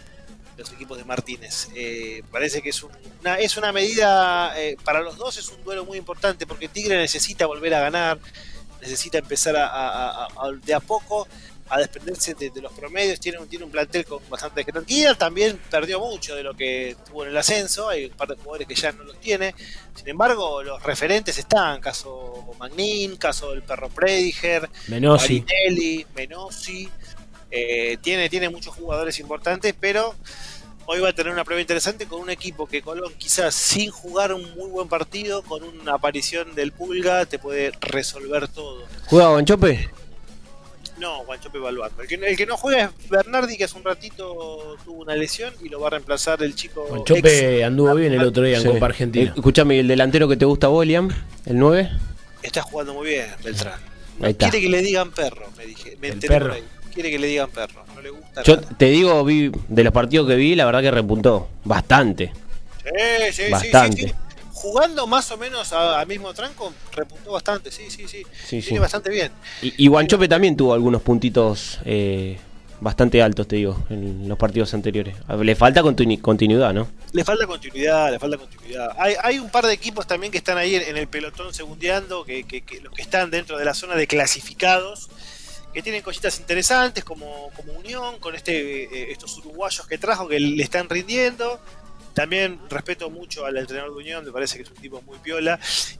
los 0.61 0.71
equipos 0.71 0.97
de 0.97 1.03
Martínez. 1.03 1.67
Eh, 1.75 2.23
parece 2.31 2.61
que 2.61 2.69
es, 2.69 2.81
un- 2.83 2.91
una, 3.21 3.35
es 3.39 3.57
una 3.57 3.71
medida, 3.71 4.53
eh, 4.59 4.77
para 4.83 5.01
los 5.01 5.17
dos 5.17 5.37
es 5.37 5.47
un 5.49 5.63
duelo 5.63 5.85
muy 5.85 5.97
importante 5.97 6.47
porque 6.47 6.67
Tigre 6.69 6.97
necesita 6.97 7.45
volver 7.45 7.73
a 7.75 7.81
ganar, 7.81 8.19
necesita 8.81 9.17
empezar 9.19 9.55
a, 9.55 9.67
a- 9.67 10.23
a- 10.23 10.27
a- 10.27 10.51
de 10.63 10.73
a 10.73 10.79
poco 10.79 11.27
a 11.73 11.79
desprenderse 11.79 12.33
de, 12.33 12.49
de 12.49 12.59
los 12.61 12.73
promedios, 12.73 13.17
tiene 13.17 13.37
un, 13.39 13.47
tiene 13.47 13.63
un 13.63 13.71
plantel 13.71 14.03
con 14.03 14.19
bastante 14.29 14.61
jerarquía, 14.65 15.15
también 15.15 15.57
perdió 15.69 16.01
mucho 16.01 16.35
de 16.35 16.43
lo 16.43 16.53
que 16.53 16.97
tuvo 17.07 17.23
en 17.23 17.29
el 17.29 17.37
ascenso, 17.37 17.87
hay 17.87 18.07
un 18.07 18.11
par 18.11 18.27
de 18.27 18.35
jugadores 18.35 18.67
que 18.67 18.75
ya 18.75 18.91
no 18.91 19.03
los 19.03 19.17
tiene, 19.21 19.55
sin 19.95 20.09
embargo 20.09 20.61
los 20.63 20.83
referentes 20.83 21.37
están, 21.37 21.79
caso 21.79 22.43
Magnin, 22.59 23.15
caso 23.15 23.51
del 23.51 23.61
perro 23.61 23.87
Prediger, 23.87 24.69
Menossi. 24.87 25.45
Marinelli, 25.47 26.05
Menossi. 26.13 26.89
Eh, 27.51 27.97
tiene, 28.01 28.29
tiene 28.29 28.49
muchos 28.49 28.73
jugadores 28.73 29.19
importantes, 29.19 29.75
pero 29.79 30.15
hoy 30.85 30.99
va 30.99 31.09
a 31.09 31.13
tener 31.13 31.31
una 31.31 31.43
prueba 31.43 31.61
interesante 31.61 32.05
con 32.07 32.21
un 32.21 32.29
equipo 32.29 32.65
que 32.67 32.81
Colón 32.81 33.13
quizás 33.17 33.53
sin 33.53 33.91
jugar 33.91 34.33
un 34.33 34.41
muy 34.55 34.69
buen 34.69 34.87
partido, 34.87 35.43
con 35.43 35.63
una 35.63 35.93
aparición 35.95 36.55
del 36.55 36.71
Pulga, 36.71 37.25
te 37.25 37.39
puede 37.39 37.71
resolver 37.81 38.47
todo. 38.47 38.85
¿Juega 39.07 39.29
Guanchope? 39.29 39.89
No, 40.97 41.23
Guanchope 41.25 41.57
evaluando. 41.57 42.01
El 42.03 42.07
que, 42.07 42.15
el 42.15 42.37
que 42.37 42.45
no 42.45 42.57
juega 42.57 42.83
es 42.99 43.09
Bernardi, 43.09 43.57
que 43.57 43.63
hace 43.63 43.75
un 43.77 43.83
ratito 43.83 44.77
tuvo 44.85 45.01
una 45.01 45.15
lesión 45.15 45.51
y 45.63 45.69
lo 45.69 45.79
va 45.79 45.87
a 45.87 45.91
reemplazar 45.91 46.43
el 46.43 46.53
chico. 46.53 46.85
ex- 46.95 47.03
Chope 47.05 47.63
anduvo 47.63 47.95
bien 47.95 48.13
el 48.13 48.23
otro 48.23 48.43
día 48.43 48.57
en 48.57 48.63
Sí. 48.63 48.67
Copa 48.69 48.85
Argentina. 48.87 49.31
Eh, 49.31 49.33
Escuchame, 49.35 49.75
¿y 49.77 49.79
el 49.79 49.87
delantero 49.87 50.27
que 50.27 50.37
te 50.37 50.45
gusta, 50.45 50.69
William? 50.69 51.09
¿El 51.45 51.57
9? 51.57 51.89
Está 52.43 52.61
jugando 52.61 52.93
muy 52.93 53.07
bien, 53.09 53.27
Beltrán. 53.43 53.79
No 54.19 54.25
Ahí 54.27 54.33
está. 54.33 54.49
quiere 54.49 54.63
que 54.63 54.69
le 54.69 54.81
digan 54.83 55.09
perro, 55.11 55.47
me 55.57 55.65
dije. 55.65 55.97
Me 55.99 56.07
El 56.09 56.13
enteré 56.15 56.33
por 56.33 56.41
perro. 56.43 56.53
ahí. 56.53 56.63
Quiere 56.93 57.09
que 57.09 57.19
le 57.19 57.27
digan 57.27 57.49
perro. 57.49 57.83
No 57.95 58.01
le 58.01 58.09
gusta 58.09 58.43
Yo 58.43 58.55
nada. 58.57 58.67
te 58.77 58.85
digo, 58.85 59.23
vi 59.23 59.51
de 59.67 59.83
los 59.83 59.93
partidos 59.93 60.27
que 60.27 60.35
vi, 60.35 60.55
la 60.55 60.65
verdad 60.65 60.81
que 60.81 60.91
repuntó 60.91 61.49
bastante. 61.63 62.33
Sí, 62.83 63.31
sí, 63.31 63.43
sí, 63.45 63.51
Bastante. 63.51 64.01
sí, 64.01 64.07
sí. 64.09 64.13
Jugando 64.53 65.07
más 65.07 65.31
o 65.31 65.37
menos 65.37 65.73
a, 65.73 66.01
a 66.01 66.05
mismo 66.05 66.33
tranco, 66.33 66.71
repuntó 66.93 67.31
bastante, 67.31 67.71
sí, 67.71 67.89
sí, 67.89 68.07
sí. 68.07 68.23
Sí, 68.45 68.57
Viene 68.57 68.61
sí. 68.63 68.77
bastante 68.79 69.09
bien. 69.09 69.31
Y, 69.61 69.85
y 69.85 69.87
Guanchope 69.87 70.27
también 70.27 70.55
tuvo 70.55 70.73
algunos 70.73 71.01
puntitos 71.01 71.79
eh, 71.85 72.37
bastante 72.79 73.21
altos, 73.23 73.47
te 73.47 73.55
digo, 73.55 73.83
en 73.89 74.27
los 74.29 74.37
partidos 74.37 74.73
anteriores. 74.75 75.15
Le 75.41 75.55
falta 75.55 75.81
continu- 75.81 76.21
continuidad, 76.21 76.73
¿no? 76.73 76.87
Le 77.11 77.23
falta 77.23 77.47
continuidad, 77.47 78.11
le 78.11 78.19
falta 78.19 78.37
continuidad. 78.37 78.91
Hay, 78.99 79.15
hay 79.23 79.39
un 79.39 79.49
par 79.49 79.65
de 79.65 79.73
equipos 79.73 80.05
también 80.05 80.31
que 80.31 80.37
están 80.37 80.57
ahí 80.59 80.75
en, 80.75 80.83
en 80.83 80.97
el 80.97 81.07
pelotón 81.07 81.53
segundeando, 81.55 82.23
que, 82.23 82.43
que- 82.43 82.61
que 82.61 82.81
los 82.81 82.93
que 82.93 83.01
están 83.01 83.31
dentro 83.31 83.57
de 83.57 83.65
la 83.65 83.73
zona 83.73 83.95
de 83.95 84.05
clasificados, 84.05 85.09
que 85.73 85.81
tienen 85.81 86.01
cositas 86.01 86.39
interesantes 86.39 87.03
como, 87.03 87.49
como 87.55 87.73
Unión, 87.73 88.19
con 88.19 88.35
este 88.35 88.83
eh, 88.83 89.11
estos 89.11 89.37
uruguayos 89.37 89.87
que 89.87 89.97
trajo, 89.97 90.27
que 90.27 90.39
le 90.39 90.63
están 90.63 90.89
rindiendo. 90.89 91.59
También 92.13 92.59
respeto 92.69 93.09
mucho 93.09 93.45
al 93.45 93.55
entrenador 93.57 93.91
de 93.93 93.97
Unión, 93.99 94.25
me 94.25 94.31
parece 94.33 94.57
que 94.57 94.63
es 94.63 94.69
un 94.69 94.75
tipo 94.75 95.01
muy 95.03 95.17
piola. 95.19 95.59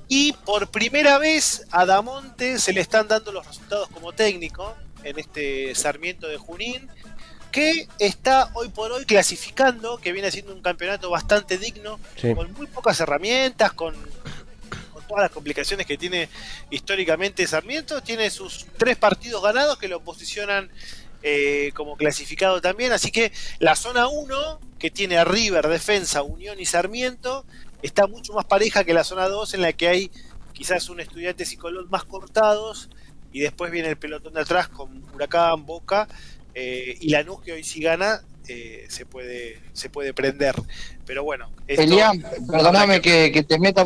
Y 0.10 0.34
por 0.34 0.68
primera 0.70 1.18
vez 1.18 1.66
a 1.72 1.86
Damonte 1.86 2.60
se 2.60 2.74
le 2.74 2.82
están 2.82 3.08
dando 3.08 3.32
los 3.32 3.48
resultados 3.48 3.88
como 3.90 4.12
técnico 4.12 4.76
en 5.04 5.18
este 5.18 5.74
Sarmiento 5.74 6.28
de 6.28 6.38
Junín, 6.38 6.90
que 7.50 7.88
está 7.98 8.50
hoy 8.56 8.70
por 8.70 8.92
hoy 8.92 9.06
clasificando, 9.06 9.98
que 10.00 10.12
viene 10.12 10.28
haciendo 10.28 10.54
un 10.54 10.62
campeonato 10.62 11.10
bastante 11.10 11.58
digno, 11.58 11.98
Sí. 12.18 12.34
con 12.36 12.52
muy 12.54 12.68
pocas 12.68 13.00
herramientas, 13.00 13.72
con 13.72 13.96
todas 15.12 15.24
las 15.24 15.32
complicaciones 15.32 15.86
que 15.86 15.98
tiene 15.98 16.30
históricamente 16.70 17.46
Sarmiento. 17.46 18.02
Tiene 18.02 18.30
sus 18.30 18.66
tres 18.78 18.96
partidos 18.98 19.44
ganados 19.44 19.78
que 19.78 19.88
lo 19.90 20.00
posicionan 20.02 20.70
eh, 21.22 21.72
como 21.76 21.98
clasificado 21.98 22.62
también. 22.62 22.94
Así 22.94 23.12
que 23.12 23.32
la 23.60 23.76
zona 23.76 24.08
1, 24.08 24.60
que 24.80 24.90
tiene 24.90 25.18
a 25.18 25.26
River, 25.26 25.68
Defensa, 25.68 26.24
Unión 26.24 26.60
y 26.60 26.66
Sarmiento, 26.66 27.46
está 27.82 28.08
mucho 28.08 28.34
más 28.34 28.46
pareja 28.46 28.84
que 28.86 28.94
la 28.94 29.04
zona 29.04 29.28
2, 29.28 29.54
en 29.56 29.62
la 29.64 29.74
que 29.74 29.90
hay 29.90 30.12
quizás 30.54 30.88
un 30.90 31.02
estudiante 31.02 31.46
y 31.52 31.58
Colón 31.58 31.88
más 31.90 32.06
cortados. 32.06 32.90
Y 33.34 33.42
después 33.42 33.70
viene 33.72 33.90
el 33.90 33.98
pelotón 33.98 34.34
de 34.34 34.42
atrás 34.42 34.70
con 34.70 35.04
Huracán, 35.14 35.66
Boca 35.66 36.08
eh, 36.56 36.98
y 37.02 37.10
Lanús, 37.10 37.42
que 37.42 37.52
hoy 37.52 37.64
si 37.66 37.82
gana. 37.82 38.22
eh, 38.48 38.88
se 38.90 39.06
puede 39.06 39.62
se 39.72 39.90
puede 39.90 40.14
prender 40.16 40.56
pero 41.06 41.24
bueno 41.24 41.52
esto- 41.68 41.84
Elian, 41.84 42.20
perdóname 42.52 43.00
que, 43.00 43.32
que 43.32 43.44
te 43.44 43.60
meta. 43.60 43.86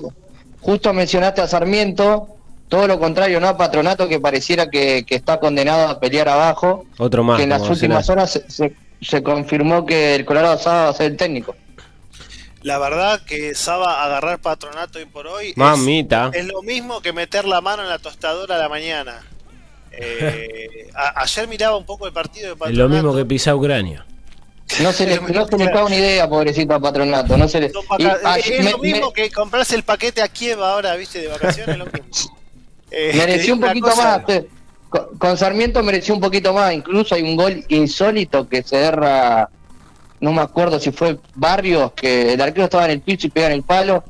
Justo 0.65 0.93
mencionaste 0.93 1.41
a 1.41 1.47
Sarmiento, 1.47 2.27
todo 2.69 2.87
lo 2.87 2.99
contrario, 2.99 3.39
¿no? 3.39 3.47
A 3.47 3.55
Patronato 3.57 4.07
que 4.07 4.19
pareciera 4.19 4.67
que, 4.69 5.05
que 5.05 5.13
está 5.15 5.39
condenado 5.39 5.87
a 5.87 5.99
pelear 5.99 6.27
abajo, 6.27 6.85
Otro 6.97 7.23
más. 7.23 7.37
que 7.37 7.43
en 7.43 7.49
las 7.49 7.61
últimas 7.69 8.09
horas 8.09 8.31
se, 8.31 8.49
se- 8.49 8.75
se 9.01 9.21
confirmó 9.21 9.85
que 9.85 10.15
el 10.15 10.25
Colorado 10.25 10.57
Saba 10.57 10.83
va 10.85 10.89
a 10.89 10.93
ser 10.93 11.11
el 11.11 11.17
técnico. 11.17 11.55
La 12.63 12.79
verdad 12.79 13.21
que 13.23 13.53
Saba 13.53 14.03
agarrar 14.03 14.39
patronato 14.39 14.97
hoy 14.97 15.05
por 15.05 15.27
hoy 15.27 15.49
es, 15.49 15.57
Mamita. 15.57 16.31
es 16.33 16.45
lo 16.47 16.63
mismo 16.63 16.99
que 17.01 17.13
meter 17.13 17.45
la 17.45 17.61
mano 17.61 17.83
en 17.83 17.89
la 17.89 17.99
tostadora 17.99 18.55
a 18.55 18.57
la 18.59 18.69
mañana. 18.69 19.21
Eh, 19.97 20.89
a- 20.93 21.21
ayer 21.21 21.47
miraba 21.47 21.77
un 21.77 21.85
poco 21.85 22.05
el 22.05 22.11
partido 22.11 22.47
de 22.47 22.53
Es 22.53 22.59
patronato. 22.59 22.83
lo 22.83 22.89
mismo 22.89 23.15
que 23.15 23.23
pisar 23.23 23.55
Ucrania. 23.55 24.05
No 24.81 24.91
se 24.91 25.05
le, 25.05 25.19
no 25.19 25.47
se 25.47 25.57
le 25.57 25.71
cae 25.71 25.83
una 25.83 25.95
idea, 25.95 26.27
pobrecito 26.27 26.73
a 26.73 26.79
Patronato. 26.79 27.37
No 27.37 27.47
se 27.47 27.61
le, 27.61 27.71
y 27.99 28.05
ayer 28.25 28.53
es 28.59 28.65
me- 28.65 28.71
lo 28.71 28.77
mismo 28.79 29.07
me- 29.07 29.13
que 29.13 29.31
comprarse 29.31 29.75
el 29.75 29.83
paquete 29.83 30.21
a 30.21 30.27
Kiev 30.27 30.61
ahora, 30.63 30.95
viste, 30.95 31.19
de 31.21 31.27
vacaciones, 31.27 31.77
lo 31.77 31.85
mismo. 31.85 32.35
Eh, 32.91 33.11
mereció 33.15 33.55
un 33.55 33.59
poquito 33.61 33.89
cosa, 33.89 34.19
más. 34.25 34.29
eh. 34.29 34.47
Con, 34.89 35.17
con 35.17 35.37
Sarmiento 35.37 35.83
mereció 35.83 36.13
un 36.13 36.21
poquito 36.21 36.53
más. 36.53 36.71
Incluso 36.71 37.15
hay 37.15 37.23
un 37.23 37.35
gol 37.35 37.65
insólito 37.67 38.47
que 38.47 38.63
se 38.63 38.77
derra, 38.77 39.49
no 40.21 40.31
me 40.31 40.41
acuerdo 40.41 40.79
si 40.79 40.91
fue 40.91 41.17
Barrios, 41.33 41.91
que 41.93 42.33
el 42.33 42.39
arquero 42.41 42.65
estaba 42.65 42.85
en 42.85 42.91
el 42.91 43.01
piso 43.01 43.27
y 43.27 43.31
pega 43.31 43.47
en 43.47 43.53
el 43.53 43.63
palo. 43.63 44.03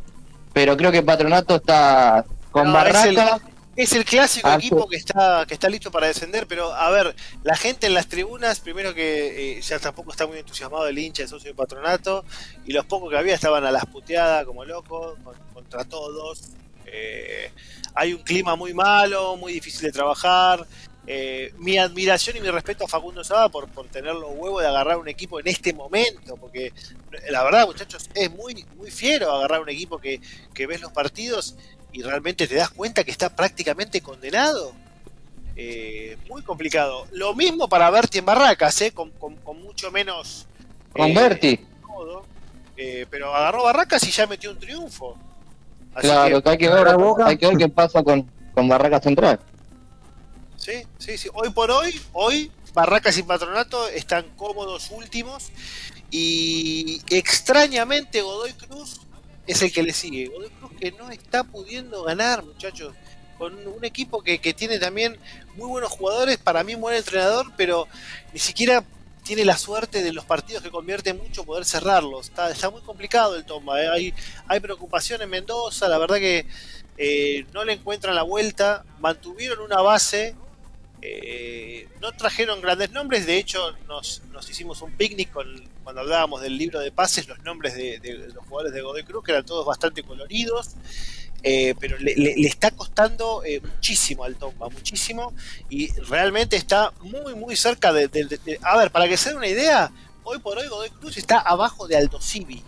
Pero 0.54 0.78
creo 0.78 0.92
que 0.92 1.02
Patronato 1.02 1.56
está 1.56 2.26
con 2.52 2.68
No, 2.68 2.74
Barraca. 2.74 3.40
Es 3.76 3.92
el 3.92 4.06
clásico 4.06 4.48
Ah, 4.48 4.56
equipo 4.56 4.88
que 4.88 4.96
está, 4.96 5.46
que 5.46 5.54
está 5.54 5.68
listo 5.68 5.92
para 5.92 6.08
descender, 6.08 6.48
pero 6.48 6.74
a 6.74 6.90
ver, 6.92 7.14
la 7.44 7.58
gente 7.58 7.88
en 7.88 7.94
las 7.94 8.08
tribunas, 8.08 8.62
primero 8.62 8.94
que 8.94 9.58
eh, 9.58 9.62
ya 9.62 9.80
tampoco 9.80 10.12
está 10.12 10.26
muy 10.26 10.38
entusiasmado 10.38 10.88
el 10.88 10.98
hincha 10.98 11.24
de 11.24 11.28
socio 11.28 11.50
de 11.52 11.56
patronato, 11.56 12.24
y 12.66 12.72
los 12.72 12.86
pocos 12.86 13.10
que 13.10 13.18
había 13.18 13.36
estaban 13.36 13.66
a 13.66 13.72
las 13.72 13.86
puteadas 13.86 14.46
como 14.46 14.64
locos, 14.64 15.18
con- 15.24 15.36
contra 15.54 15.84
todos. 15.84 16.42
Eh, 16.86 17.52
hay 17.94 18.14
un 18.14 18.24
clima 18.24 18.56
muy 18.56 18.74
malo, 18.74 19.36
muy 19.36 19.52
difícil 19.52 19.82
de 19.82 19.92
trabajar. 19.92 20.66
Eh, 21.08 21.54
mi 21.58 21.78
admiración 21.78 22.36
y 22.38 22.42
mi 22.42 22.50
respeto 22.50 22.86
a 22.86 22.88
Facundo 22.88 23.24
Saba 23.24 23.50
por, 23.50 23.68
por 23.68 23.88
tener 23.90 24.16
los 24.16 24.32
huevos 24.36 24.62
de 24.64 24.68
agarrar 24.70 24.98
un 24.98 25.08
equipo 25.08 25.40
en 25.40 25.48
este 25.48 25.72
momento, 25.74 26.36
porque 26.38 26.74
la 27.30 27.44
verdad, 27.44 27.68
muchachos, 27.68 28.10
es 28.16 28.32
muy, 28.32 28.66
muy 28.76 28.90
fiero 28.90 29.32
agarrar 29.32 29.62
un 29.62 29.70
equipo 29.70 30.00
que, 30.00 30.20
que 30.54 30.66
ves 30.66 30.82
los 30.82 30.92
partidos 30.92 31.56
y 31.96 32.02
realmente 32.04 32.46
te 32.46 32.56
das 32.56 32.70
cuenta 32.72 33.06
que 33.06 33.12
está 33.12 33.34
prácticamente 33.34 34.02
condenado. 34.02 34.74
Eh, 35.56 36.18
muy 36.30 36.42
complicado. 36.42 37.08
Lo 37.14 37.34
mismo 37.34 37.70
para 37.70 37.90
Berti 37.90 38.18
en 38.18 38.26
Barracas, 38.26 38.82
eh, 38.82 38.92
con, 38.92 39.12
con- 39.12 39.38
con 39.38 39.62
mucho 39.64 39.90
menos 39.92 40.46
Con 40.92 41.08
eh, 41.12 41.14
Berti. 41.16 41.58
todo, 41.88 42.26
eh, 42.76 43.06
pero 43.10 43.34
agarró 43.34 43.64
Barracas 43.64 44.04
y 44.04 44.12
ya 44.12 44.28
metió 44.28 44.52
un 44.52 44.60
triunfo. 44.60 45.18
Así 45.94 46.06
Claro, 46.08 46.44
que 46.44 46.50
hay 46.50 46.58
que 46.58 46.68
ver, 46.68 46.88
hay 47.24 47.38
que 47.38 47.48
ver 47.48 47.58
qué 47.58 47.70
pasa 47.70 48.04
con, 48.04 48.30
con 48.54 48.68
Barraca 48.68 49.00
Central. 49.00 49.40
Sí, 50.58 50.84
sí, 50.98 51.18
sí. 51.18 51.30
Hoy 51.34 51.50
por 51.52 51.72
hoy, 51.72 51.98
hoy 52.12 52.52
Barracas 52.74 53.18
y 53.18 53.24
Patronato 53.24 53.88
están 53.88 54.26
cómodos 54.36 54.92
últimos 54.92 55.50
y 56.12 57.02
extrañamente 57.10 58.22
Godoy 58.22 58.52
Cruz 58.52 59.00
es 59.48 59.62
el 59.62 59.72
que 59.72 59.84
le 59.84 59.94
sigue. 59.94 60.28
Godoy 60.28 60.50
Cruz 60.50 60.72
que 60.80 60.92
no 60.92 61.10
está 61.10 61.44
pudiendo 61.44 62.04
ganar, 62.04 62.44
muchachos. 62.44 62.94
Con 63.38 63.68
un 63.68 63.84
equipo 63.84 64.24
que, 64.24 64.40
que 64.40 64.54
tiene 64.54 64.80
también 64.80 65.18
muy 65.56 65.68
buenos 65.68 65.92
jugadores, 65.92 66.38
para 66.38 66.64
mí 66.64 66.76
un 66.76 66.82
buen 66.82 66.96
entrenador, 66.96 67.52
pero 67.58 67.88
ni 68.32 68.40
siquiera 68.40 68.84
tiene 69.26 69.44
la 69.44 69.58
suerte 69.58 70.04
de 70.04 70.14
los 70.14 70.24
partidos 70.24 70.64
que 70.64 70.70
convierte 70.70 71.14
mucho 71.14 71.44
poder 71.44 71.66
cerrarlos. 71.66 72.28
Está, 72.28 72.50
está 72.52 72.70
muy 72.70 72.82
complicado 72.82 73.36
el 73.36 73.44
Tomba. 73.44 73.82
¿eh? 73.82 73.90
Hay, 73.90 74.14
hay 74.48 74.60
preocupación 74.60 75.22
en 75.22 75.30
Mendoza, 75.30 75.90
la 75.90 75.98
verdad 75.98 76.18
que 76.18 76.46
eh, 76.98 77.46
no 77.52 77.66
le 77.66 77.74
encuentran 77.74 78.16
la 78.16 78.22
vuelta. 78.22 78.86
Mantuvieron 79.00 79.60
una 79.60 79.82
base 79.82 80.36
eh, 81.08 81.88
no 82.02 82.12
trajeron 82.14 82.62
grandes 82.62 82.92
nombres, 82.92 83.26
de 83.26 83.38
hecho 83.38 83.60
nos, 83.88 84.22
nos 84.32 84.50
hicimos 84.50 84.82
un 84.82 84.92
picnic 84.92 85.32
cuando 85.32 86.02
hablábamos 86.02 86.42
del 86.42 86.58
libro 86.58 86.80
de 86.80 86.92
pases, 86.92 87.28
los 87.28 87.40
nombres 87.44 87.76
de, 87.76 88.00
los 88.34 88.44
jugadores 88.46 88.74
de 88.74 88.82
Godoy 88.82 89.04
Cruz, 89.04 89.24
que 89.24 89.32
eran 89.32 89.46
todos 89.46 89.66
bastante 89.66 90.04
coloridos, 90.04 90.72
eh, 91.44 91.76
pero 91.80 91.98
le, 92.00 92.34
está 92.48 92.72
costando 92.72 93.44
eh, 93.46 93.62
muchísimo 93.62 94.24
al 94.24 94.36
Tomba, 94.36 94.70
muchísimo, 94.70 95.34
y 95.70 95.92
realmente 96.02 96.56
está 96.56 96.92
muy, 97.02 97.36
muy 97.36 97.56
cerca 97.56 97.94
de, 97.94 98.10
A 98.64 98.78
ver, 98.78 98.92
para 98.92 99.08
que 99.08 99.18
se 99.18 99.30
den 99.30 99.38
una 99.38 99.48
idea, 99.48 99.92
hoy 100.24 100.40
por 100.40 100.58
hoy 100.58 100.68
Godoy 100.68 100.90
Cruz 100.90 101.18
está 101.18 101.40
abajo 101.40 101.88
de 101.88 101.98
Aldo 101.98 102.20
Civi. 102.20 102.64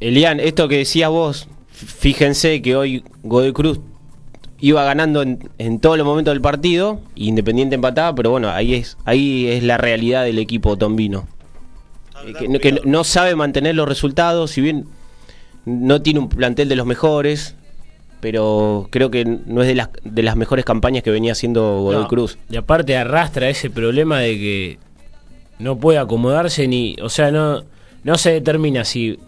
Elian, 0.00 0.40
esto 0.40 0.66
que 0.68 0.78
decías 0.78 1.10
vos, 1.10 1.48
fíjense 1.70 2.60
que 2.60 2.74
hoy 2.74 3.04
Godoy 3.22 3.52
Cruz 3.52 3.78
iba 4.60 4.84
ganando 4.84 5.22
en, 5.22 5.48
en 5.58 5.80
todos 5.80 5.96
los 5.98 6.06
momentos 6.06 6.32
del 6.32 6.40
partido, 6.40 7.00
Independiente 7.14 7.74
empataba, 7.74 8.14
pero 8.14 8.30
bueno, 8.30 8.50
ahí 8.50 8.74
es 8.74 8.96
ahí 9.04 9.46
es 9.48 9.62
la 9.62 9.76
realidad 9.76 10.24
del 10.24 10.38
equipo 10.38 10.76
tombino. 10.76 11.26
Eh, 12.26 12.32
que, 12.38 12.48
no- 12.48 12.58
que 12.58 12.72
no- 12.72 12.80
no 12.84 13.04
sabe 13.04 13.34
mantener 13.36 13.74
los 13.74 13.88
resultados, 13.88 14.50
si 14.52 14.60
bien 14.60 14.86
no 15.66 16.00
tiene 16.02 16.20
un 16.20 16.28
plantel 16.28 16.68
de 16.68 16.76
los 16.76 16.86
mejores, 16.86 17.54
pero 18.20 18.86
creo 18.90 19.10
que 19.10 19.24
no 19.24 19.60
es 19.62 19.68
de 19.68 19.74
las, 19.74 19.90
de 20.02 20.22
las 20.22 20.36
mejores 20.36 20.64
campañas 20.64 21.02
que 21.02 21.10
venía 21.10 21.32
haciendo 21.32 21.80
Godoy 21.80 22.02
No, 22.02 22.08
Cruz. 22.08 22.38
Y 22.48 22.56
aparte 22.56 22.96
arrastra 22.96 23.48
ese 23.50 23.68
problema 23.70 24.20
de 24.20 24.30
que 24.38 24.78
no 25.58 25.76
puede 25.76 25.98
acomodarse 25.98 26.66
ni, 26.66 26.96
o 27.02 27.08
sea, 27.10 27.30
no, 27.30 27.64
no 28.02 28.16
se 28.18 28.30
determina 28.32 28.84
si 28.84 29.18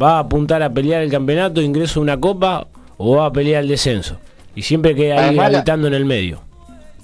va 0.00 0.16
a 0.16 0.18
apuntar 0.20 0.62
a 0.62 0.70
pelear 0.70 1.02
el 1.02 1.10
campeonato, 1.10 1.60
ingreso 1.60 1.98
a 2.00 2.02
una 2.02 2.20
copa 2.20 2.66
o 2.96 3.16
va 3.16 3.26
a 3.26 3.32
pelear 3.32 3.62
el 3.62 3.68
descenso. 3.68 4.18
Y 4.54 4.62
siempre 4.62 4.94
queda 4.94 5.28
ahí 5.28 5.38
habitando 5.38 5.88
en 5.88 5.94
el 5.94 6.04
medio. 6.04 6.40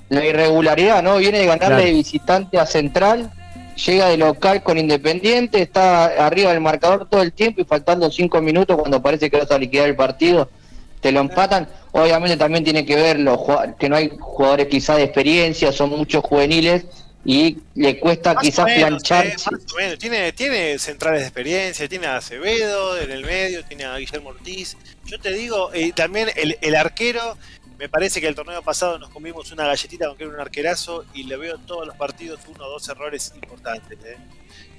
La 0.08 0.24
irregularidad, 0.24 1.02
¿no? 1.02 1.16
Viene 1.18 1.38
de 1.38 1.46
ganarle 1.46 1.66
Claro. 1.76 1.84
de 1.84 1.92
visitante 1.92 2.58
a 2.58 2.66
Central, 2.66 3.30
llega 3.86 4.08
de 4.08 4.16
local 4.16 4.62
con 4.62 4.76
Independiente, 4.78 5.62
está 5.62 6.06
arriba 6.26 6.50
del 6.52 6.60
marcador 6.60 7.06
todo 7.08 7.22
el 7.22 7.32
tiempo 7.32 7.60
y 7.60 7.64
faltando 7.64 8.10
cinco 8.10 8.40
minutos 8.42 8.76
cuando 8.76 9.00
parece 9.00 9.30
que 9.30 9.38
vas 9.38 9.50
a 9.50 9.58
liquidar 9.58 9.88
el 9.88 9.96
partido, 9.96 10.50
te 11.00 11.12
lo 11.12 11.20
empatan. 11.20 11.68
Obviamente 11.92 12.36
también 12.36 12.62
tiene 12.64 12.84
que 12.84 12.94
ver 12.96 13.18
los 13.20 13.36
jugad- 13.38 13.76
que 13.76 13.88
no 13.88 13.96
hay 13.96 14.10
jugadores 14.18 14.66
quizás 14.66 14.96
de 14.96 15.04
experiencia, 15.04 15.72
son 15.72 15.90
muchos 15.90 16.22
juveniles 16.24 16.86
y 17.24 17.58
le 17.74 17.98
cuesta 18.00 18.34
Más 18.34 18.42
quizás 18.44 18.64
menos, 18.64 18.88
planchar. 18.88 19.26
eh, 19.26 19.34
más 19.50 19.72
o 19.72 19.76
menos. 19.76 19.98
Tiene, 19.98 20.32
tiene 20.32 20.78
centrales 20.78 21.20
de 21.20 21.26
experiencia, 21.26 21.88
tiene 21.88 22.06
a 22.06 22.16
Acevedo 22.16 22.98
en 22.98 23.10
el 23.10 23.24
medio, 23.24 23.64
tiene 23.64 23.84
a 23.84 23.96
Guillermo 23.98 24.30
Ortiz. 24.30 24.76
Yo 25.04 25.20
te 25.20 25.32
digo, 25.32 25.70
eh, 25.74 25.92
también 25.94 26.30
el, 26.36 26.56
el 26.60 26.74
arquero, 26.76 27.36
me 27.78 27.88
parece 27.88 28.20
que 28.20 28.26
el 28.28 28.34
torneo 28.34 28.62
pasado 28.62 28.98
nos 28.98 29.10
comimos 29.10 29.52
una 29.52 29.66
galletita 29.66 30.06
con 30.08 30.16
que 30.16 30.24
era 30.24 30.32
un 30.34 30.40
arquerazo 30.40 31.04
y 31.14 31.24
le 31.24 31.36
veo 31.36 31.56
en 31.56 31.66
todos 31.66 31.86
los 31.86 31.96
partidos 31.96 32.40
uno 32.48 32.64
o 32.64 32.70
dos 32.70 32.88
errores 32.88 33.32
importantes. 33.34 33.98
eh. 34.04 34.16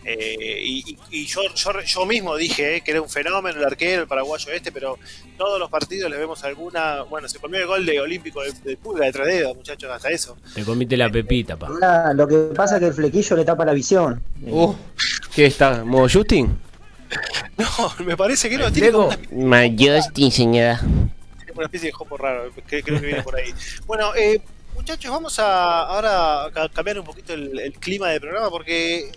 Eh, 0.04 0.60
y 0.64 0.98
y- 1.12 1.26
yo, 1.28 1.42
yo, 1.54 1.80
yo 1.82 2.06
mismo 2.08 2.36
dije 2.36 2.78
eh, 2.78 2.82
que 2.82 2.92
era 2.92 3.02
un 3.02 3.10
fenómeno 3.10 3.60
el 3.60 3.66
arquero, 3.66 4.02
el 4.02 4.08
paraguayo 4.08 4.52
este, 4.52 4.72
pero 4.72 4.98
todos 5.38 5.60
los 5.60 5.70
partidos 5.70 6.10
le 6.10 6.18
vemos 6.18 6.44
alguna. 6.44 7.04
Bueno, 7.04 7.28
se 7.30 7.38
comió 7.40 7.60
el 7.60 7.68
gol 7.68 7.86
de 7.86 8.00
Olímpico 8.00 8.42
de, 8.42 8.52
de 8.64 8.78
Pulga 8.78 9.06
de 9.06 9.12
tres 9.12 9.28
dedos, 9.28 9.56
muchachos, 9.56 9.92
hasta 9.92 10.10
eso. 10.10 10.38
Te 10.56 10.64
comiste 10.64 10.98
la 10.98 11.10
pepita, 11.10 11.56
pa. 11.56 11.68
Ahora, 11.68 12.14
lo 12.14 12.28
que 12.28 12.36
pasa 12.56 12.76
es 12.76 12.80
que 12.82 12.88
el 12.88 12.94
flequillo 12.94 13.36
le 13.36 13.46
tapa 13.46 13.64
la 13.64 13.74
visión. 13.74 14.24
Uh, 14.44 14.74
¿Qué 15.36 15.46
está? 15.46 15.84
¿Modo 15.84 16.08
Justin? 16.12 16.58
No, 17.58 17.68
me 18.06 18.16
parece 18.18 18.50
que 18.50 18.58
no, 18.58 18.72
tiene 18.72 18.92
como 18.92 19.10
una 19.32 19.64
Justin, 19.68 20.32
señora. 20.32 20.80
Tiene 20.80 21.52
una 21.54 21.66
especie 21.66 21.88
de 21.90 21.92
jopo 21.92 22.18
raro, 22.18 22.50
que 22.68 22.82
creo 22.82 23.00
que 23.00 23.06
viene 23.06 23.22
por 23.22 23.36
ahí. 23.36 23.54
Bueno, 23.86 24.16
eh, 24.16 24.42
muchachos, 24.74 25.12
vamos 25.12 25.38
a 25.38 25.82
ahora 25.84 26.46
a 26.46 26.70
cambiar 26.70 27.00
un 27.00 27.06
poquito 27.06 27.34
el, 27.34 27.60
el 27.60 27.74
clima 27.74 28.08
del 28.10 28.22
programa 28.22 28.50
porque 28.50 29.12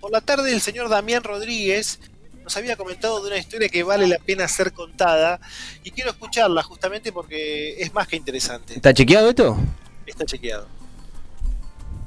por 0.00 0.10
la 0.10 0.20
tarde 0.20 0.52
el 0.52 0.60
señor 0.60 0.88
Damián 0.88 1.22
Rodríguez 1.22 2.00
nos 2.42 2.56
había 2.56 2.76
comentado 2.76 3.20
de 3.20 3.28
una 3.28 3.36
historia 3.36 3.68
que 3.68 3.82
vale 3.82 4.06
la 4.06 4.18
pena 4.18 4.48
ser 4.48 4.72
contada 4.72 5.38
y 5.84 5.90
quiero 5.90 6.10
escucharla 6.10 6.62
justamente 6.62 7.12
porque 7.12 7.80
es 7.80 7.92
más 7.92 8.08
que 8.08 8.16
interesante. 8.16 8.74
¿Está 8.74 8.94
chequeado 8.94 9.28
esto? 9.28 9.58
Está 10.06 10.24
chequeado. 10.24 10.66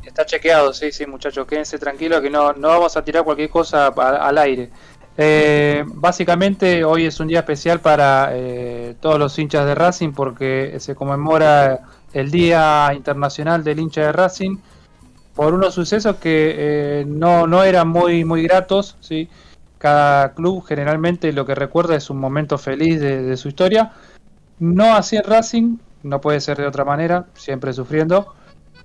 Está 0.03 0.25
chequeado, 0.25 0.73
sí, 0.73 0.91
sí, 0.91 1.05
muchachos, 1.05 1.45
quédense 1.45 1.77
tranquilos 1.77 2.21
que 2.21 2.29
no, 2.31 2.53
no 2.53 2.69
vamos 2.69 2.97
a 2.97 3.03
tirar 3.03 3.23
cualquier 3.23 3.51
cosa 3.51 3.87
al 3.87 4.37
aire. 4.39 4.71
Eh, 5.17 5.83
básicamente 5.85 6.83
hoy 6.83 7.05
es 7.05 7.19
un 7.19 7.27
día 7.27 7.39
especial 7.39 7.79
para 7.79 8.29
eh, 8.31 8.95
todos 8.99 9.19
los 9.19 9.37
hinchas 9.37 9.65
de 9.65 9.75
Racing 9.75 10.13
porque 10.13 10.77
se 10.79 10.95
conmemora 10.95 11.81
el 12.13 12.31
Día 12.31 12.91
Internacional 12.95 13.63
del 13.63 13.79
Hincha 13.79 14.01
de 14.01 14.11
Racing 14.11 14.57
por 15.35 15.53
unos 15.53 15.73
sucesos 15.73 16.17
que 16.17 16.55
eh, 16.57 17.05
no, 17.07 17.47
no 17.47 17.63
eran 17.63 17.87
muy, 17.87 18.25
muy 18.25 18.43
gratos, 18.43 18.97
¿sí? 18.99 19.29
Cada 19.77 20.33
club 20.33 20.63
generalmente 20.65 21.31
lo 21.33 21.45
que 21.45 21.55
recuerda 21.55 21.95
es 21.95 22.09
un 22.09 22.17
momento 22.17 22.57
feliz 22.57 22.99
de, 22.99 23.35
su 23.37 23.47
historia. 23.47 23.93
No 24.59 24.93
así 24.95 25.15
en 25.15 25.23
Racing, 25.23 25.77
no 26.03 26.21
puede 26.21 26.39
ser 26.39 26.57
de 26.57 26.67
otra 26.67 26.85
manera, 26.85 27.25
siempre 27.33 27.73
sufriendo. 27.73 28.35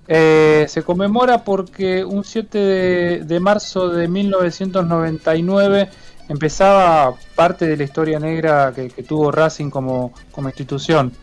Eh, 0.07 0.65
se 0.67 0.83
conmemora 0.83 1.43
porque 1.43 2.03
un 2.03 2.23
7 2.23 3.21
de, 3.25 3.39
marzo 3.39 3.89
de 3.89 4.07
1999 4.07 5.89
empezaba 6.29 7.13
parte 7.35 7.67
de 7.67 7.77
la 7.77 7.83
historia 7.83 8.19
negra 8.19 8.71
que, 8.73 8.89
que 8.89 9.03
tuvo 9.03 9.31
Racing 9.31 9.69
como, 9.69 10.13
como 10.31 10.47
institución. 10.49 11.13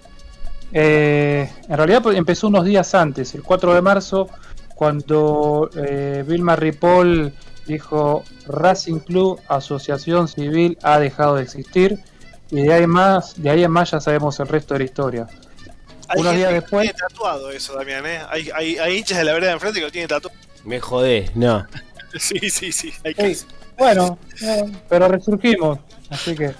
Eh, 0.76 1.48
en 1.68 1.76
realidad 1.76 2.02
pues, 2.02 2.18
empezó 2.18 2.48
unos 2.48 2.64
días 2.64 2.96
antes, 2.96 3.32
el 3.36 3.44
4 3.44 3.74
de 3.74 3.80
marzo, 3.80 4.28
cuando 4.74 5.70
eh, 5.76 6.24
Vilma 6.26 6.56
Ripoll 6.56 7.32
dijo 7.66 8.24
Racing 8.46 8.98
Club, 9.00 9.40
Asociación 9.48 10.28
Civil, 10.28 10.76
ha 10.82 10.98
dejado 10.98 11.36
de 11.36 11.42
existir. 11.44 11.98
Y 12.50 12.62
de 12.62 12.72
ahí, 12.74 12.86
más, 12.86 13.40
de 13.42 13.50
ahí 13.50 13.64
en 13.64 13.70
más 13.70 13.90
ya 13.92 14.00
sabemos 14.00 14.38
el 14.40 14.48
resto 14.48 14.74
de 14.74 14.80
la 14.80 14.84
historia. 14.84 15.26
Hay 16.08 16.20
Unos 16.20 16.34
días 16.36 16.52
después- 16.52 16.84
tiene 16.92 16.98
tatuado 16.98 17.50
eso, 17.50 17.74
Damián, 17.74 18.04
¿eh? 18.06 18.20
Hay, 18.28 18.50
hay, 18.54 18.76
hay 18.76 18.98
hinchas 18.98 19.18
de 19.18 19.24
la 19.24 19.32
vereda 19.32 19.48
de 19.48 19.54
enfrente 19.54 19.80
que 19.80 19.86
lo 19.86 19.90
tienen 19.92 20.08
tatuado. 20.08 20.36
Me 20.64 20.80
jodés, 20.80 21.34
no. 21.34 21.66
Sí, 22.16 22.38
sí, 22.48 22.70
sí. 22.70 22.92
Hay 23.04 23.34
Sí, 23.34 23.44
bueno, 23.76 24.18
eh, 24.40 24.64
pero 24.88 25.08
resurgimos, 25.08 25.80
así 26.10 26.36
que 26.36 26.54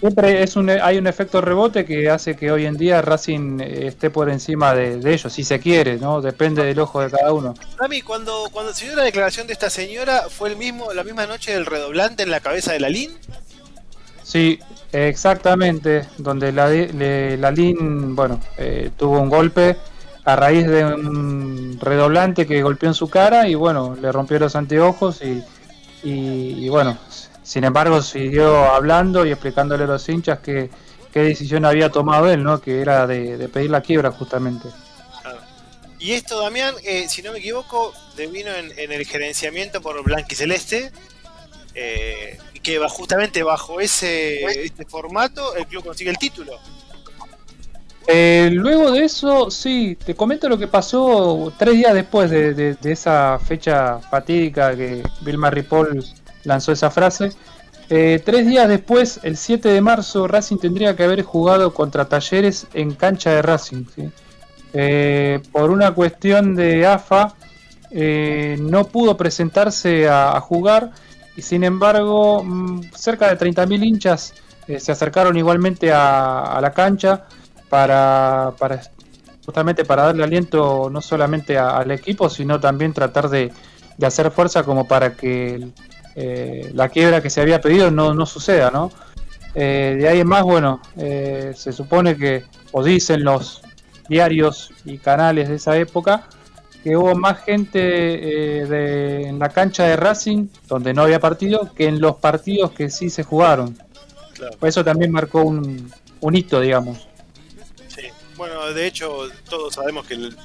siempre 0.00 0.42
es 0.42 0.56
un, 0.56 0.68
hay 0.70 0.98
un 0.98 1.06
efecto 1.06 1.40
rebote 1.40 1.84
que 1.84 2.10
hace 2.10 2.34
que 2.34 2.50
hoy 2.50 2.66
en 2.66 2.76
día 2.76 3.02
Racing 3.02 3.60
eh, 3.60 3.86
esté 3.88 4.10
por 4.10 4.28
encima 4.30 4.74
de, 4.74 4.96
de 4.98 5.12
ellos, 5.12 5.32
si 5.32 5.44
se 5.44 5.60
quiere, 5.60 5.98
¿no? 5.98 6.20
Depende 6.20 6.64
del 6.64 6.78
ojo 6.80 7.00
de 7.00 7.10
cada 7.10 7.32
uno. 7.32 7.54
Dami, 7.78 8.02
cuando, 8.02 8.48
cuando 8.52 8.72
se 8.74 8.86
dio 8.86 8.96
la 8.96 9.04
declaración 9.04 9.46
de 9.46 9.52
esta 9.52 9.70
señora, 9.70 10.24
¿fue 10.30 10.48
el 10.48 10.56
mismo, 10.56 10.92
la 10.92 11.04
misma 11.04 11.26
noche 11.26 11.52
del 11.52 11.66
redoblante 11.66 12.22
en 12.22 12.30
la 12.30 12.40
cabeza 12.40 12.72
de 12.72 12.80
la 12.80 12.88
LIN? 12.88 13.10
Sí, 14.22 14.58
exactamente, 14.92 16.06
donde 16.18 16.52
la, 16.52 16.68
le- 16.68 17.36
Lalín, 17.36 18.14
bueno, 18.14 18.40
eh, 18.58 18.90
tuvo 18.96 19.18
un 19.20 19.28
golpe 19.28 19.76
a 20.24 20.36
raíz 20.36 20.66
de 20.66 20.84
un 20.84 21.78
redoblante 21.80 22.46
que 22.46 22.62
golpeó 22.62 22.88
en 22.88 22.94
su 22.94 23.08
cara 23.08 23.48
y 23.48 23.54
bueno, 23.54 23.96
le 24.00 24.12
rompió 24.12 24.38
los 24.38 24.54
anteojos 24.54 25.20
y, 25.22 25.42
y, 26.06 26.64
y, 26.64 26.68
bueno, 26.68 26.96
sin 27.50 27.64
embargo 27.64 28.00
siguió 28.00 28.72
hablando 28.72 29.26
y 29.26 29.32
explicándole 29.32 29.82
a 29.82 29.86
los 29.88 30.08
hinchas 30.08 30.38
que 30.38 30.70
qué 31.12 31.20
decisión 31.22 31.64
había 31.64 31.90
tomado 31.90 32.30
él, 32.30 32.44
¿no? 32.44 32.60
Que 32.60 32.80
era 32.80 33.08
de, 33.08 33.36
de 33.36 33.48
pedir 33.48 33.70
la 33.70 33.80
quiebra 33.80 34.12
justamente. 34.12 34.68
Y 35.98 36.12
esto, 36.12 36.40
Damián, 36.40 36.74
eh, 36.84 37.08
si 37.08 37.22
no 37.22 37.32
me 37.32 37.40
equivoco, 37.40 37.92
devino 38.16 38.50
en, 38.54 38.70
en 38.78 38.92
el 38.92 39.04
gerenciamiento 39.04 39.82
por 39.82 40.00
Blanquiceleste. 40.04 40.92
Eh, 41.74 42.38
y 42.54 42.60
que 42.60 42.78
va 42.78 42.88
justamente 42.88 43.42
bajo 43.44 43.80
ese 43.80 44.42
este 44.64 44.84
formato 44.84 45.54
el 45.54 45.66
club 45.66 45.84
consigue 45.84 46.10
el 46.10 46.18
título. 46.18 46.52
Eh, 48.06 48.48
luego 48.52 48.90
de 48.90 49.04
eso, 49.04 49.50
sí, 49.50 49.96
te 50.04 50.14
comento 50.16 50.48
lo 50.48 50.58
que 50.58 50.66
pasó 50.66 51.52
tres 51.58 51.74
días 51.74 51.94
después 51.94 52.28
de, 52.30 52.54
de- 52.54 52.74
de 52.74 52.92
esa 52.92 53.38
fecha 53.38 53.98
fatídica 54.00 54.74
que 54.76 55.02
Vilma 55.20 55.48
Ripoll 55.50 56.04
lanzó 56.44 56.72
esa 56.72 56.90
frase. 56.90 57.30
Eh, 57.92 58.22
tres 58.24 58.46
días 58.46 58.68
después, 58.68 59.18
el 59.24 59.36
7 59.36 59.68
de 59.68 59.80
marzo, 59.80 60.28
Racing 60.28 60.58
tendría 60.58 60.94
que 60.94 61.02
haber 61.02 61.22
jugado 61.22 61.74
contra 61.74 62.04
Talleres 62.04 62.68
en 62.72 62.94
cancha 62.94 63.30
de 63.30 63.42
Racing. 63.42 63.84
Eh, 64.72 65.40
por 65.50 65.70
una 65.70 65.92
cuestión 65.92 66.54
de 66.54 66.86
AFA, 66.86 67.34
eh, 67.90 68.56
no 68.60 68.84
pudo 68.84 69.16
presentarse 69.16 70.08
a, 70.08 70.40
jugar 70.40 70.92
y 71.36 71.42
sin 71.42 71.64
embargo, 71.64 72.44
mm, 72.44 72.92
cerca 72.94 73.28
de 73.28 73.36
30.000 73.36 73.84
hinchas 73.84 74.34
se 74.78 74.92
acercaron 74.92 75.36
igualmente 75.36 75.90
a, 75.92 76.60
la 76.62 76.70
cancha 76.70 77.24
para, 77.68 78.54
justamente 79.44 79.84
para 79.84 80.04
darle 80.04 80.22
aliento 80.22 80.88
no 80.92 81.00
solamente 81.02 81.58
al 81.58 81.90
equipo, 81.90 82.30
sino 82.30 82.60
también 82.60 82.92
tratar 82.92 83.28
de, 83.28 83.50
de 83.98 84.06
hacer 84.06 84.30
fuerza 84.30 84.62
como 84.62 84.86
para 84.86 85.16
que 85.16 85.72
eh, 86.16 86.70
la 86.74 86.88
quiebra 86.88 87.20
que 87.20 87.30
se 87.30 87.40
había 87.40 87.60
pedido 87.60 87.90
no, 87.90 88.14
no 88.14 88.26
suceda, 88.26 88.70
¿no? 88.70 88.90
Eh, 89.54 89.96
de 89.98 90.08
ahí 90.08 90.20
en 90.20 90.28
más, 90.28 90.42
bueno, 90.42 90.80
eh, 90.96 91.52
se 91.56 91.72
supone 91.72 92.16
que, 92.16 92.44
o 92.72 92.84
dicen 92.84 93.24
los 93.24 93.62
diarios 94.08 94.70
y 94.84 94.98
canales 94.98 95.48
de 95.48 95.56
esa 95.56 95.76
época, 95.76 96.28
que 96.82 96.96
hubo 96.96 97.14
más 97.14 97.40
gente 97.44 97.78
eh, 97.80 98.66
de- 98.66 99.28
en 99.28 99.38
la 99.38 99.48
cancha 99.50 99.84
de 99.84 99.96
Racing, 99.96 100.46
donde 100.66 100.94
no 100.94 101.02
había 101.02 101.20
partido, 101.20 101.72
que 101.74 101.86
en 101.86 102.00
los 102.00 102.16
partidos 102.16 102.70
que 102.72 102.90
sí 102.90 103.10
se 103.10 103.22
jugaron. 103.22 103.76
Claro. 104.34 104.56
Eso 104.62 104.82
también 104.84 105.10
marcó 105.12 105.42
un, 105.42 105.92
un 106.20 106.36
hito, 106.36 106.60
digamos. 106.60 107.06
Sí. 107.88 108.02
Bueno, 108.36 108.72
de 108.72 108.86
hecho, 108.86 109.28
todos 109.48 109.74
sabemos 109.74 110.06
que 110.06 110.14
el 110.14 110.36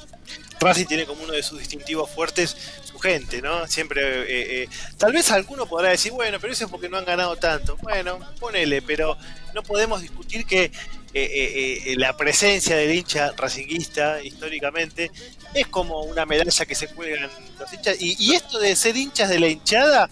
Racing 0.59 0.85
tiene 0.85 1.05
como 1.05 1.23
uno 1.23 1.33
de 1.33 1.43
sus 1.43 1.59
distintivos 1.59 2.09
fuertes 2.09 2.55
su 2.83 2.97
gente, 2.99 3.41
¿no? 3.41 3.67
Siempre, 3.67 4.01
eh, 4.01 4.63
eh, 4.63 4.69
tal 4.97 5.11
vez 5.13 5.29
alguno 5.31 5.65
podrá 5.65 5.89
decir, 5.89 6.11
bueno, 6.11 6.39
pero 6.39 6.53
eso 6.53 6.65
es 6.65 6.71
porque 6.71 6.89
no 6.89 6.97
han 6.97 7.05
ganado 7.05 7.35
tanto. 7.35 7.77
Bueno, 7.81 8.19
ponele, 8.39 8.81
pero 8.81 9.17
no 9.53 9.63
podemos 9.63 10.01
discutir 10.01 10.45
que 10.45 10.63
eh, 10.65 10.71
eh, 11.13 11.83
eh, 11.85 11.95
la 11.97 12.15
presencia 12.17 12.75
del 12.75 12.93
hincha 12.93 13.31
racinguista 13.37 14.21
históricamente 14.21 15.11
es 15.53 15.67
como 15.67 16.01
una 16.01 16.25
medalla 16.25 16.65
que 16.65 16.75
se 16.75 16.87
cuelgan 16.87 17.29
los 17.59 17.71
hinchas. 17.73 17.97
Y, 18.01 18.15
y 18.19 18.33
esto 18.35 18.59
de 18.59 18.75
ser 18.75 18.97
hinchas 18.97 19.29
de 19.29 19.39
la 19.39 19.47
hinchada, 19.47 20.09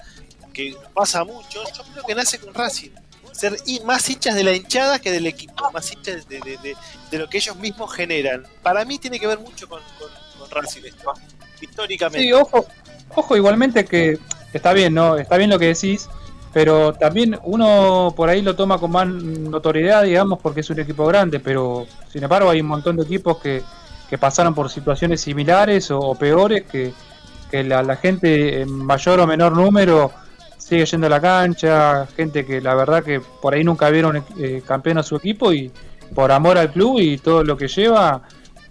que 0.53 0.75
pasa 0.93 1.23
mucho, 1.23 1.63
yo 1.75 1.83
creo 1.91 2.03
que 2.05 2.15
nace 2.15 2.37
con 2.39 2.53
Racing. 2.53 2.91
Ser 3.31 3.57
más 3.83 4.07
hinchas 4.09 4.35
de 4.35 4.43
la 4.43 4.53
hinchada 4.53 4.99
que 4.99 5.11
del 5.11 5.25
equipo, 5.25 5.71
más 5.71 5.91
hinchas 5.91 6.27
de, 6.29 6.39
de- 6.39 6.57
de- 6.57 6.75
de 7.09 7.17
lo 7.17 7.27
que 7.27 7.37
ellos 7.37 7.55
mismos 7.55 7.91
generan. 7.93 8.45
Para 8.61 8.85
mí 8.85 8.99
tiene 8.99 9.19
que 9.19 9.25
ver 9.27 9.39
mucho 9.39 9.67
con, 9.67 9.81
con 9.97 10.09
Racing 10.53 10.81
históricamente. 11.61 12.33
Ojo, 12.33 12.65
ojo 13.15 13.35
igualmente 13.35 13.85
que 13.85 14.19
está 14.53 14.73
bien, 14.73 14.93
¿no? 14.93 15.17
Está 15.17 15.37
bien 15.37 15.49
lo 15.49 15.59
que 15.59 15.67
decís, 15.67 16.09
pero 16.53 16.93
también 16.93 17.39
uno 17.43 18.13
por 18.15 18.29
ahí 18.29 18.41
lo 18.41 18.55
toma 18.55 18.77
con 18.77 18.91
más 18.91 19.07
notoriedad, 19.07 20.03
digamos, 20.03 20.39
porque 20.39 20.61
es 20.61 20.69
un 20.69 20.79
equipo 20.79 21.05
grande, 21.05 21.39
pero 21.39 21.87
sin 22.11 22.23
embargo 22.23 22.49
hay 22.49 22.61
un 22.61 22.67
montón 22.67 22.95
de 22.95 23.03
equipos 23.03 23.37
que, 23.39 23.63
que 24.09 24.17
pasaron 24.17 24.53
por 24.53 24.69
situaciones 24.69 25.21
similares 25.21 25.89
o, 25.91 25.99
o 25.99 26.15
peores, 26.15 26.63
que, 26.63 26.93
que 27.49 27.63
la, 27.63 27.81
la 27.81 27.95
gente 27.95 28.61
en 28.61 28.69
mayor 28.69 29.19
o 29.19 29.27
menor 29.27 29.57
número 29.57 30.11
sigue 30.57 30.85
yendo 30.85 31.07
a 31.07 31.09
la 31.09 31.19
cancha, 31.19 32.07
gente 32.15 32.45
que 32.45 32.61
la 32.61 32.73
verdad 32.75 33.03
que 33.03 33.19
por 33.19 33.53
ahí 33.53 33.63
nunca 33.63 33.89
vieron 33.89 34.23
eh, 34.39 34.61
campeón 34.65 34.97
a 34.97 35.03
su 35.03 35.15
equipo 35.15 35.51
y 35.51 35.71
por 36.15 36.31
amor 36.31 36.57
al 36.57 36.71
club 36.71 36.99
y 36.99 37.17
todo 37.17 37.43
lo 37.43 37.57
que 37.57 37.67
lleva, 37.67 38.21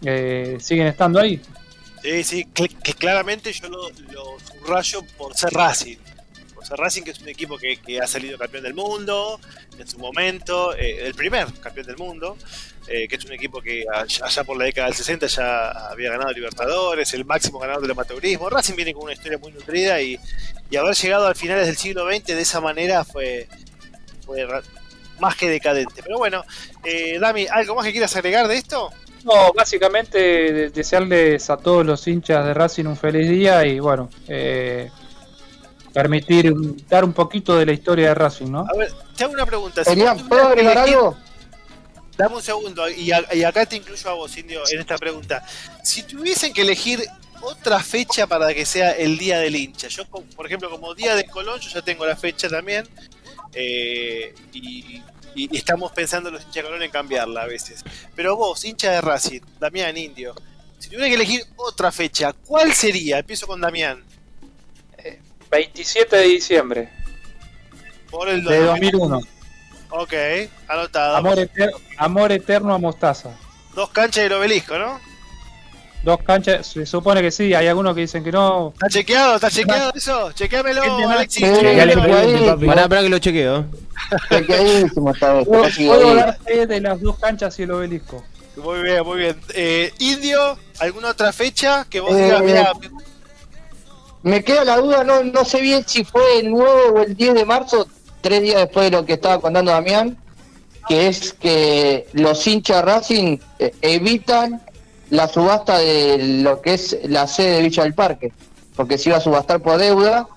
eh, 0.04 0.56
siguen 0.60 0.86
estando 0.86 1.20
ahí. 1.20 1.40
Sí, 2.02 2.24
sí, 2.24 2.44
que 2.46 2.94
claramente 2.94 3.52
yo 3.52 3.68
lo, 3.68 3.88
lo 4.10 4.36
subrayo 4.40 5.02
por 5.16 5.36
ser 5.36 5.50
Racing. 5.52 5.98
Por 6.52 6.66
ser 6.66 6.76
Racing, 6.76 7.02
que 7.02 7.12
es 7.12 7.20
un 7.20 7.28
equipo 7.28 7.56
que, 7.56 7.76
que 7.76 8.00
ha 8.00 8.08
salido 8.08 8.36
campeón 8.36 8.64
del 8.64 8.74
mundo 8.74 9.38
en 9.78 9.86
su 9.86 9.98
momento, 9.98 10.74
eh, 10.74 11.06
el 11.06 11.14
primer 11.14 11.46
campeón 11.60 11.86
del 11.86 11.96
mundo, 11.96 12.36
eh, 12.88 13.06
que 13.06 13.14
es 13.14 13.24
un 13.24 13.32
equipo 13.32 13.62
que 13.62 13.84
allá, 13.92 14.42
por 14.42 14.56
la 14.56 14.64
década 14.64 14.88
del 14.88 14.96
60 14.96 15.28
ya 15.28 15.70
había 15.90 16.10
ganado 16.10 16.32
Libertadores, 16.32 17.14
el 17.14 17.24
máximo 17.24 17.60
ganador 17.60 17.82
del 17.82 17.92
amateurismo. 17.92 18.50
Racing 18.50 18.74
viene 18.74 18.94
con 18.94 19.04
una 19.04 19.12
historia 19.12 19.38
muy 19.38 19.52
nutrida 19.52 20.00
y, 20.02 20.18
y 20.70 20.76
haber 20.76 20.96
llegado 20.96 21.28
a 21.28 21.34
finales 21.34 21.66
del 21.68 21.76
siglo 21.76 22.06
XX 22.10 22.26
de 22.26 22.40
esa 22.40 22.60
manera 22.60 23.04
fue, 23.04 23.48
fue 24.26 24.44
más 25.20 25.36
que 25.36 25.48
decadente. 25.48 26.02
Pero 26.02 26.18
bueno, 26.18 26.44
eh, 26.84 27.18
Dami, 27.20 27.46
¿algo 27.46 27.76
más 27.76 27.86
que 27.86 27.92
quieras 27.92 28.14
agregar 28.16 28.48
de 28.48 28.56
esto? 28.56 28.90
No, 29.24 29.52
básicamente 29.52 30.18
de- 30.18 30.70
desearles 30.70 31.48
a 31.50 31.56
todos 31.56 31.84
los 31.86 32.06
hinchas 32.08 32.44
de 32.44 32.54
Racing 32.54 32.86
un 32.86 32.96
feliz 32.96 33.28
día 33.28 33.64
y 33.66 33.78
bueno, 33.78 34.08
eh, 34.28 34.90
permitir 35.92 36.52
un- 36.52 36.76
dar 36.88 37.04
un 37.04 37.12
poquito 37.12 37.56
de 37.56 37.66
la 37.66 37.72
historia 37.72 38.08
de 38.08 38.14
Racing, 38.14 38.50
¿no? 38.50 38.60
A 38.60 38.76
ver, 38.76 38.90
te 39.16 39.24
hago 39.24 39.32
una 39.34 39.46
pregunta. 39.46 39.82
Vos 39.84 40.22
¿puedo 40.28 40.48
agregar 40.48 40.78
algo? 40.78 41.16
Dame 42.16 42.36
un 42.36 42.42
segundo, 42.42 42.88
y, 42.90 43.10
a- 43.12 43.26
y 43.34 43.42
acá 43.44 43.64
te 43.66 43.76
incluyo 43.76 44.10
a 44.10 44.14
vos, 44.14 44.36
Indio, 44.36 44.62
en 44.70 44.80
esta 44.80 44.96
pregunta. 44.98 45.44
Si 45.82 46.02
tuviesen 46.02 46.52
que 46.52 46.62
elegir 46.62 47.02
otra 47.42 47.80
fecha 47.80 48.26
para 48.26 48.52
que 48.54 48.64
sea 48.66 48.92
el 48.92 49.18
día 49.18 49.38
del 49.38 49.56
hincha, 49.56 49.88
yo, 49.88 50.04
por 50.06 50.46
ejemplo, 50.46 50.68
como 50.70 50.94
día 50.94 51.14
de 51.14 51.24
Colón, 51.24 51.58
yo 51.60 51.70
ya 51.70 51.82
tengo 51.82 52.04
la 52.06 52.16
fecha 52.16 52.48
también, 52.48 52.86
eh, 53.54 54.34
y, 54.52 55.02
y 55.34 55.56
estamos 55.56 55.92
pensando 55.92 56.30
los 56.30 56.42
hinchas 56.44 56.64
Colón 56.64 56.82
en 56.82 56.90
cambiarla 56.90 57.42
a 57.42 57.46
veces. 57.46 57.84
Pero 58.14 58.36
vos, 58.36 58.64
hincha 58.64 58.90
de 58.92 59.00
Racing, 59.00 59.40
Damián 59.60 59.96
Indio, 59.96 60.34
si 60.78 60.88
tuviera 60.88 61.06
que 61.08 61.14
elegir 61.14 61.42
otra 61.56 61.90
fecha, 61.92 62.32
¿cuál 62.32 62.72
sería? 62.72 63.18
Empiezo 63.18 63.46
con 63.46 63.60
Damián. 63.60 64.02
27 65.50 66.16
de 66.16 66.22
diciembre 66.24 66.88
Por 68.10 68.28
el 68.28 68.42
de 68.44 68.58
2001. 68.60 69.20
Ok, 69.90 70.12
anotado. 70.68 71.16
Amor, 71.16 71.36
eter- 71.38 71.74
amor 71.98 72.32
eterno 72.32 72.72
a 72.74 72.78
Mostaza. 72.78 73.30
Dos 73.74 73.90
canchas 73.90 74.24
del 74.24 74.32
obelisco, 74.32 74.78
¿no? 74.78 74.98
Dos 76.02 76.18
canchas, 76.22 76.66
se 76.66 76.84
supone 76.86 77.20
que 77.20 77.30
sí, 77.30 77.52
hay 77.54 77.66
algunos 77.68 77.94
que 77.94 78.00
dicen 78.00 78.24
que 78.24 78.32
no. 78.32 78.70
¿Está 78.72 78.88
chequeado? 78.88 79.34
¿Está 79.36 79.50
chequeado 79.50 79.92
eso? 79.94 80.32
Más- 81.06 81.16
Alexis. 81.16 81.42
Pará, 82.66 82.88
pará 82.88 83.02
que 83.02 83.08
lo 83.10 83.18
chequeo. 83.18 83.66
Chequeadísimo 84.28 85.10
esta 85.12 85.32
vez. 85.34 85.46
Puedo, 85.46 86.66
de 86.66 86.80
las 86.80 87.00
dos 87.00 87.18
canchas 87.18 87.58
y 87.58 87.62
el 87.62 87.70
obelisco. 87.72 88.22
Muy 88.56 88.82
bien, 88.82 89.04
muy 89.04 89.18
bien. 89.18 89.40
Eh, 89.54 89.92
Indio, 89.98 90.58
¿alguna 90.78 91.10
otra 91.10 91.32
fecha 91.32 91.86
que 91.88 92.00
vos 92.00 92.12
Eh, 92.12 92.24
digas, 92.24 92.42
mira, 92.42 92.72
Me 94.22 94.44
queda 94.44 94.64
la 94.64 94.76
duda, 94.76 95.04
no, 95.04 95.24
no 95.24 95.44
sé 95.44 95.60
bien 95.60 95.84
si 95.86 96.04
fue 96.04 96.40
el 96.40 96.50
9 96.50 96.70
o 96.94 97.02
el 97.02 97.16
10 97.16 97.34
de 97.34 97.44
marzo, 97.44 97.88
tres 98.20 98.42
días 98.42 98.60
después 98.60 98.90
de 98.90 98.96
lo 98.96 99.04
que 99.04 99.14
estaba 99.14 99.40
contando 99.40 99.72
Damián, 99.72 100.16
que 100.88 101.08
es 101.08 101.32
que 101.32 102.06
los 102.12 102.46
hinchas 102.46 102.84
Racing 102.84 103.38
eh, 103.58 103.74
evitan 103.80 104.60
la 105.10 105.28
subasta 105.28 105.78
de 105.78 106.18
lo 106.42 106.60
que 106.60 106.74
es 106.74 106.98
la 107.04 107.26
sede 107.26 107.56
de 107.56 107.62
Villa 107.62 107.82
del 107.82 107.94
Parque, 107.94 108.32
porque 108.76 108.98
se 108.98 109.10
iba 109.10 109.18
a 109.18 109.20
subastar 109.20 109.60
por 109.60 109.78
deuda 109.78 110.28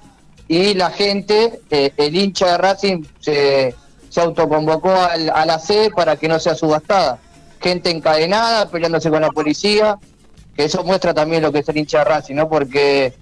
y 0.47 0.73
la 0.75 0.91
gente, 0.91 1.59
eh, 1.71 1.91
el 1.97 2.15
hincha 2.15 2.51
de 2.51 2.57
Racing 2.57 3.03
se, 3.19 3.73
se 4.09 4.21
autoconvocó 4.21 4.91
al- 4.93 5.29
a 5.31 5.45
la 5.45 5.59
sede 5.59 5.89
para 5.91 6.15
que 6.17 6.27
no 6.27 6.39
sea 6.39 6.55
subastada. 6.55 7.17
Gente 7.61 7.89
encadenada, 7.89 8.69
peleándose 8.69 9.09
con 9.09 9.21
la 9.21 9.29
policía, 9.31 9.97
que 10.55 10.65
eso 10.65 10.83
muestra 10.83 11.13
también 11.13 11.41
lo 11.41 11.51
que 11.51 11.59
es 11.59 11.69
el 11.69 11.77
hincha 11.77 11.99
de 11.99 12.03
Racing, 12.05 12.35
¿no? 12.35 12.47
Porque 12.49 13.13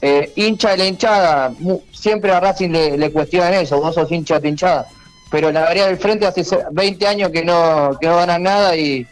eh, 0.00 0.32
hincha 0.36 0.70
de 0.72 0.76
la 0.76 0.84
hinchada, 0.86 1.52
mu- 1.58 1.80
siempre 1.92 2.30
a 2.32 2.38
Racing 2.40 2.68
le, 2.70 2.96
le 2.98 3.10
cuestionan 3.10 3.54
eso, 3.54 3.80
vos 3.80 3.94
sos 3.94 4.10
hincha 4.12 4.38
de 4.38 4.48
hinchada. 4.50 4.86
Pero 5.30 5.50
la 5.50 5.68
vereda 5.68 5.86
del 5.88 5.98
frente 5.98 6.26
hace 6.26 6.44
se- 6.44 6.64
20 6.70 7.06
años 7.06 7.30
que 7.32 7.44
no, 7.44 7.96
que 8.00 8.06
no 8.06 8.16
ganan 8.16 8.42
nada 8.44 8.76
y 8.76 9.06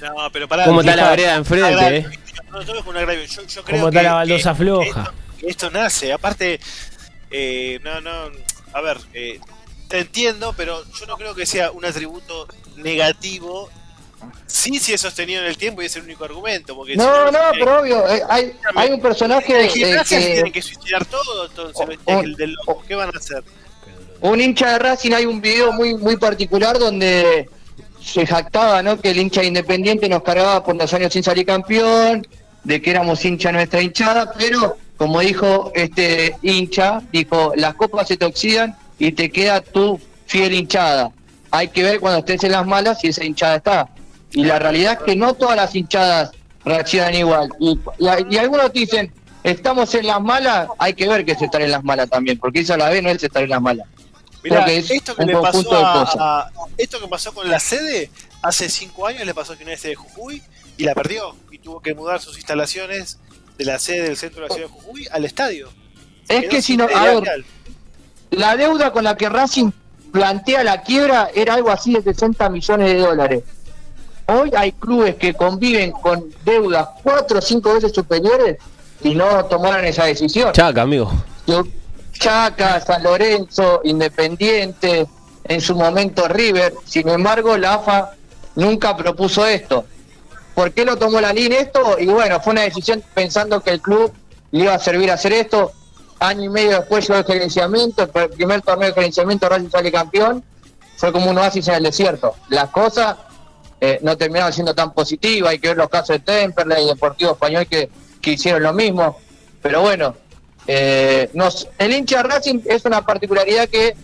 no, 0.00 0.14
pero 0.32 0.46
pará. 0.46 0.64
¿Cómo 0.64 0.80
está 0.80 0.94
la 0.94 1.10
vereda 1.10 1.34
enfrente, 1.34 1.96
eh? 1.96 2.06
No, 2.52 2.60
es 2.60 2.68
un 2.86 2.96
agravio. 2.96 3.24
Yo, 3.24 3.42
yo 3.46 3.64
creo 3.64 3.76
¿Cómo 3.78 3.88
está 3.88 4.00
que- 4.00 4.04
la 4.06 4.12
baldosa 4.14 4.50
que- 4.52 4.56
floja? 4.56 4.84
Que 4.84 4.88
esto, 5.00 5.12
que 5.40 5.46
esto 5.48 5.70
nace. 5.70 6.12
Aparte, 6.12 6.60
eh, 7.30 7.80
no, 7.82 8.00
no. 8.00 8.30
A 8.72 8.80
ver, 8.80 8.98
eh, 9.14 9.40
te 9.88 10.00
entiendo, 10.00 10.54
pero 10.56 10.82
yo 10.98 11.06
no 11.06 11.16
creo 11.16 11.34
que 11.34 11.46
sea 11.46 11.70
un 11.70 11.84
atributo 11.84 12.46
negativo. 12.76 13.68
Sí, 14.46 14.78
sí 14.78 14.92
es 14.92 15.00
sostenido 15.00 15.42
en 15.42 15.46
el 15.48 15.56
tiempo 15.56 15.80
y 15.82 15.86
es 15.86 15.96
el 15.96 16.02
único 16.02 16.24
argumento. 16.24 16.74
Porque 16.74 16.92
si 16.92 16.98
No, 16.98 17.30
no, 17.30 17.38
eh, 17.38 17.56
pero 17.58 17.80
obvio, 17.80 18.08
eh, 18.08 18.22
hay, 18.28 18.52
hay 18.74 18.90
un 18.90 19.00
personaje 19.00 19.60
en 19.60 19.66
eh, 19.66 19.68
gimnasia 19.68 20.20
se 20.20 20.26
tienen 20.26 20.44
que 20.46 20.52
que 20.52 20.62
suicidar 20.62 21.04
todo, 21.06 21.46
entonces, 21.46 21.98
O- 22.04 22.20
el 22.20 22.34
del 22.34 22.52
loco, 22.54 22.82
¿qué 22.86 22.94
van 22.94 23.10
a 23.14 23.18
hacer? 23.18 23.42
un 24.20 24.40
hincha 24.40 24.72
de 24.72 24.78
Racing 24.80 25.12
hay 25.12 25.26
un 25.26 25.40
video 25.40 25.72
muy 25.72 25.94
muy 25.94 26.16
particular 26.16 26.76
donde 26.76 27.48
se 28.04 28.26
jactaba, 28.26 28.82
¿no? 28.82 29.00
Que 29.00 29.10
el 29.10 29.18
hincha 29.18 29.44
independiente 29.44 30.08
nos 30.08 30.24
cargaba 30.24 30.64
por 30.64 30.76
dos 30.76 30.92
años 30.92 31.12
sin 31.12 31.22
salir 31.22 31.46
campeón, 31.46 32.26
de 32.64 32.82
que 32.82 32.90
éramos 32.90 33.24
hincha 33.24 33.52
nuestra 33.52 33.80
hinchada, 33.80 34.32
pero 34.32 34.76
como 34.98 35.20
dijo 35.20 35.70
este 35.74 36.36
hincha, 36.42 37.00
dijo, 37.12 37.52
las 37.56 37.74
copas 37.74 38.08
se 38.08 38.16
te 38.16 38.24
oxidan 38.26 38.76
y 38.98 39.12
te 39.12 39.30
queda 39.30 39.60
tu 39.62 39.98
fiel 40.26 40.52
hinchada. 40.52 41.10
Hay 41.50 41.68
que 41.68 41.82
ver 41.84 42.00
cuando 42.00 42.18
estés 42.18 42.44
en 42.44 42.52
las 42.52 42.66
malas 42.66 43.00
si 43.00 43.08
esa 43.08 43.24
hinchada 43.24 43.56
está. 43.56 43.88
Y 44.32 44.44
la 44.44 44.58
realidad 44.58 44.94
es 44.94 44.98
que 45.04 45.16
no 45.16 45.32
todas 45.34 45.56
las 45.56 45.74
hinchadas 45.74 46.32
reaccionan 46.64 47.14
igual. 47.14 47.48
Y, 47.58 47.78
y- 47.98 48.34
y 48.34 48.36
algunos 48.36 48.70
dicen, 48.72 49.10
estamos 49.42 49.94
en 49.94 50.06
las 50.08 50.20
malas, 50.20 50.68
hay 50.78 50.92
que 50.92 51.08
ver 51.08 51.24
que 51.24 51.32
es 51.32 51.40
estar 51.40 51.62
en 51.62 51.70
las 51.70 51.82
malas 51.84 52.10
también, 52.10 52.38
porque 52.38 52.60
eso 52.60 52.74
a 52.74 52.76
la 52.76 52.90
vez 52.90 53.02
no 53.02 53.08
es 53.08 53.22
estar 53.22 53.42
en 53.42 53.48
las 53.50 53.62
malas. 53.62 53.86
Mirá, 54.42 54.64
Creo 54.64 54.66
que 54.66 54.76
es 54.78 54.90
esto 54.90 55.14
que 55.16 55.24
le 55.24 55.32
pasó 55.42 55.74
a- 56.20 56.50
esto 56.76 57.00
que 57.00 57.08
pasó 57.08 57.32
con 57.32 57.48
la 57.50 57.58
sede 57.60 58.10
hace 58.42 58.68
cinco 58.68 59.06
años 59.06 59.24
le 59.26 59.34
pasó 59.34 59.52
a 59.52 59.56
Gimnasia 59.56 59.90
de 59.90 59.96
Jujuy 59.96 60.42
y 60.76 60.84
la 60.84 60.94
perdió 60.94 61.34
y 61.50 61.58
tuvo 61.58 61.80
que 61.80 61.94
mudar 61.94 62.20
sus 62.20 62.36
instalaciones 62.36 63.18
de 63.58 63.64
la 63.64 63.78
sede 63.78 64.04
del 64.04 64.16
centro 64.16 64.42
de 64.42 64.48
la 64.48 64.54
ciudad 64.54 64.68
de 64.68 64.74
Jujuy 64.74 65.08
al 65.10 65.24
estadio. 65.24 65.68
Se 66.26 66.38
Es 66.38 66.48
que 66.48 66.62
si 66.62 66.76
no, 66.76 66.84
a 66.84 67.02
ver, 67.02 67.44
la 68.30 68.56
deuda 68.56 68.92
con 68.92 69.04
la 69.04 69.16
que 69.16 69.28
Racing 69.28 69.70
plantea 70.12 70.62
la 70.62 70.82
quiebra 70.82 71.30
era 71.34 71.54
algo 71.54 71.70
así 71.70 71.92
de 71.92 72.02
60 72.02 72.48
millones 72.50 72.92
de 72.92 72.98
dólares. 72.98 73.42
Hoy 74.26 74.52
hay 74.56 74.72
clubes 74.72 75.16
que 75.16 75.34
conviven 75.34 75.90
con 75.90 76.24
deudas 76.44 76.88
cuatro 77.02 77.38
o 77.38 77.42
cinco 77.42 77.74
veces 77.74 77.92
superiores 77.92 78.58
y 79.02 79.14
no 79.14 79.44
tomaron 79.46 79.84
esa 79.86 80.04
decisión. 80.04 80.52
Chaca, 80.52 80.82
amigo. 80.82 81.10
Chaca, 82.12 82.80
San 82.80 83.02
Lorenzo, 83.02 83.80
Independiente, 83.84 85.06
en 85.44 85.60
su 85.60 85.74
momento 85.74 86.28
River. 86.28 86.74
Sin 86.84 87.08
embargo, 87.08 87.56
la 87.56 87.74
AFA 87.74 88.10
nunca 88.54 88.96
propuso 88.96 89.46
esto. 89.46 89.86
¿Por 90.58 90.72
qué 90.72 90.84
lo 90.84 90.96
tomó 90.96 91.20
la 91.20 91.32
línea 91.32 91.60
esto? 91.60 91.96
Y 92.00 92.06
bueno, 92.06 92.40
fue 92.40 92.52
una 92.52 92.62
decisión 92.62 93.00
pensando 93.14 93.60
que 93.60 93.70
el 93.70 93.80
club 93.80 94.12
le 94.50 94.64
iba 94.64 94.74
a 94.74 94.78
servir 94.80 95.08
a 95.08 95.14
hacer 95.14 95.32
esto. 95.32 95.70
Año 96.18 96.42
y 96.42 96.48
medio 96.48 96.80
después 96.80 97.06
llegó 97.06 97.20
el 97.20 97.24
gerenciamiento, 97.24 98.10
el 98.12 98.30
primer 98.30 98.62
torneo 98.62 98.88
de 98.88 98.94
gerenciamiento 98.94 99.48
Racing 99.48 99.70
sale 99.70 99.92
campeón. 99.92 100.42
Fue 100.96 101.12
como 101.12 101.30
un 101.30 101.38
oasis 101.38 101.68
en 101.68 101.74
el 101.74 101.84
desierto. 101.84 102.34
Las 102.48 102.70
cosas 102.70 103.18
eh, 103.80 104.00
no 104.02 104.16
terminaron 104.16 104.52
siendo 104.52 104.74
tan 104.74 104.92
positivas. 104.92 105.52
Hay 105.52 105.60
que 105.60 105.68
ver 105.68 105.76
los 105.76 105.88
casos 105.88 106.08
de 106.08 106.18
Temperley 106.18 106.82
y 106.82 106.88
Deportivo 106.88 107.30
Español 107.30 107.64
que, 107.68 107.88
hicieron 108.24 108.60
lo 108.60 108.72
mismo. 108.72 109.16
Pero 109.62 109.82
bueno, 109.82 110.16
eh, 110.66 111.30
el 111.78 111.92
hincha 111.92 112.24
Racing 112.24 112.62
es 112.64 112.84
una 112.84 113.06
particularidad 113.06 113.68
que 113.68 113.94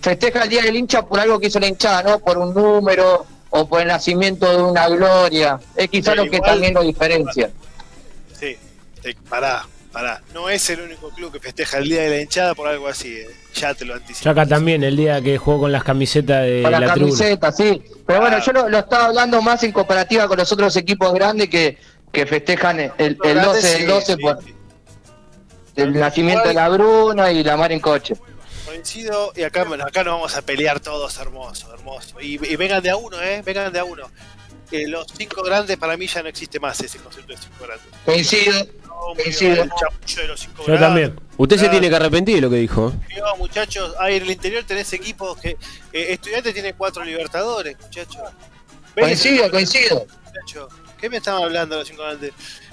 festeja 0.00 0.44
el 0.44 0.50
día 0.50 0.62
del 0.62 0.76
hincha 0.76 1.04
por 1.04 1.18
algo 1.18 1.40
que 1.40 1.48
hizo 1.48 1.58
la 1.58 1.66
hinchada, 1.66 2.04
no 2.04 2.20
por 2.20 2.38
un 2.38 2.54
número 2.54 3.26
o 3.50 3.66
por 3.68 3.80
el 3.82 3.88
nacimiento 3.88 4.50
de 4.56 4.62
una 4.62 4.88
gloria. 4.88 5.58
Es 5.76 5.88
quizá 5.88 6.12
Pero 6.12 6.24
lo 6.24 6.30
que 6.30 6.40
también 6.40 6.74
lo 6.74 6.82
diferencia. 6.82 7.50
Sí, 8.38 8.56
eh, 9.04 9.14
pará, 9.28 9.66
pará. 9.92 10.22
No 10.32 10.48
es 10.48 10.70
el 10.70 10.80
único 10.82 11.10
club 11.10 11.32
que 11.32 11.40
festeja 11.40 11.78
el 11.78 11.88
día 11.88 12.02
de 12.02 12.10
la 12.10 12.20
hinchada 12.22 12.54
por 12.54 12.68
algo 12.68 12.88
así. 12.88 13.14
eh. 13.16 13.26
Ya 13.54 13.74
te 13.74 13.84
lo 13.84 13.94
anticipo. 13.94 14.22
Chaca 14.22 14.46
también, 14.46 14.84
el 14.84 14.96
día 14.96 15.20
que 15.20 15.36
jugó 15.36 15.60
con 15.60 15.72
las 15.72 15.82
camisetas 15.82 16.44
de 16.44 16.60
Con 16.62 16.70
la, 16.70 16.78
la 16.80 16.92
tribuna. 16.94 17.16
camiseta, 17.18 17.50
sí. 17.52 17.82
Pero 18.06 18.20
bueno, 18.20 18.36
Ah. 18.36 18.42
yo 18.46 18.52
lo, 18.52 18.68
lo 18.68 18.78
estaba 18.78 19.06
hablando 19.06 19.42
más 19.42 19.62
en 19.64 19.72
comparativa 19.72 20.28
con 20.28 20.38
los 20.38 20.50
otros 20.52 20.76
equipos 20.76 21.12
grandes 21.12 21.48
que, 21.48 21.76
que 22.12 22.26
festejan 22.26 22.78
el, 22.78 23.18
el 23.24 23.40
12 23.42 23.78
del 23.78 23.86
12 23.88 24.14
Sí, 24.14 24.22
por 24.22 24.42
sí. 24.44 24.54
el 25.76 25.92
nacimiento 25.98 26.46
de 26.46 26.54
la 26.54 26.68
Bruna 26.68 27.32
y 27.32 27.42
la 27.42 27.56
mar 27.56 27.72
en 27.72 27.80
coche. 27.80 28.14
Coincido, 28.70 29.32
y 29.34 29.42
acá, 29.42 29.64
bueno, 29.64 29.84
acá 29.84 30.04
nos 30.04 30.14
vamos 30.14 30.36
a 30.36 30.42
pelear 30.42 30.78
todos, 30.78 31.18
hermoso, 31.18 31.72
hermoso. 31.74 32.20
Y, 32.20 32.34
y 32.46 32.54
vengan 32.56 32.80
de 32.80 32.90
a 32.90 32.96
uno, 32.96 33.20
¿eh? 33.20 33.42
Vengan 33.44 33.72
de 33.72 33.80
a 33.80 33.84
uno. 33.84 34.08
Eh, 34.70 34.86
los 34.86 35.06
cinco 35.18 35.42
grandes, 35.42 35.76
para 35.76 35.96
mí 35.96 36.06
ya 36.06 36.22
no 36.22 36.28
existe 36.28 36.60
más 36.60 36.80
ese 36.80 36.98
concepto 36.98 37.32
de 37.32 37.38
cinco 37.38 37.64
grandes. 37.66 37.86
Coincido. 38.04 38.64
No, 38.86 39.14
Coincido. 39.20 39.56
de 39.64 40.28
los 40.28 40.40
cinco 40.40 40.58
Yo 40.58 40.64
grandes. 40.66 40.80
también. 40.80 41.20
Usted 41.36 41.56
se 41.58 41.68
tiene 41.68 41.90
que 41.90 41.96
arrepentir 41.96 42.36
de 42.36 42.40
lo 42.42 42.50
que 42.50 42.56
dijo. 42.56 42.92
No, 43.18 43.36
muchachos, 43.38 43.92
ahí 43.98 44.16
en 44.18 44.22
el 44.22 44.30
interior 44.30 44.62
tenés 44.62 44.92
equipos 44.92 45.36
que. 45.40 45.50
Eh, 45.92 46.12
estudiantes 46.12 46.54
tiene 46.54 46.74
cuatro 46.74 47.02
libertadores, 47.02 47.76
muchachos. 47.80 48.22
Coincido, 48.94 49.50
coincido. 49.50 50.06
muchacho. 50.24 50.68
¿Qué 51.00 51.10
me 51.10 51.16
estaban 51.16 51.42
hablando 51.42 51.76
los 51.76 51.88
cinco 51.88 52.02
grandes? 52.02 52.32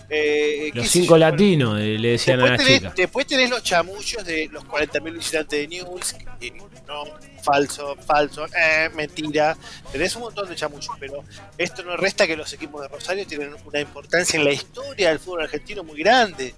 Eh, 0.10 0.72
Los 0.74 0.88
cinco 0.88 1.16
yo, 1.16 1.18
latinos, 1.18 1.80
eh, 1.80 1.98
le 2.00 2.12
decían 2.12 2.40
a 2.40 2.52
la 2.52 2.58
tenés, 2.58 2.76
chica. 2.80 2.94
después 2.96 3.28
tenés 3.28 3.50
los 3.50 3.62
chamullos 3.62 4.24
de 4.26 4.48
los 4.52 4.64
40.000 4.64 5.14
visitantes 5.14 5.60
de 5.60 5.68
News. 5.68 6.16
y 6.40 6.52
no, 6.88 7.04
falso, 7.44 7.96
falso, 8.06 8.46
eh, 8.58 8.90
mentira. 8.96 9.58
Tenés 9.92 10.16
un 10.16 10.22
montón 10.24 10.48
de 10.48 10.56
chamullos, 10.56 10.88
pero 11.00 11.24
esto 11.58 11.84
no 11.84 11.98
resta 11.98 12.26
que 12.26 12.38
los 12.38 12.52
equipos 12.54 12.82
de 12.82 12.88
Rosario 12.88 13.28
tienen 13.28 13.54
una 13.66 13.80
importancia 13.82 14.38
en 14.38 14.46
la 14.46 14.52
historia 14.52 15.10
del 15.10 15.20
fútbol 15.20 15.42
argentino 15.44 15.84
muy 15.84 16.00
grande. 16.00 16.56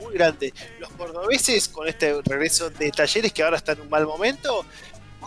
Muy 0.00 0.14
grande. 0.14 0.54
Los 0.78 0.90
cordobeses, 0.90 1.68
con 1.68 1.88
este 1.88 2.14
regreso 2.24 2.70
de 2.70 2.92
talleres 2.92 3.32
que 3.32 3.42
ahora 3.42 3.56
está 3.56 3.72
en 3.72 3.80
un 3.80 3.88
mal 3.90 4.06
momento, 4.06 4.64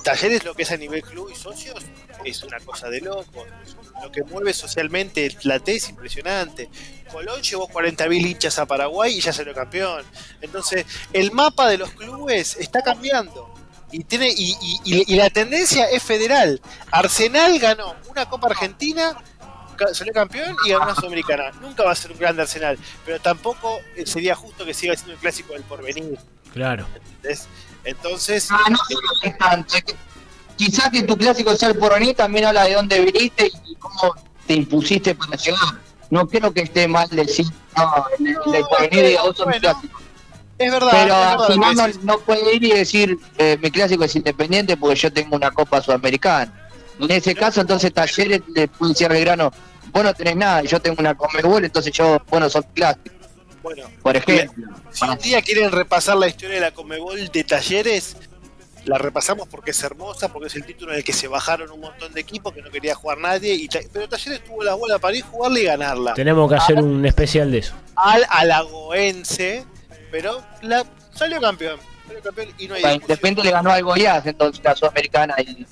talleres 0.03 0.43
lo 0.43 0.53
que 0.53 0.63
es 0.63 0.71
a 0.71 0.77
nivel 0.77 1.01
club 1.01 1.29
y 1.31 1.35
socios 1.35 1.83
es 2.25 2.43
una 2.43 2.59
cosa 2.59 2.89
de 2.89 3.01
loco. 3.01 3.45
Lo 4.01 4.11
que 4.11 4.23
mueve 4.23 4.53
socialmente 4.53 5.25
el 5.25 5.35
Platé 5.35 5.75
es 5.75 5.89
impresionante. 5.89 6.69
Colón 7.11 7.41
llevó 7.41 7.67
40.000 7.67 8.25
hinchas 8.27 8.57
a 8.59 8.65
Paraguay 8.65 9.17
y 9.17 9.21
ya 9.21 9.33
salió 9.33 9.53
campeón. 9.53 10.03
Entonces, 10.41 10.85
el 11.13 11.31
mapa 11.31 11.69
de 11.69 11.77
los 11.77 11.91
clubes 11.91 12.55
está 12.57 12.81
cambiando. 12.81 13.53
Y, 13.91 14.03
tiene, 14.05 14.29
y, 14.29 14.55
y- 14.61 14.79
y- 14.85 15.13
y 15.13 15.15
la 15.17 15.29
tendencia 15.29 15.85
es 15.89 16.01
federal. 16.01 16.61
Arsenal 16.91 17.59
ganó 17.59 17.95
una 18.09 18.27
Copa 18.29 18.47
Argentina, 18.47 19.21
salió 19.93 20.13
campeón 20.13 20.55
y 20.65 20.69
ganó 20.71 20.85
una 20.85 20.95
Sudamericana. 20.95 21.51
Nunca 21.59 21.83
va 21.83 21.91
a 21.91 21.95
ser 21.95 22.11
un 22.11 22.17
grande 22.17 22.41
Arsenal, 22.43 22.77
pero 23.05 23.19
tampoco 23.19 23.79
eh, 23.97 24.05
sería 24.05 24.33
justo 24.35 24.63
que 24.65 24.73
siga 24.73 24.95
siendo 24.95 25.13
el 25.13 25.19
clásico 25.19 25.53
del 25.53 25.63
porvenir. 25.63 26.17
Claro. 26.53 26.87
¿entendés? 26.95 27.47
Entonces, 27.83 28.47
Ah, 28.51 28.69
no 28.69 28.77
tanto. 29.37 29.75
Quizás 30.55 30.89
que 30.91 31.03
tu 31.03 31.17
clásico 31.17 31.55
sea 31.55 31.69
el 31.69 31.77
porvenir 31.77 32.15
también 32.15 32.45
habla 32.45 32.65
de 32.65 32.75
dónde 32.75 32.99
viniste 32.99 33.51
y 33.65 33.75
cómo 33.75 34.13
te 34.45 34.53
impusiste 34.53 35.15
para 35.15 35.35
llegar. 35.35 35.59
No 36.09 36.27
creo 36.27 36.53
que 36.53 36.61
esté 36.61 36.87
mal 36.87 37.07
decir, 37.09 37.45
no, 37.75 38.05
el, 38.19 38.27
el 38.45 38.51
del 38.51 38.63
porvenir 38.65 39.05
diga, 39.07 39.21
vos 39.23 39.37
Bueno, 39.37 39.59
clásico. 39.59 39.99
es 40.59 40.71
verdad. 40.71 40.89
Pero 40.91 41.15
al 41.15 41.53
final 41.53 41.75
no, 41.75 41.87
no 42.13 42.19
puede 42.19 42.55
ir 42.55 42.63
y 42.65 42.71
decir, 42.73 43.17
eh, 43.37 43.57
mi 43.61 43.71
clásico 43.71 44.03
es 44.03 44.15
independiente 44.15 44.77
porque 44.77 44.95
yo 44.95 45.11
tengo 45.11 45.35
una 45.35 45.49
Copa 45.51 45.81
Sudamericana. 45.81 46.53
En 46.99 47.09
ese 47.09 47.33
caso, 47.33 47.61
entonces 47.61 47.91
Talleres 47.91 48.41
le 48.53 48.67
puede 48.67 48.91
decir 48.91 49.07
al 49.09 49.19
grano, 49.19 49.51
vos 49.91 50.03
no 50.03 50.13
tenés 50.13 50.35
nada, 50.35 50.61
yo 50.61 50.79
tengo 50.79 50.97
una 50.99 51.15
Comebol, 51.15 51.65
entonces 51.65 51.91
yo, 51.93 52.21
bueno, 52.29 52.47
sos 52.49 52.65
clásico, 52.75 53.15
Bueno, 53.61 53.83
por 54.01 54.15
ejemplo. 54.17 54.63
Si 54.91 55.05
un 55.05 55.17
día 55.19 55.41
quieren 55.41 55.71
repasar 55.71 56.17
la 56.17 56.27
historia 56.27 56.55
de 56.55 56.61
la 56.61 56.71
Comebol 56.71 57.27
de 57.29 57.43
Talleres, 57.43 58.17
la 58.85 58.97
repasamos 58.97 59.47
porque 59.47 59.71
es 59.71 59.83
hermosa, 59.83 60.29
porque 60.33 60.47
es 60.47 60.55
el 60.55 60.65
título 60.65 60.91
en 60.91 60.97
el 60.97 61.03
que 61.03 61.13
se 61.13 61.27
bajaron 61.27 61.69
un 61.71 61.79
montón 61.81 62.11
de 62.13 62.21
equipos 62.21 62.51
que 62.53 62.61
no 62.63 62.71
quería 62.71 62.95
jugar 62.95 63.19
nadie, 63.19 63.53
y 63.53 63.67
Ta- 63.67 63.79
pero 63.93 64.09
Talleres 64.09 64.43
tuvo 64.43 64.63
la 64.63 64.73
bola 64.73 64.97
para 64.97 65.15
ir 65.15 65.23
jugarla 65.23 65.59
y 65.59 65.63
ganarla. 65.65 66.13
Tenemos 66.15 66.49
que 66.49 66.55
hacer 66.55 66.77
un 66.77 67.05
especial 67.05 67.51
de 67.51 67.59
eso. 67.59 67.75
Al 67.95 68.25
Alagoense, 68.29 69.65
pero 70.11 70.41
la, 70.63 70.83
salió 71.13 71.39
campeón. 71.39 71.79
Salió 72.07 72.21
campeón 72.23 72.47
y 72.57 72.67
no 72.67 72.75
hay. 72.75 72.83
Independiente 72.95 73.43
le 73.43 73.51
ganó 73.51 73.71
al 73.71 73.83
Goiás, 73.83 74.25
entonces 74.25 74.63
la 74.63 74.75
Sudamericana. 74.75 75.35
Y, 75.39 75.65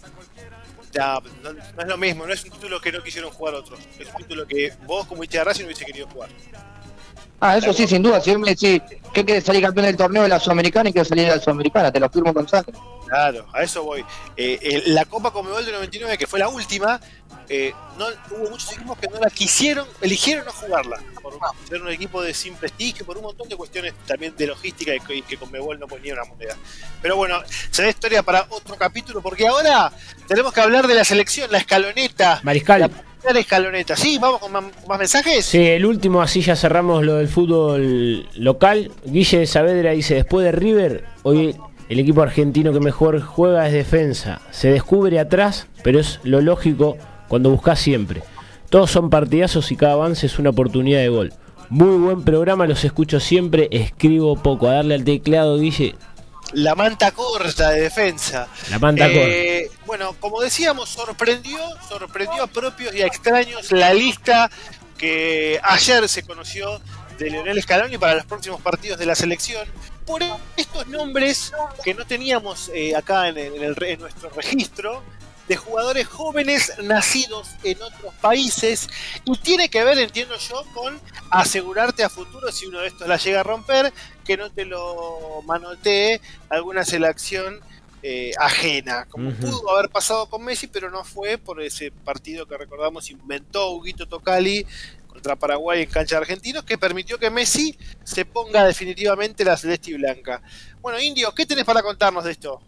Ya, 0.91 1.19
no, 1.43 1.53
no 1.53 1.81
es 1.81 1.87
lo 1.87 1.97
mismo, 1.97 2.25
no 2.25 2.33
es 2.33 2.43
un 2.43 2.51
título 2.51 2.79
que 2.81 2.91
no 2.91 3.01
quisieron 3.03 3.31
jugar 3.31 3.55
otros. 3.55 3.79
Es 3.99 4.07
un 4.07 4.15
título 4.17 4.45
que 4.47 4.73
vos, 4.85 5.05
como 5.07 5.23
hincha 5.23 5.39
de 5.39 5.43
Racing, 5.45 5.61
no 5.63 5.67
hubiese 5.67 5.85
querido 5.85 6.07
jugar. 6.07 6.29
Ah, 7.39 7.57
eso 7.57 7.73
sí, 7.73 7.87
sin 7.87 8.01
duda. 8.01 8.21
Si 8.21 8.35
me 8.37 8.49
decís, 8.49 8.81
¿qué 9.13 9.25
querés 9.25 9.43
salir 9.43 9.61
campeón 9.61 9.85
del 9.87 9.97
torneo 9.97 10.23
de 10.23 10.29
la 10.29 10.39
Sudamericana 10.39 10.89
y 10.89 10.93
quiero 10.93 11.07
salir 11.07 11.25
de 11.25 11.35
la 11.35 11.41
Sudamericana? 11.41 11.91
Te 11.91 11.99
lo 11.99 12.09
firmo 12.09 12.33
con 12.33 12.47
sangre. 12.47 12.73
Claro, 13.07 13.45
a 13.53 13.63
eso 13.63 13.83
voy. 13.83 14.01
Eh, 14.37 14.59
eh, 14.61 14.83
la 14.87 15.05
Copa 15.05 15.31
Comebol 15.31 15.65
de 15.65 15.71
99, 15.71 16.17
que 16.17 16.27
fue 16.27 16.39
la 16.39 16.47
última, 16.47 17.01
eh, 17.51 17.73
no, 17.97 18.05
hubo 18.29 18.51
muchos 18.51 18.71
equipos 18.73 18.95
que 18.99 19.07
no 19.07 19.19
la 19.19 19.29
quisieron, 19.31 19.87
eligieron 20.01 20.45
no 20.45 20.51
jugarla, 20.51 21.01
por 21.19 21.33
ser 21.67 21.81
un 21.81 21.89
equipo 21.89 22.21
de 22.21 22.31
sin 22.31 22.53
prestigio, 22.53 23.03
por 23.07 23.17
un 23.17 23.23
montón 23.23 23.49
de 23.49 23.55
cuestiones 23.55 23.93
también 24.05 24.35
de 24.37 24.45
logística 24.45 24.93
y 24.93 24.99
que, 24.99 25.23
que 25.23 25.37
Conmebol 25.37 25.79
no 25.79 25.87
ponía 25.87 26.13
una 26.13 26.25
moneda. 26.25 26.55
Pero 27.01 27.15
bueno, 27.15 27.41
será 27.71 27.89
historia 27.89 28.21
para 28.21 28.45
otro 28.49 28.75
capítulo, 28.75 29.21
porque 29.21 29.47
ahora 29.47 29.91
tenemos 30.27 30.53
que 30.53 30.61
hablar 30.61 30.85
de 30.85 30.93
la 30.93 31.03
selección, 31.03 31.51
la 31.51 31.57
escaloneta. 31.57 32.39
Mariscal. 32.43 32.91
La 33.23 33.39
escaloneta. 33.39 33.95
Sí, 33.97 34.19
vamos 34.19 34.39
con 34.39 34.51
más, 34.51 34.63
con 34.63 34.87
más 34.87 34.99
mensajes. 34.99 35.43
Sí, 35.43 35.67
el 35.67 35.87
último, 35.87 36.21
así 36.21 36.41
ya 36.41 36.55
cerramos 36.55 37.03
lo 37.03 37.15
del 37.15 37.27
fútbol 37.27 38.29
local. 38.35 38.91
Guille 39.05 39.39
de 39.39 39.47
Saavedra 39.47 39.91
dice, 39.91 40.13
después 40.13 40.45
de 40.45 40.51
River, 40.51 41.03
hoy 41.23 41.55
el 41.89 41.99
equipo 41.99 42.21
argentino 42.21 42.71
que 42.71 42.79
mejor 42.79 43.19
juega 43.21 43.65
es 43.65 43.73
defensa. 43.73 44.39
Se 44.51 44.71
descubre 44.71 45.19
atrás, 45.19 45.65
pero 45.83 45.99
es 45.99 46.19
lo 46.23 46.41
lógico 46.41 46.97
cuando 47.29 47.49
buscas 47.49 47.79
siempre. 47.79 48.21
Todos 48.69 48.91
son 48.91 49.09
partidazos 49.09 49.71
y 49.71 49.77
cada 49.77 49.93
avance 49.93 50.25
es 50.25 50.37
una 50.37 50.49
oportunidad 50.49 50.99
de 50.99 51.07
gol. 51.09 51.33
Muy 51.69 51.97
buen 51.97 52.23
programa, 52.23 52.65
los 52.67 52.83
escucho 52.83 53.19
siempre, 53.21 53.69
escribo 53.71 54.35
poco. 54.35 54.67
A 54.67 54.73
darle 54.73 54.95
al 54.95 55.03
teclado, 55.05 55.57
Guille. 55.57 55.95
La 56.53 56.73
manta 56.75 57.11
corta 57.11 57.69
de 57.69 57.81
defensa. 57.81 58.47
La 58.71 58.79
manta 58.79 59.05
Eh, 59.07 59.69
Bueno, 59.85 60.15
como 60.19 60.41
decíamos, 60.41 60.89
sorprendió, 60.89 61.59
sorprendió 61.87 62.43
a 62.43 62.47
propios 62.47 62.93
y 62.95 63.01
a 63.03 63.05
extraños 63.05 63.71
la 63.71 63.93
lista 63.93 64.49
que 64.97 65.59
ayer 65.63 66.09
se 66.09 66.23
conoció 66.23 66.81
de 67.19 67.29
Leonel 67.29 67.61
Scaloni 67.61 67.97
para 67.97 68.15
los 68.15 68.25
próximos 68.25 68.61
partidos 68.61 68.97
de 68.97 69.05
la 69.05 69.13
selección. 69.15 69.67
Por 70.07 70.23
estos 70.57 70.87
nombres 70.87 71.51
que 71.83 71.93
no 71.93 72.03
teníamos 72.05 72.71
eh, 72.73 72.95
acá 72.95 73.27
en, 73.29 73.37
el- 73.37 73.55
en 73.55 73.63
el 73.63 73.75
re- 73.75 73.91
en 73.93 73.99
nuestro 73.99 74.29
registro 74.31 75.03
de 75.49 75.57
jugadores 75.57 76.07
jóvenes 76.07 76.71
nacidos 76.83 77.49
en 77.63 77.81
otros 77.81 78.13
países 78.21 78.87
y 79.25 79.35
tiene 79.39 79.67
que 79.67 79.83
ver, 79.83 79.97
entiendo 79.97 80.37
yo, 80.37 80.63
con 80.75 81.01
asegurarte 81.31 82.03
a 82.03 82.09
futuro 82.09 82.51
si 82.51 82.67
uno 82.67 82.79
de 82.79 82.87
estos 82.87 83.07
la 83.07 83.17
llega 83.17 83.39
a 83.39 83.43
romper, 83.43 83.91
que 84.23 84.37
no 84.37 84.51
te 84.51 84.63
lo 84.63 85.41
manotee 85.47 86.21
alguna 86.49 86.85
selección 86.85 87.59
eh, 88.03 88.31
ajena, 88.39 89.05
como 89.09 89.31
pudo 89.31 89.75
haber 89.75 89.89
pasado 89.89 90.29
con 90.29 90.45
Messi, 90.45 90.67
pero 90.67 90.91
no 90.91 91.03
fue 91.03 91.39
por 91.39 91.61
ese 91.63 91.91
partido 91.91 92.45
que 92.45 92.55
recordamos 92.55 93.09
inventó 93.09 93.71
Huguito 93.71 94.07
Tocali 94.07 94.67
contra 95.07 95.35
Paraguay 95.35 95.81
en 95.81 95.89
cancha 95.89 96.17
de 96.17 96.21
argentinos, 96.21 96.63
que 96.63 96.77
permitió 96.77 97.17
que 97.17 97.31
Messi 97.31 97.75
se 98.03 98.23
ponga 98.23 98.63
definitivamente 98.65 99.43
la 99.43 99.57
celeste 99.57 99.89
y 99.89 99.95
blanca. 99.95 100.43
Bueno, 100.79 101.01
Indio, 101.01 101.33
¿qué 101.33 101.47
tenés 101.47 101.65
para 101.65 101.81
contarnos 101.81 102.23
de 102.23 102.33
esto? 102.33 102.61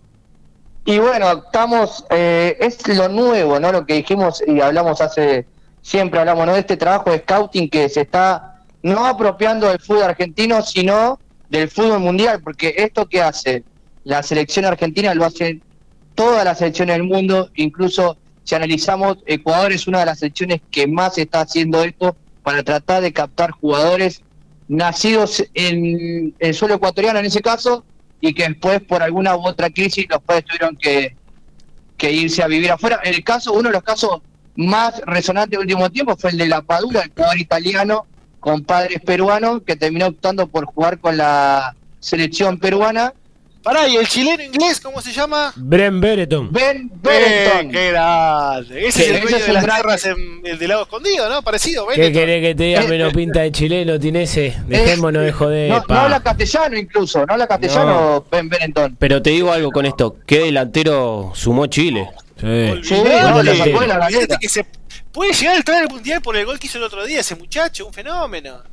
Y 0.83 0.97
bueno, 0.97 1.43
estamos, 1.45 2.05
eh, 2.09 2.57
es 2.59 2.87
lo 2.87 3.07
nuevo, 3.07 3.59
¿no? 3.59 3.71
Lo 3.71 3.85
que 3.85 3.95
dijimos 3.95 4.43
y 4.45 4.59
hablamos 4.61 4.99
hace, 4.99 5.45
siempre 5.81 6.19
hablamos, 6.19 6.47
¿no? 6.47 6.53
De 6.53 6.59
este 6.59 6.77
trabajo 6.77 7.11
de 7.11 7.19
scouting 7.19 7.69
que 7.69 7.87
se 7.87 8.01
está 8.01 8.61
no 8.81 9.05
apropiando 9.05 9.67
del 9.67 9.79
fútbol 9.79 10.03
argentino, 10.03 10.61
sino 10.63 11.19
del 11.49 11.69
fútbol 11.69 11.99
mundial, 11.99 12.41
porque 12.43 12.73
esto 12.77 13.07
que 13.07 13.21
hace 13.21 13.63
la 14.03 14.23
selección 14.23 14.65
argentina 14.65 15.13
lo 15.13 15.25
hacen 15.25 15.61
todas 16.15 16.43
las 16.43 16.57
selecciones 16.57 16.95
del 16.95 17.03
mundo, 17.03 17.49
incluso 17.55 18.17
si 18.43 18.55
analizamos, 18.55 19.17
Ecuador 19.27 19.71
es 19.71 19.87
una 19.87 19.99
de 19.99 20.07
las 20.07 20.19
selecciones 20.19 20.61
que 20.71 20.87
más 20.87 21.17
está 21.17 21.41
haciendo 21.41 21.83
esto 21.83 22.15
para 22.41 22.63
tratar 22.63 23.03
de 23.03 23.13
captar 23.13 23.51
jugadores 23.51 24.21
nacidos 24.67 25.43
en 25.53 26.33
el 26.39 26.53
suelo 26.55 26.75
ecuatoriano 26.75 27.19
en 27.19 27.25
ese 27.25 27.41
caso, 27.41 27.83
y 28.21 28.33
que 28.33 28.47
después 28.47 28.81
por 28.81 29.03
alguna 29.03 29.35
u 29.35 29.45
otra 29.45 29.69
crisis 29.69 30.05
los 30.09 30.21
padres 30.21 30.45
tuvieron 30.45 30.77
que, 30.77 31.15
que 31.97 32.11
irse 32.11 32.43
a 32.43 32.47
vivir 32.47 32.71
afuera. 32.71 32.99
El 33.03 33.23
caso, 33.23 33.51
uno 33.51 33.69
de 33.69 33.73
los 33.73 33.83
casos 33.83 34.21
más 34.55 35.01
resonantes 35.05 35.51
del 35.51 35.61
último 35.61 35.89
tiempo 35.89 36.15
fue 36.15 36.29
el 36.29 36.37
de 36.37 36.47
la 36.47 36.61
Padula, 36.61 37.01
el 37.01 37.09
jugador 37.09 37.39
italiano 37.39 38.05
con 38.39 38.63
padres 38.63 38.99
peruanos 39.01 39.61
que 39.65 39.75
terminó 39.75 40.07
optando 40.07 40.47
por 40.47 40.65
jugar 40.65 40.99
con 40.99 41.17
la 41.17 41.75
selección 41.99 42.59
peruana. 42.59 43.13
Pará, 43.63 43.87
¿y 43.87 43.95
el 43.95 44.07
chileno 44.07 44.41
inglés 44.41 44.79
cómo 44.81 45.01
se 45.01 45.11
llama? 45.11 45.53
Bren 45.55 46.01
Bereton. 46.01 46.51
Ben 46.51 46.89
Eh, 46.91 46.97
Berenton. 47.03 47.71
qué 47.71 47.91
grande. 47.91 48.87
Ese 48.87 48.91
Sí, 48.91 49.03
es 49.03 49.09
el 49.17 49.21
dueño 49.21 49.45
de 49.45 49.53
las 49.53 49.63
tierras 49.65 50.05
en 50.07 50.41
el 50.43 50.57
del 50.57 50.69
lago 50.69 50.81
escondido, 50.81 51.29
¿no? 51.29 51.43
Parecido, 51.43 51.85
¿Qué 51.85 51.91
Benetton. 52.01 52.13
querés 52.13 52.41
que 52.41 52.55
te 52.55 52.63
diga 52.63 52.81
Eh, 52.83 52.87
menos 52.87 53.13
pinta 53.13 53.41
de 53.41 53.51
chileno, 53.51 53.99
tiene 53.99 54.23
ese? 54.23 54.55
Dejémonos 54.65 55.23
de 55.23 55.31
joder, 55.31 55.69
no, 55.69 55.83
no 55.87 55.95
habla 55.99 56.23
castellano 56.23 56.75
incluso, 56.75 57.23
no 57.23 57.33
habla 57.33 57.45
castellano 57.47 58.25
Ben 58.31 58.49
Berenton. 58.49 58.95
Pero 58.97 59.21
te 59.21 59.29
digo 59.29 59.51
algo 59.51 59.69
con 59.71 59.85
esto, 59.85 60.17
¿qué 60.25 60.39
delantero 60.39 61.31
sumó 61.35 61.67
Chile? 61.67 62.09
Sí. 62.39 62.47
Sí, 62.83 62.95
no, 62.95 63.43
sacó 63.55 63.79
de 63.81 63.87
la 63.87 64.07
que 64.39 64.49
se 64.49 64.65
puede 65.11 65.33
llegar 65.33 65.53
a 65.53 65.57
entrar 65.57 65.81
al 65.83 65.89
mundial 65.89 66.19
por 66.23 66.35
el 66.35 66.47
gol 66.47 66.57
que 66.57 66.65
hizo 66.65 66.79
el 66.79 66.85
otro 66.85 67.05
día 67.05 67.19
ese 67.19 67.35
muchacho, 67.35 67.85
un 67.85 67.93
fenómeno. 67.93 68.63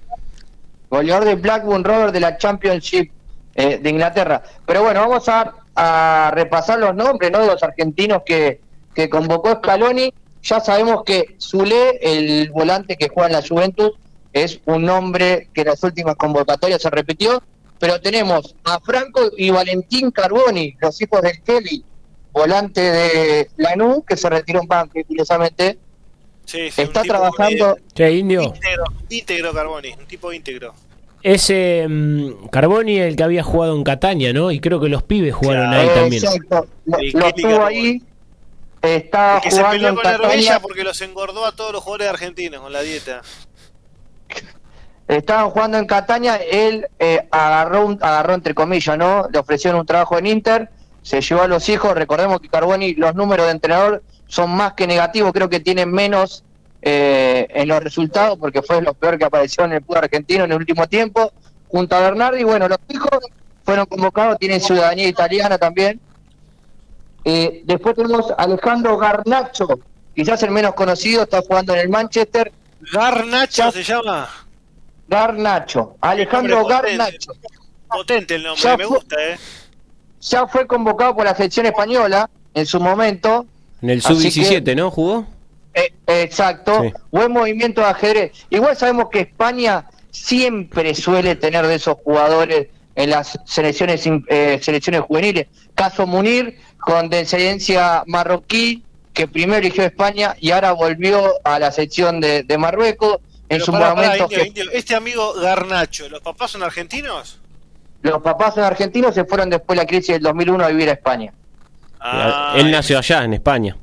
goleador 0.88 1.26
de 1.26 1.34
Blackburn 1.34 1.84
Rovers 1.84 2.12
de 2.14 2.20
la 2.20 2.38
Championship 2.38 3.10
eh, 3.54 3.78
de 3.78 3.90
Inglaterra. 3.90 4.42
Pero 4.66 4.82
bueno, 4.82 5.00
vamos 5.00 5.28
a, 5.28 5.54
a 5.74 6.30
repasar 6.34 6.78
los 6.78 6.94
nombres 6.94 7.30
¿no? 7.30 7.40
de 7.40 7.46
los 7.46 7.62
argentinos 7.62 8.22
que, 8.24 8.60
que 8.94 9.08
convocó 9.08 9.52
Scaloni. 9.52 10.12
Ya 10.42 10.60
sabemos 10.60 11.02
que 11.04 11.36
Zule, 11.40 11.98
el 12.00 12.50
volante 12.50 12.96
que 12.96 13.08
juega 13.08 13.26
en 13.26 13.32
la 13.32 13.46
Juventus, 13.46 13.92
es 14.32 14.60
un 14.66 14.84
nombre 14.84 15.48
que 15.52 15.62
en 15.62 15.68
las 15.68 15.82
últimas 15.82 16.16
convocatorias 16.16 16.80
se 16.80 16.90
repitió. 16.90 17.42
Pero 17.80 18.00
tenemos 18.00 18.56
a 18.64 18.80
Franco 18.80 19.30
y 19.36 19.50
Valentín 19.50 20.10
Carboni, 20.10 20.76
los 20.80 21.00
hijos 21.00 21.22
del 21.22 21.40
Kelly, 21.42 21.84
volante 22.32 22.80
de 22.80 23.50
Lanús, 23.56 24.04
que 24.04 24.16
se 24.16 24.28
retiró 24.28 24.60
un 24.60 24.66
banco, 24.66 24.98
curiosamente. 25.06 25.78
Sí, 26.44 26.72
sí, 26.72 26.80
un 26.80 26.86
Está 26.88 27.02
tipo 27.02 27.14
trabajando... 27.14 27.76
Che, 27.94 28.10
Indio, 28.10 28.42
íntegro, 28.42 28.84
íntegro 29.10 29.52
Carboni, 29.52 29.92
un 29.92 30.06
tipo 30.06 30.32
íntegro. 30.32 30.74
Ese 31.22 31.86
mm, 31.88 32.48
Carboni 32.50 32.98
el 32.98 33.16
que 33.16 33.22
había 33.24 33.42
jugado 33.42 33.76
en 33.76 33.84
Catania, 33.84 34.32
¿no? 34.32 34.50
Y 34.50 34.60
creo 34.60 34.80
que 34.80 34.88
los 34.88 35.02
pibes 35.02 35.34
jugaron 35.34 35.68
Claro. 35.70 35.80
ahí 35.80 35.88
Eh, 35.88 36.00
también. 36.00 36.24
Exacto. 36.24 36.66
Lo, 36.86 36.92
lo 36.92 36.98
Kelly 36.98 37.42
tuvo 37.42 37.50
Carboni. 37.58 37.76
ahí. 37.76 38.02
Está 38.80 39.36
El 39.36 39.42
que 39.42 39.50
se 39.50 39.56
jugando 39.56 39.72
peleó 39.76 39.88
en 39.88 39.94
con 39.96 40.06
Herbella 40.06 40.28
Catania. 40.28 40.60
porque 40.60 40.84
los 40.84 41.00
engordó 41.02 41.44
a 41.46 41.52
todos 41.52 41.72
los 41.72 41.82
jugadores 41.82 42.08
argentinos 42.08 42.60
con 42.60 42.72
la 42.72 42.80
dieta. 42.82 43.22
Estaban 45.08 45.50
jugando 45.50 45.78
en 45.78 45.86
Catania. 45.86 46.36
Él 46.36 46.86
eh, 46.98 47.26
agarró, 47.30 47.86
un- 47.86 47.98
agarró, 48.00 48.34
entre 48.34 48.54
comillas, 48.54 48.98
¿no? 48.98 49.26
Le 49.32 49.38
ofrecieron 49.38 49.80
un 49.80 49.86
trabajo 49.86 50.18
en 50.18 50.26
Inter. 50.26 50.68
Se 51.02 51.20
llevó 51.22 51.42
a 51.42 51.48
los 51.48 51.68
hijos. 51.70 51.94
Recordemos 51.94 52.40
que 52.40 52.48
Carboni, 52.48 52.94
los 52.94 53.14
números 53.14 53.46
de 53.46 53.52
entrenador 53.52 54.02
son 54.26 54.50
más 54.50 54.74
que 54.74 54.86
negativos. 54.86 55.32
Creo 55.32 55.48
que 55.48 55.60
tiene 55.60 55.86
menos 55.86 56.44
eh, 56.82 57.46
en 57.50 57.68
los 57.68 57.82
resultados 57.82 58.38
porque 58.38 58.62
fue 58.62 58.80
lo 58.82 58.94
peor 58.94 59.18
que 59.18 59.24
apareció 59.24 59.64
en 59.64 59.72
el 59.72 59.80
fútbol 59.84 59.98
argentino 60.04 60.44
en 60.44 60.52
el 60.52 60.58
último 60.58 60.86
tiempo. 60.86 61.32
Junto 61.68 61.96
a 61.96 62.00
Bernardi, 62.00 62.44
bueno, 62.44 62.68
los 62.68 62.78
hijos 62.88 63.10
fueron 63.64 63.86
convocados. 63.86 64.38
Tienen 64.38 64.60
ciudadanía 64.60 65.08
italiana 65.08 65.58
también. 65.58 66.00
Eh, 67.24 67.62
después 67.64 67.94
tenemos 67.94 68.30
a 68.30 68.34
Alejandro 68.34 68.96
Garnacho, 68.96 69.66
quizás 70.14 70.42
el 70.44 70.50
menos 70.50 70.74
conocido, 70.74 71.24
está 71.24 71.42
jugando 71.42 71.74
en 71.74 71.80
el 71.80 71.88
Manchester. 71.88 72.52
Garnacho 72.92 73.64
Ya- 73.64 73.72
se 73.72 73.82
llama. 73.82 74.28
Garnacho, 75.08 75.96
Alejandro 76.00 76.62
potente. 76.62 76.96
Garnacho. 76.96 77.32
Potente 77.88 78.34
el 78.36 78.42
nombre, 78.44 78.62
Ya 78.62 78.76
me 78.76 78.84
fue- 78.84 78.96
gusta, 78.98 79.16
¿eh? 79.18 79.38
Ya 80.20 80.46
fue 80.46 80.66
convocado 80.66 81.14
por 81.16 81.24
la 81.24 81.34
selección 81.34 81.66
española 81.66 82.28
en 82.54 82.66
su 82.66 82.78
momento. 82.80 83.46
En 83.82 83.90
el 83.90 83.98
Así 84.00 84.14
sub-17, 84.14 84.74
¿no? 84.76 84.90
¿Jugó? 84.90 85.26
Eh, 85.78 85.92
exacto, 86.06 86.82
Sí. 86.82 86.92
buen 87.10 87.32
movimiento 87.32 87.80
de 87.80 87.86
ajedrez. 87.88 88.32
Igual 88.50 88.76
sabemos 88.76 89.08
que 89.10 89.20
España 89.20 89.84
siempre 90.10 90.94
suele 90.94 91.36
tener 91.36 91.66
de 91.66 91.74
esos 91.76 91.96
jugadores 92.04 92.68
en 92.94 93.10
las 93.10 93.38
selecciones 93.44 94.02
eh, 94.28 94.58
selecciones 94.62 95.02
juveniles. 95.02 95.46
Caso 95.74 96.06
Munir, 96.06 96.58
con 96.80 97.08
descendencia 97.08 98.02
marroquí, 98.06 98.82
que 99.12 99.28
primero 99.28 99.58
eligió 99.58 99.84
España 99.84 100.34
y 100.40 100.50
ahora 100.50 100.72
volvió 100.72 101.34
a 101.44 101.58
la 101.58 101.70
selección 101.72 102.20
de, 102.20 102.42
de 102.42 102.58
Marruecos. 102.58 103.18
En 103.50 103.56
Pero 103.60 103.64
su 103.64 103.72
momento, 103.72 104.24
Indio, 104.24 104.44
Indio, 104.44 104.64
Este 104.72 104.94
amigo 104.94 105.32
Garnacho, 105.34 106.08
¿los 106.08 106.20
papás 106.20 106.50
son 106.50 106.62
argentinos? 106.62 107.38
los 108.02 108.22
papás 108.22 108.54
son 108.54 108.62
argentinos, 108.64 109.12
se 109.14 109.24
fueron 109.24 109.50
después 109.50 109.76
de 109.76 109.82
la 109.84 109.88
crisis 109.88 110.08
del 110.14 110.22
2001 110.22 110.64
a 110.64 110.68
vivir 110.68 110.88
a 110.88 110.92
España. 110.92 111.32
Ah, 112.00 112.54
Él 112.56 112.70
nació 112.70 112.98
allá, 112.98 113.24
en 113.24 113.34
España. 113.34 113.76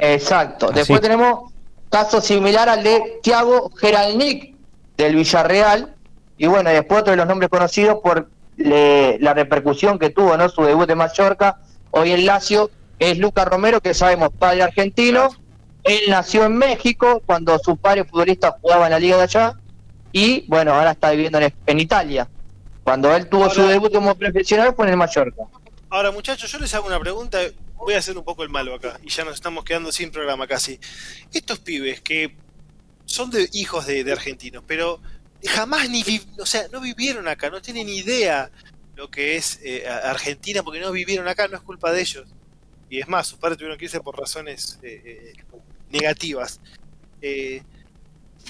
Exacto. 0.00 0.66
Así. 0.66 0.74
Después 0.76 1.00
tenemos 1.00 1.52
caso 1.90 2.20
similar 2.20 2.68
al 2.68 2.82
de 2.82 3.18
Thiago 3.22 3.70
Geralnik 3.76 4.54
del 4.96 5.16
Villarreal. 5.16 5.94
Y 6.38 6.46
bueno, 6.46 6.70
después 6.70 7.00
otro 7.00 7.10
de 7.10 7.16
los 7.18 7.26
nombres 7.26 7.50
conocidos 7.50 7.98
por 8.02 8.28
le- 8.56 9.18
la 9.18 9.34
repercusión 9.34 9.98
que 9.98 10.10
tuvo, 10.10 10.36
¿no? 10.36 10.48
Su 10.48 10.62
debut 10.62 10.88
en 10.90 10.98
Mallorca, 10.98 11.58
hoy 11.90 12.12
en 12.12 12.24
Lazio, 12.26 12.70
es 12.98 13.18
Lucas 13.18 13.46
Romero, 13.46 13.80
que 13.80 13.94
sabemos, 13.94 14.30
padre 14.38 14.62
argentino. 14.62 15.28
Él 15.84 16.00
nació 16.08 16.44
en 16.44 16.56
México 16.56 17.22
cuando 17.26 17.58
su 17.58 17.76
padre 17.76 18.04
futbolista 18.04 18.56
jugaba 18.60 18.86
en 18.86 18.92
la 18.92 18.98
liga 18.98 19.16
de 19.16 19.22
allá. 19.24 19.54
Y 20.12 20.44
bueno, 20.48 20.74
ahora 20.74 20.90
está 20.92 21.10
viviendo 21.10 21.38
en, 21.38 21.52
en 21.66 21.80
Italia. 21.80 22.28
Cuando 22.84 23.14
él 23.14 23.28
tuvo 23.28 23.48
su 23.50 23.62
debut 23.66 23.92
como 23.92 24.14
profesional 24.14 24.74
fue 24.74 24.86
en 24.86 24.92
el 24.92 24.96
Mallorca. 24.96 25.42
Ahora, 25.90 26.10
muchachos, 26.12 26.50
yo 26.50 26.58
les 26.58 26.72
hago 26.74 26.86
una 26.86 27.00
pregunta. 27.00 27.40
Voy 27.76 27.94
a 27.94 27.98
hacer 27.98 28.16
un 28.16 28.24
poco 28.24 28.42
el 28.42 28.48
malo 28.48 28.74
acá. 28.74 29.00
Y 29.02 29.10
ya 29.10 29.24
nos 29.24 29.34
estamos 29.34 29.64
quedando 29.64 29.90
sin 29.90 30.10
programa 30.10 30.46
casi. 30.46 30.78
Estos 31.32 31.58
pibes 31.58 32.00
que 32.00 32.36
son 33.06 33.30
de 33.30 33.48
hijos 33.52 33.86
de, 33.86 34.04
de 34.04 34.12
argentinos, 34.12 34.62
pero 34.66 35.00
jamás 35.44 35.88
ni 35.90 36.04
vi- 36.04 36.22
o 36.38 36.46
sea, 36.46 36.68
no 36.68 36.80
vivieron 36.80 37.26
acá, 37.26 37.50
no 37.50 37.60
tienen 37.60 37.88
idea 37.88 38.50
lo 38.94 39.10
que 39.10 39.34
es 39.36 39.58
eh, 39.64 39.88
Argentina 39.88 40.62
porque 40.62 40.78
no 40.78 40.92
vivieron 40.92 41.26
acá, 41.26 41.48
no 41.48 41.56
es 41.56 41.62
culpa 41.62 41.90
de 41.90 42.02
ellos. 42.02 42.28
Y 42.88 43.00
es 43.00 43.08
más, 43.08 43.26
sus 43.26 43.38
padres 43.38 43.58
tuvieron 43.58 43.78
que 43.78 43.86
irse 43.86 44.00
por 44.00 44.16
razones 44.18 44.78
eh, 44.82 45.02
eh, 45.04 45.32
negativas. 45.90 46.60
Eh, 47.22 47.62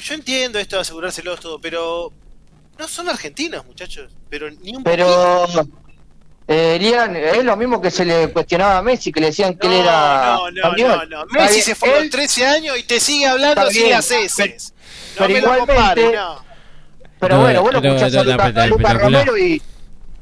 yo 0.03 0.15
entiendo 0.15 0.59
esto 0.59 0.77
de 0.77 0.83
asegurárselos 0.83 1.41
todo, 1.41 1.59
pero 1.61 2.13
no 2.79 2.89
son 2.89 3.09
argentinos, 3.09 3.65
muchachos. 3.65 4.13
Pero 4.29 4.51
ni 4.51 4.77
un 4.77 4.85
poquito. 5.07 5.69
Pero 6.51 6.61
eh, 6.63 6.77
Elian, 6.77 7.15
es 7.15 7.45
lo 7.45 7.57
mismo 7.57 7.81
que 7.81 7.93
se 7.93 8.05
le 8.05 8.29
cuestionaba 8.33 8.79
a 8.79 8.83
Messi, 8.83 9.13
que 9.13 9.21
le 9.21 9.27
decían 9.27 9.57
que 9.57 9.69
no, 9.69 9.73
él 9.75 9.81
era. 9.83 10.35
no, 10.35 10.51
no, 10.51 10.63
campeón. 10.63 11.09
no, 11.09 11.25
no. 11.25 11.27
Messi 11.27 11.53
bien, 11.55 11.65
se 11.65 11.75
fue 11.77 11.91
a 11.91 11.97
él- 11.99 12.03
los 12.05 12.11
13 12.11 12.47
años 12.47 12.77
y 12.79 12.83
te 12.83 12.99
sigue 12.99 13.27
hablando 13.27 13.71
sin 13.71 13.89
las 13.91 14.11
heces. 14.11 14.75
No 15.19 15.27
pero 15.27 15.39
igualmente-. 15.39 16.19
Pero 17.21 17.35
No, 17.37 17.41
bueno, 17.43 17.63
bueno, 17.63 17.81
no, 17.81 17.89
escuchás 17.97 18.17
a 18.17 18.67
Lucas. 18.67 18.95
Romero 18.95 19.37
y. 19.39 19.63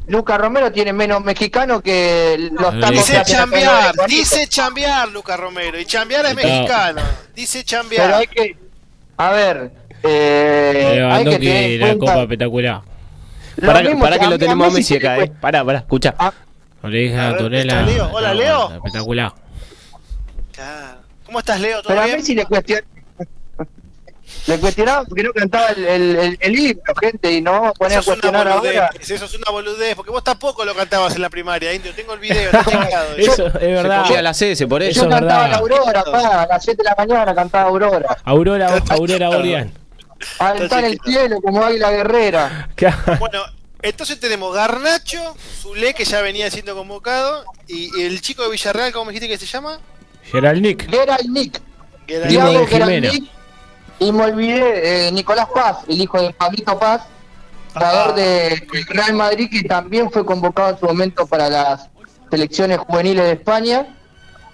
Lucas 0.08 0.38
Romero 0.38 0.72
tiene 0.72 0.92
menos 0.92 1.22
mexicano 1.22 1.80
que 1.82 2.48
los 2.52 2.80
tacos 2.80 2.90
Dice 2.90 3.22
chambear, 3.24 3.94
dice 4.06 4.46
chambear 4.48 5.08
Lucas 5.08 5.38
Romero. 5.38 5.78
Y 5.78 5.84
chambear 5.86 6.26
es 6.26 6.34
mexicano. 6.34 7.00
Dice 7.34 7.58
Pero 7.58 7.66
chambear. 7.82 8.14
hay 8.14 8.26
que. 8.26 8.56
A 9.16 9.30
ver. 9.32 9.70
Eh, 10.02 11.08
hay 11.10 11.24
que 11.24 11.38
tener 11.38 11.70
en 11.72 11.80
la 11.80 11.86
cuenta 11.88 12.06
copa 12.06 12.22
espectacular. 12.22 12.82
Para, 13.66 13.80
mismo 13.82 14.00
para 14.00 14.18
que 14.18 14.24
a 14.24 14.30
lo 14.30 14.38
tenemos 14.38 14.68
a 14.68 14.70
Messi 14.70 14.96
acá, 14.96 15.18
eh. 15.18 15.32
Pará, 15.40 15.64
pará, 15.64 15.78
escucha. 15.80 16.14
a- 16.18 16.32
Oreja, 16.82 17.28
A. 17.28 17.30
¿está 17.32 17.82
Leo? 17.82 18.10
Hola, 18.12 18.34
Leo. 18.34 18.72
Espectacular. 18.74 19.32
Claro. 20.52 20.98
¿Cómo 21.26 21.38
estás, 21.40 21.60
Leo? 21.60 21.78
¿Todo 21.82 21.88
Pero 21.88 22.00
a 22.00 22.04
bien? 22.06 22.16
Messi 22.18 22.34
le 22.34 22.46
cuestionaba. 22.46 22.86
Le 24.46 24.58
cuestionaba 24.58 25.04
porque 25.04 25.22
no 25.22 25.32
cantaba 25.32 25.68
el, 25.70 25.84
el, 25.86 26.16
el, 26.16 26.38
el 26.40 26.58
himno, 26.58 26.82
gente, 27.00 27.32
y 27.32 27.40
no 27.40 27.52
vamos 27.52 27.68
a 27.70 27.72
poner 27.72 27.96
a 27.98 28.00
Eso 28.00 28.12
es 28.12 28.18
una 28.18 28.30
cuestionar 28.30 28.48
ahora. 28.48 28.88
boludez, 28.90 29.10
eso 29.10 29.24
es 29.24 29.34
una 29.34 29.50
boludez, 29.50 29.94
porque 29.94 30.10
vos 30.10 30.22
tampoco 30.24 30.64
lo 30.64 30.74
cantabas 30.74 31.14
en 31.16 31.22
la 31.22 31.30
primaria, 31.30 31.72
Indio. 31.72 31.92
Tengo 31.94 32.12
el 32.14 32.20
video, 32.20 32.44
está 32.50 32.64
chequeado. 32.70 33.16
Eso 33.16 33.46
es 33.46 33.52
verdad. 33.54 34.32
Se 34.34 34.54
CS, 34.54 34.66
por 34.66 34.82
Eso 34.82 34.90
eso. 34.90 35.02
Yo 35.02 35.08
es 35.08 35.14
cantaba 35.20 35.42
verdad. 35.42 35.50
la 35.50 35.56
Aurora, 35.58 36.04
pa, 36.04 36.42
a 36.42 36.46
las 36.46 36.64
7 36.64 36.76
de 36.82 36.84
la 36.88 36.94
mañana 36.96 37.34
cantaba 37.34 37.68
Aurora. 37.68 38.16
Aurora, 38.24 38.82
Aurora 38.90 39.30
Orián. 39.30 39.72
Alta 40.38 40.78
en 40.80 40.84
el 40.86 41.00
cielo 41.04 41.40
como 41.40 41.62
águila 41.64 41.90
guerrera. 41.90 42.68
Bueno, 43.18 43.42
entonces 43.82 44.18
tenemos 44.20 44.54
Garnacho, 44.54 45.36
Zule, 45.60 45.94
que 45.94 46.04
ya 46.04 46.20
venía 46.20 46.50
siendo 46.50 46.74
convocado, 46.74 47.44
y, 47.66 47.90
y 47.98 48.02
el 48.04 48.20
chico 48.20 48.42
de 48.42 48.50
Villarreal, 48.50 48.92
¿cómo 48.92 49.06
me 49.06 49.12
dijiste 49.12 49.28
que 49.28 49.38
se 49.38 49.46
llama? 49.46 49.78
Gerald 50.24 50.60
Nick. 50.62 50.90
Gerald 50.90 51.28
Nick. 51.30 51.60
Gerald 52.06 53.02
Nick, 53.02 53.24
y 54.00 54.12
me 54.12 54.24
olvidé, 54.24 55.08
eh, 55.08 55.12
Nicolás 55.12 55.48
Paz, 55.54 55.78
el 55.88 56.00
hijo 56.00 56.20
de 56.20 56.32
Pablito 56.32 56.78
Paz, 56.78 57.02
jugador 57.74 58.10
Ah. 58.10 58.16
de 58.16 58.66
Real 58.88 59.12
Madrid, 59.14 59.48
que 59.50 59.62
también 59.62 60.10
fue 60.10 60.24
convocado 60.24 60.70
en 60.70 60.78
su 60.78 60.86
momento 60.86 61.26
para 61.26 61.48
las 61.48 61.88
selecciones 62.30 62.78
juveniles 62.78 63.24
de 63.24 63.32
España. 63.32 63.96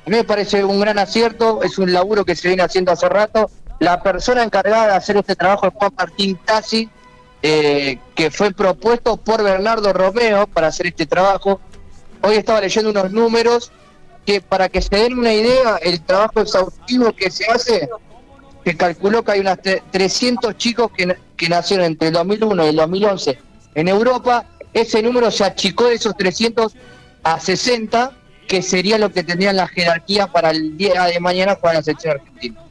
A 0.06 0.10
mí 0.10 0.16
me 0.16 0.24
parece 0.24 0.64
un 0.64 0.80
gran 0.80 0.98
acierto, 0.98 1.62
es 1.62 1.78
un 1.78 1.92
laburo 1.92 2.24
que 2.24 2.34
se 2.36 2.48
viene 2.48 2.62
haciendo 2.62 2.92
hace 2.92 3.08
rato. 3.08 3.50
La 3.84 4.02
persona 4.02 4.42
encargada 4.42 4.86
de 4.86 4.94
hacer 4.94 5.18
este 5.18 5.36
trabajo 5.36 5.66
es 5.66 5.74
Juan 5.74 5.92
Martín 5.94 6.38
Tassi, 6.42 6.88
eh, 7.42 7.98
que 8.14 8.30
fue 8.30 8.50
propuesto 8.50 9.18
por 9.18 9.42
Bernardo 9.42 9.92
Romeo 9.92 10.46
para 10.46 10.68
hacer 10.68 10.86
este 10.86 11.04
trabajo. 11.04 11.60
Hoy 12.22 12.36
estaba 12.36 12.62
leyendo 12.62 12.88
unos 12.88 13.12
números 13.12 13.72
que 14.24 14.40
para 14.40 14.70
que 14.70 14.80
se 14.80 14.96
den 14.96 15.18
una 15.18 15.34
idea, 15.34 15.76
el 15.82 16.00
trabajo 16.00 16.40
exhaustivo 16.40 17.12
que 17.12 17.30
se 17.30 17.44
hace, 17.44 17.90
que 18.64 18.74
calculó 18.74 19.22
que 19.22 19.32
hay 19.32 19.40
tre- 19.42 19.82
300 19.90 20.56
chicos 20.56 20.90
que, 20.96 21.18
que 21.36 21.48
nacieron 21.50 21.84
entre 21.84 22.08
el 22.08 22.14
2001 22.14 22.64
y 22.64 22.68
el 22.70 22.76
2011 22.76 23.38
en 23.74 23.88
Europa, 23.88 24.46
ese 24.72 25.02
número 25.02 25.30
se 25.30 25.44
achicó 25.44 25.88
de 25.88 25.96
esos 25.96 26.16
300 26.16 26.74
a 27.22 27.38
60, 27.38 28.12
que 28.48 28.62
sería 28.62 28.96
lo 28.96 29.12
que 29.12 29.22
tendrían 29.24 29.56
la 29.56 29.68
jerarquía 29.68 30.26
para 30.26 30.52
el 30.52 30.74
día 30.78 31.04
de 31.04 31.20
mañana 31.20 31.54
para 31.56 31.74
la 31.74 31.82
selección 31.82 32.14
argentina. 32.14 32.63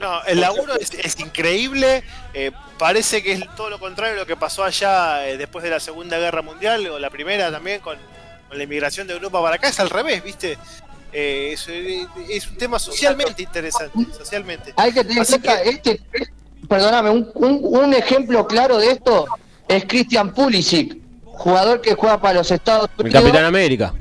No, 0.00 0.22
el 0.24 0.40
laburo 0.40 0.74
es, 0.80 0.90
es 0.94 1.20
increíble. 1.20 2.02
eh, 2.32 2.50
parece 2.78 3.22
que 3.22 3.32
es 3.32 3.42
todo 3.56 3.68
lo 3.68 3.78
contrario 3.78 4.14
de 4.14 4.20
lo 4.20 4.26
que 4.26 4.36
pasó 4.36 4.64
allá 4.64 5.28
eh, 5.28 5.36
después 5.36 5.62
de 5.62 5.70
la 5.70 5.78
Segunda 5.80 6.18
Guerra 6.18 6.40
Mundial 6.42 6.86
o 6.88 6.98
la 6.98 7.10
primera 7.10 7.50
también 7.50 7.80
con, 7.80 7.98
con 8.48 8.56
la 8.56 8.64
inmigración 8.64 9.06
de 9.06 9.12
Europa 9.14 9.42
para 9.42 9.56
acá. 9.56 9.68
Es 9.68 9.78
al 9.78 9.90
revés, 9.90 10.24
¿viste? 10.24 10.56
Eh, 11.12 11.50
es, 11.52 11.68
es 11.68 12.46
un 12.48 12.56
tema 12.56 12.78
socialmente 12.78 13.42
interesante. 13.42 13.98
Socialmente. 14.16 14.72
Hay 14.76 14.92
que 14.92 15.02
tener 15.04 15.18
en 15.18 15.24
cuenta, 15.24 15.62
este, 15.62 16.00
es- 16.12 16.28
perdóname, 16.68 17.10
un, 17.10 17.30
un- 17.34 17.60
un 17.62 17.94
ejemplo 17.94 18.46
claro 18.46 18.78
de 18.78 18.92
esto 18.92 19.26
es 19.68 19.84
Christian 19.86 20.32
Pulisic, 20.32 20.96
jugador 21.24 21.80
que 21.80 21.94
juega 21.94 22.20
para 22.20 22.34
los 22.38 22.50
Estados 22.50 22.88
El 22.98 23.04
Unidos. 23.06 23.22
Capitán 23.22 23.44
América. 23.44 23.92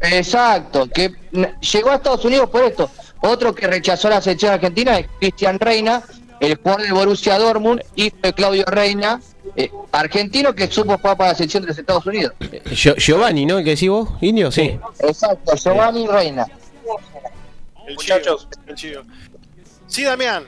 Exacto, 0.00 0.88
que 0.88 1.12
llegó 1.60 1.90
a 1.90 1.94
Estados 1.96 2.24
Unidos 2.24 2.50
por 2.50 2.62
esto. 2.64 2.90
Otro 3.20 3.54
que 3.54 3.66
rechazó 3.66 4.08
la 4.08 4.20
selección 4.20 4.52
argentina 4.52 4.98
es 4.98 5.06
Cristian 5.18 5.58
Reina, 5.58 6.02
el 6.40 6.56
jugador 6.56 6.82
del 6.82 6.92
Borussia 6.92 7.38
Dortmund, 7.38 7.80
hijo 7.94 8.16
de 8.22 8.32
Claudio 8.32 8.64
Reina, 8.66 9.20
eh, 9.56 9.70
argentino 9.92 10.54
que 10.54 10.66
supo 10.70 10.98
jugar 10.98 11.16
para 11.16 11.30
la 11.30 11.34
selección 11.36 11.62
de 11.62 11.68
los 11.70 11.78
Estados 11.78 12.04
Unidos. 12.06 12.34
Gio- 12.66 12.96
Giovanni, 12.96 13.46
¿no? 13.46 13.58
¿El 13.58 13.64
que 13.64 13.70
decís 13.70 13.88
vos? 13.88 14.08
¿Indio? 14.20 14.50
Sí. 14.52 14.78
Exacto, 15.00 15.54
Giovanni 15.56 16.06
Reina. 16.06 16.46
El 17.86 17.94
Muchachos. 17.94 18.48
chivo, 18.50 18.62
el 18.66 18.74
chivo. 18.74 19.02
Sí, 19.86 20.02
Damián. 20.04 20.44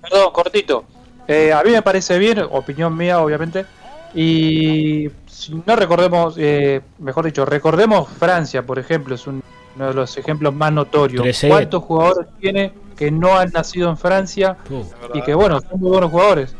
Perdón, 0.00 0.32
cortito. 0.32 0.84
Eh, 1.28 1.52
a 1.52 1.62
mí 1.62 1.70
me 1.70 1.82
parece 1.82 2.18
bien, 2.18 2.38
opinión 2.50 2.96
mía, 2.96 3.20
obviamente. 3.20 3.66
Y 4.14 5.10
si 5.26 5.60
no 5.66 5.76
recordemos, 5.76 6.36
eh, 6.38 6.80
mejor 6.98 7.26
dicho, 7.26 7.44
recordemos 7.44 8.08
Francia, 8.18 8.62
por 8.64 8.78
ejemplo, 8.78 9.14
es 9.16 9.26
un- 9.26 9.42
uno 9.76 9.88
de 9.88 9.94
los 9.94 10.16
ejemplos 10.16 10.52
más 10.54 10.72
notorios. 10.72 11.24
¿Cuántos 11.46 11.84
jugadores 11.84 12.26
tiene 12.40 12.72
que 12.96 13.10
no 13.10 13.36
han 13.38 13.50
nacido 13.52 13.90
en 13.90 13.96
Francia 13.96 14.56
Uh, 14.70 14.82
y 15.14 15.22
que, 15.22 15.34
bueno, 15.34 15.60
son 15.60 15.78
muy 15.80 15.90
buenos 15.90 16.10
jugadores? 16.10 16.54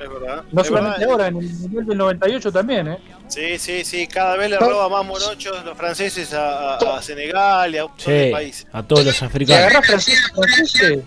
es 0.00 0.08
verdad. 0.10 0.42
No 0.50 0.62
es 0.62 0.66
solamente 0.66 0.98
verdad. 1.00 1.12
ahora, 1.12 1.26
en 1.28 1.36
el 1.36 1.44
Mundial 1.44 1.86
del 1.86 1.98
98 1.98 2.50
también, 2.52 2.88
¿eh? 2.88 2.98
Sí, 3.28 3.56
sí, 3.58 3.84
sí. 3.84 4.06
Cada 4.08 4.36
vez 4.36 4.50
le 4.50 4.58
roba 4.58 4.88
más 4.88 5.06
morochos 5.06 5.64
los 5.64 5.76
franceses 5.78 6.32
a, 6.34 6.74
a- 6.76 6.96
a 6.98 7.02
Senegal 7.02 7.72
y 7.74 7.78
a 7.78 7.82
de 7.82 7.88
sí, 8.26 8.32
países. 8.32 8.66
a 8.72 8.82
todos 8.82 9.04
los 9.04 9.22
africanos. 9.22 9.60
agarrás 9.60 9.86
franceses, 9.86 10.32
franceses, 10.34 11.04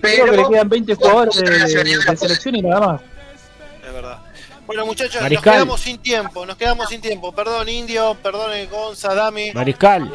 creo 0.00 0.24
que 0.24 0.36
le 0.38 0.48
quedan 0.48 0.68
20 0.70 0.94
jugadores 0.94 1.36
de, 1.36 1.50
de 1.84 2.16
selección 2.16 2.54
y 2.56 2.62
nada 2.62 2.80
más. 2.86 3.00
Es 3.86 3.92
verdad. 3.92 4.18
Bueno, 4.66 4.86
muchachos, 4.86 5.20
Mariscal. 5.20 5.44
nos 5.52 5.62
quedamos 5.64 5.80
sin 5.80 5.98
tiempo, 5.98 6.46
nos 6.46 6.56
quedamos 6.56 6.88
sin 6.88 7.00
tiempo. 7.00 7.32
Perdón, 7.32 7.68
Indio, 7.68 8.16
perdón, 8.22 8.52
Gonza, 8.70 9.14
Dami. 9.14 9.50
Mariscal, 9.52 10.10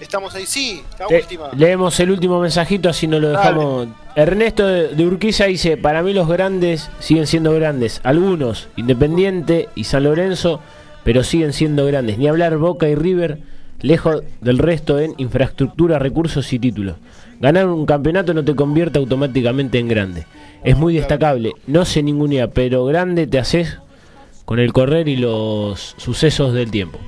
Estamos 0.00 0.34
ahí, 0.34 0.46
sí, 0.46 0.82
la 0.98 1.06
te- 1.06 1.18
última. 1.20 1.50
leemos 1.56 1.98
el 2.00 2.10
último 2.10 2.40
mensajito, 2.40 2.88
así 2.88 3.06
no 3.06 3.20
lo 3.20 3.28
dejamos. 3.30 3.88
Ernesto 4.16 4.66
de, 4.66 4.88
de 4.88 5.06
Urquiza 5.06 5.44
dice: 5.44 5.76
Para 5.76 6.02
mí, 6.02 6.12
los 6.12 6.26
grandes 6.28 6.90
siguen 7.00 7.26
siendo 7.26 7.52
grandes. 7.52 8.00
Algunos, 8.02 8.68
Independiente 8.76 9.68
y 9.74 9.84
San 9.84 10.04
Lorenzo, 10.04 10.60
pero 11.04 11.22
siguen 11.22 11.52
siendo 11.52 11.84
grandes. 11.86 12.18
Ni 12.18 12.26
hablar 12.28 12.56
Boca 12.56 12.88
y 12.88 12.94
River, 12.94 13.38
lejos 13.80 14.22
del 14.40 14.58
resto 14.58 14.98
en 14.98 15.14
infraestructura, 15.18 15.98
recursos 15.98 16.52
y 16.52 16.58
títulos. 16.58 16.96
Ganar 17.40 17.66
un 17.68 17.86
campeonato 17.86 18.34
no 18.34 18.44
te 18.44 18.54
convierte 18.54 18.98
automáticamente 18.98 19.78
en 19.78 19.88
grande. 19.88 20.26
Es 20.64 20.76
muy 20.76 20.94
destacable, 20.94 21.52
no 21.66 21.84
sé 21.86 22.02
ninguna 22.02 22.34
idea, 22.34 22.48
pero 22.50 22.84
grande 22.84 23.26
te 23.26 23.38
haces 23.38 23.78
con 24.44 24.58
el 24.58 24.72
correr 24.74 25.08
y 25.08 25.16
los 25.16 25.94
sucesos 25.96 26.52
del 26.52 26.70
tiempo. 26.70 26.98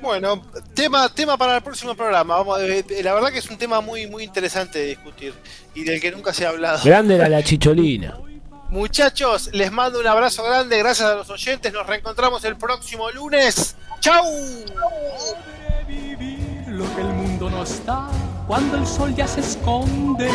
Bueno, 0.00 0.40
tema, 0.74 1.08
tema 1.08 1.36
para 1.36 1.56
el 1.56 1.62
próximo 1.62 1.94
programa. 1.94 2.36
Vamos, 2.36 2.60
eh, 2.60 2.84
eh, 2.88 3.02
la 3.02 3.14
verdad 3.14 3.32
que 3.32 3.38
es 3.38 3.50
un 3.50 3.58
tema 3.58 3.80
muy, 3.80 4.06
muy 4.06 4.22
interesante 4.22 4.78
de 4.78 4.86
discutir 4.86 5.34
y 5.74 5.82
del 5.82 6.00
que 6.00 6.12
nunca 6.12 6.32
se 6.32 6.46
ha 6.46 6.50
hablado. 6.50 6.80
Grande 6.84 7.16
era 7.16 7.28
la 7.28 7.42
chicholina. 7.42 8.16
Muchachos, 8.70 9.50
les 9.52 9.72
mando 9.72 9.98
un 9.98 10.06
abrazo 10.06 10.44
grande, 10.44 10.78
gracias 10.78 11.08
a 11.08 11.14
los 11.16 11.30
oyentes. 11.30 11.72
Nos 11.72 11.86
reencontramos 11.86 12.44
el 12.44 12.56
próximo 12.56 13.10
lunes. 13.10 13.76
¡Chau! 14.00 14.24
vivir 15.88 16.68
lo 16.68 16.84
que 16.94 17.00
el 17.00 17.08
mundo 17.08 17.48
no 17.50 17.62
está 17.62 18.08
cuando 18.46 18.76
el 18.76 18.86
sol 18.86 19.14
ya 19.16 19.26
se 19.26 19.40
esconde. 19.40 20.28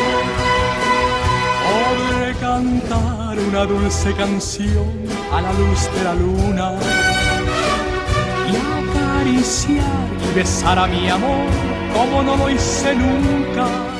Podré 1.64 2.34
cantar 2.34 3.38
una 3.38 3.64
dulce 3.64 4.12
canción 4.14 5.06
a 5.32 5.40
la 5.40 5.52
luz 5.52 5.88
de 5.94 6.04
la 6.04 6.14
luna 6.14 7.13
acariciar 9.24 9.84
y 10.30 10.34
besar 10.34 10.78
a 10.78 10.86
mi 10.86 11.08
amor 11.08 11.46
como 11.94 12.22
no 12.22 12.36
lo 12.36 12.50
hice 12.50 12.94
nunca. 12.94 13.93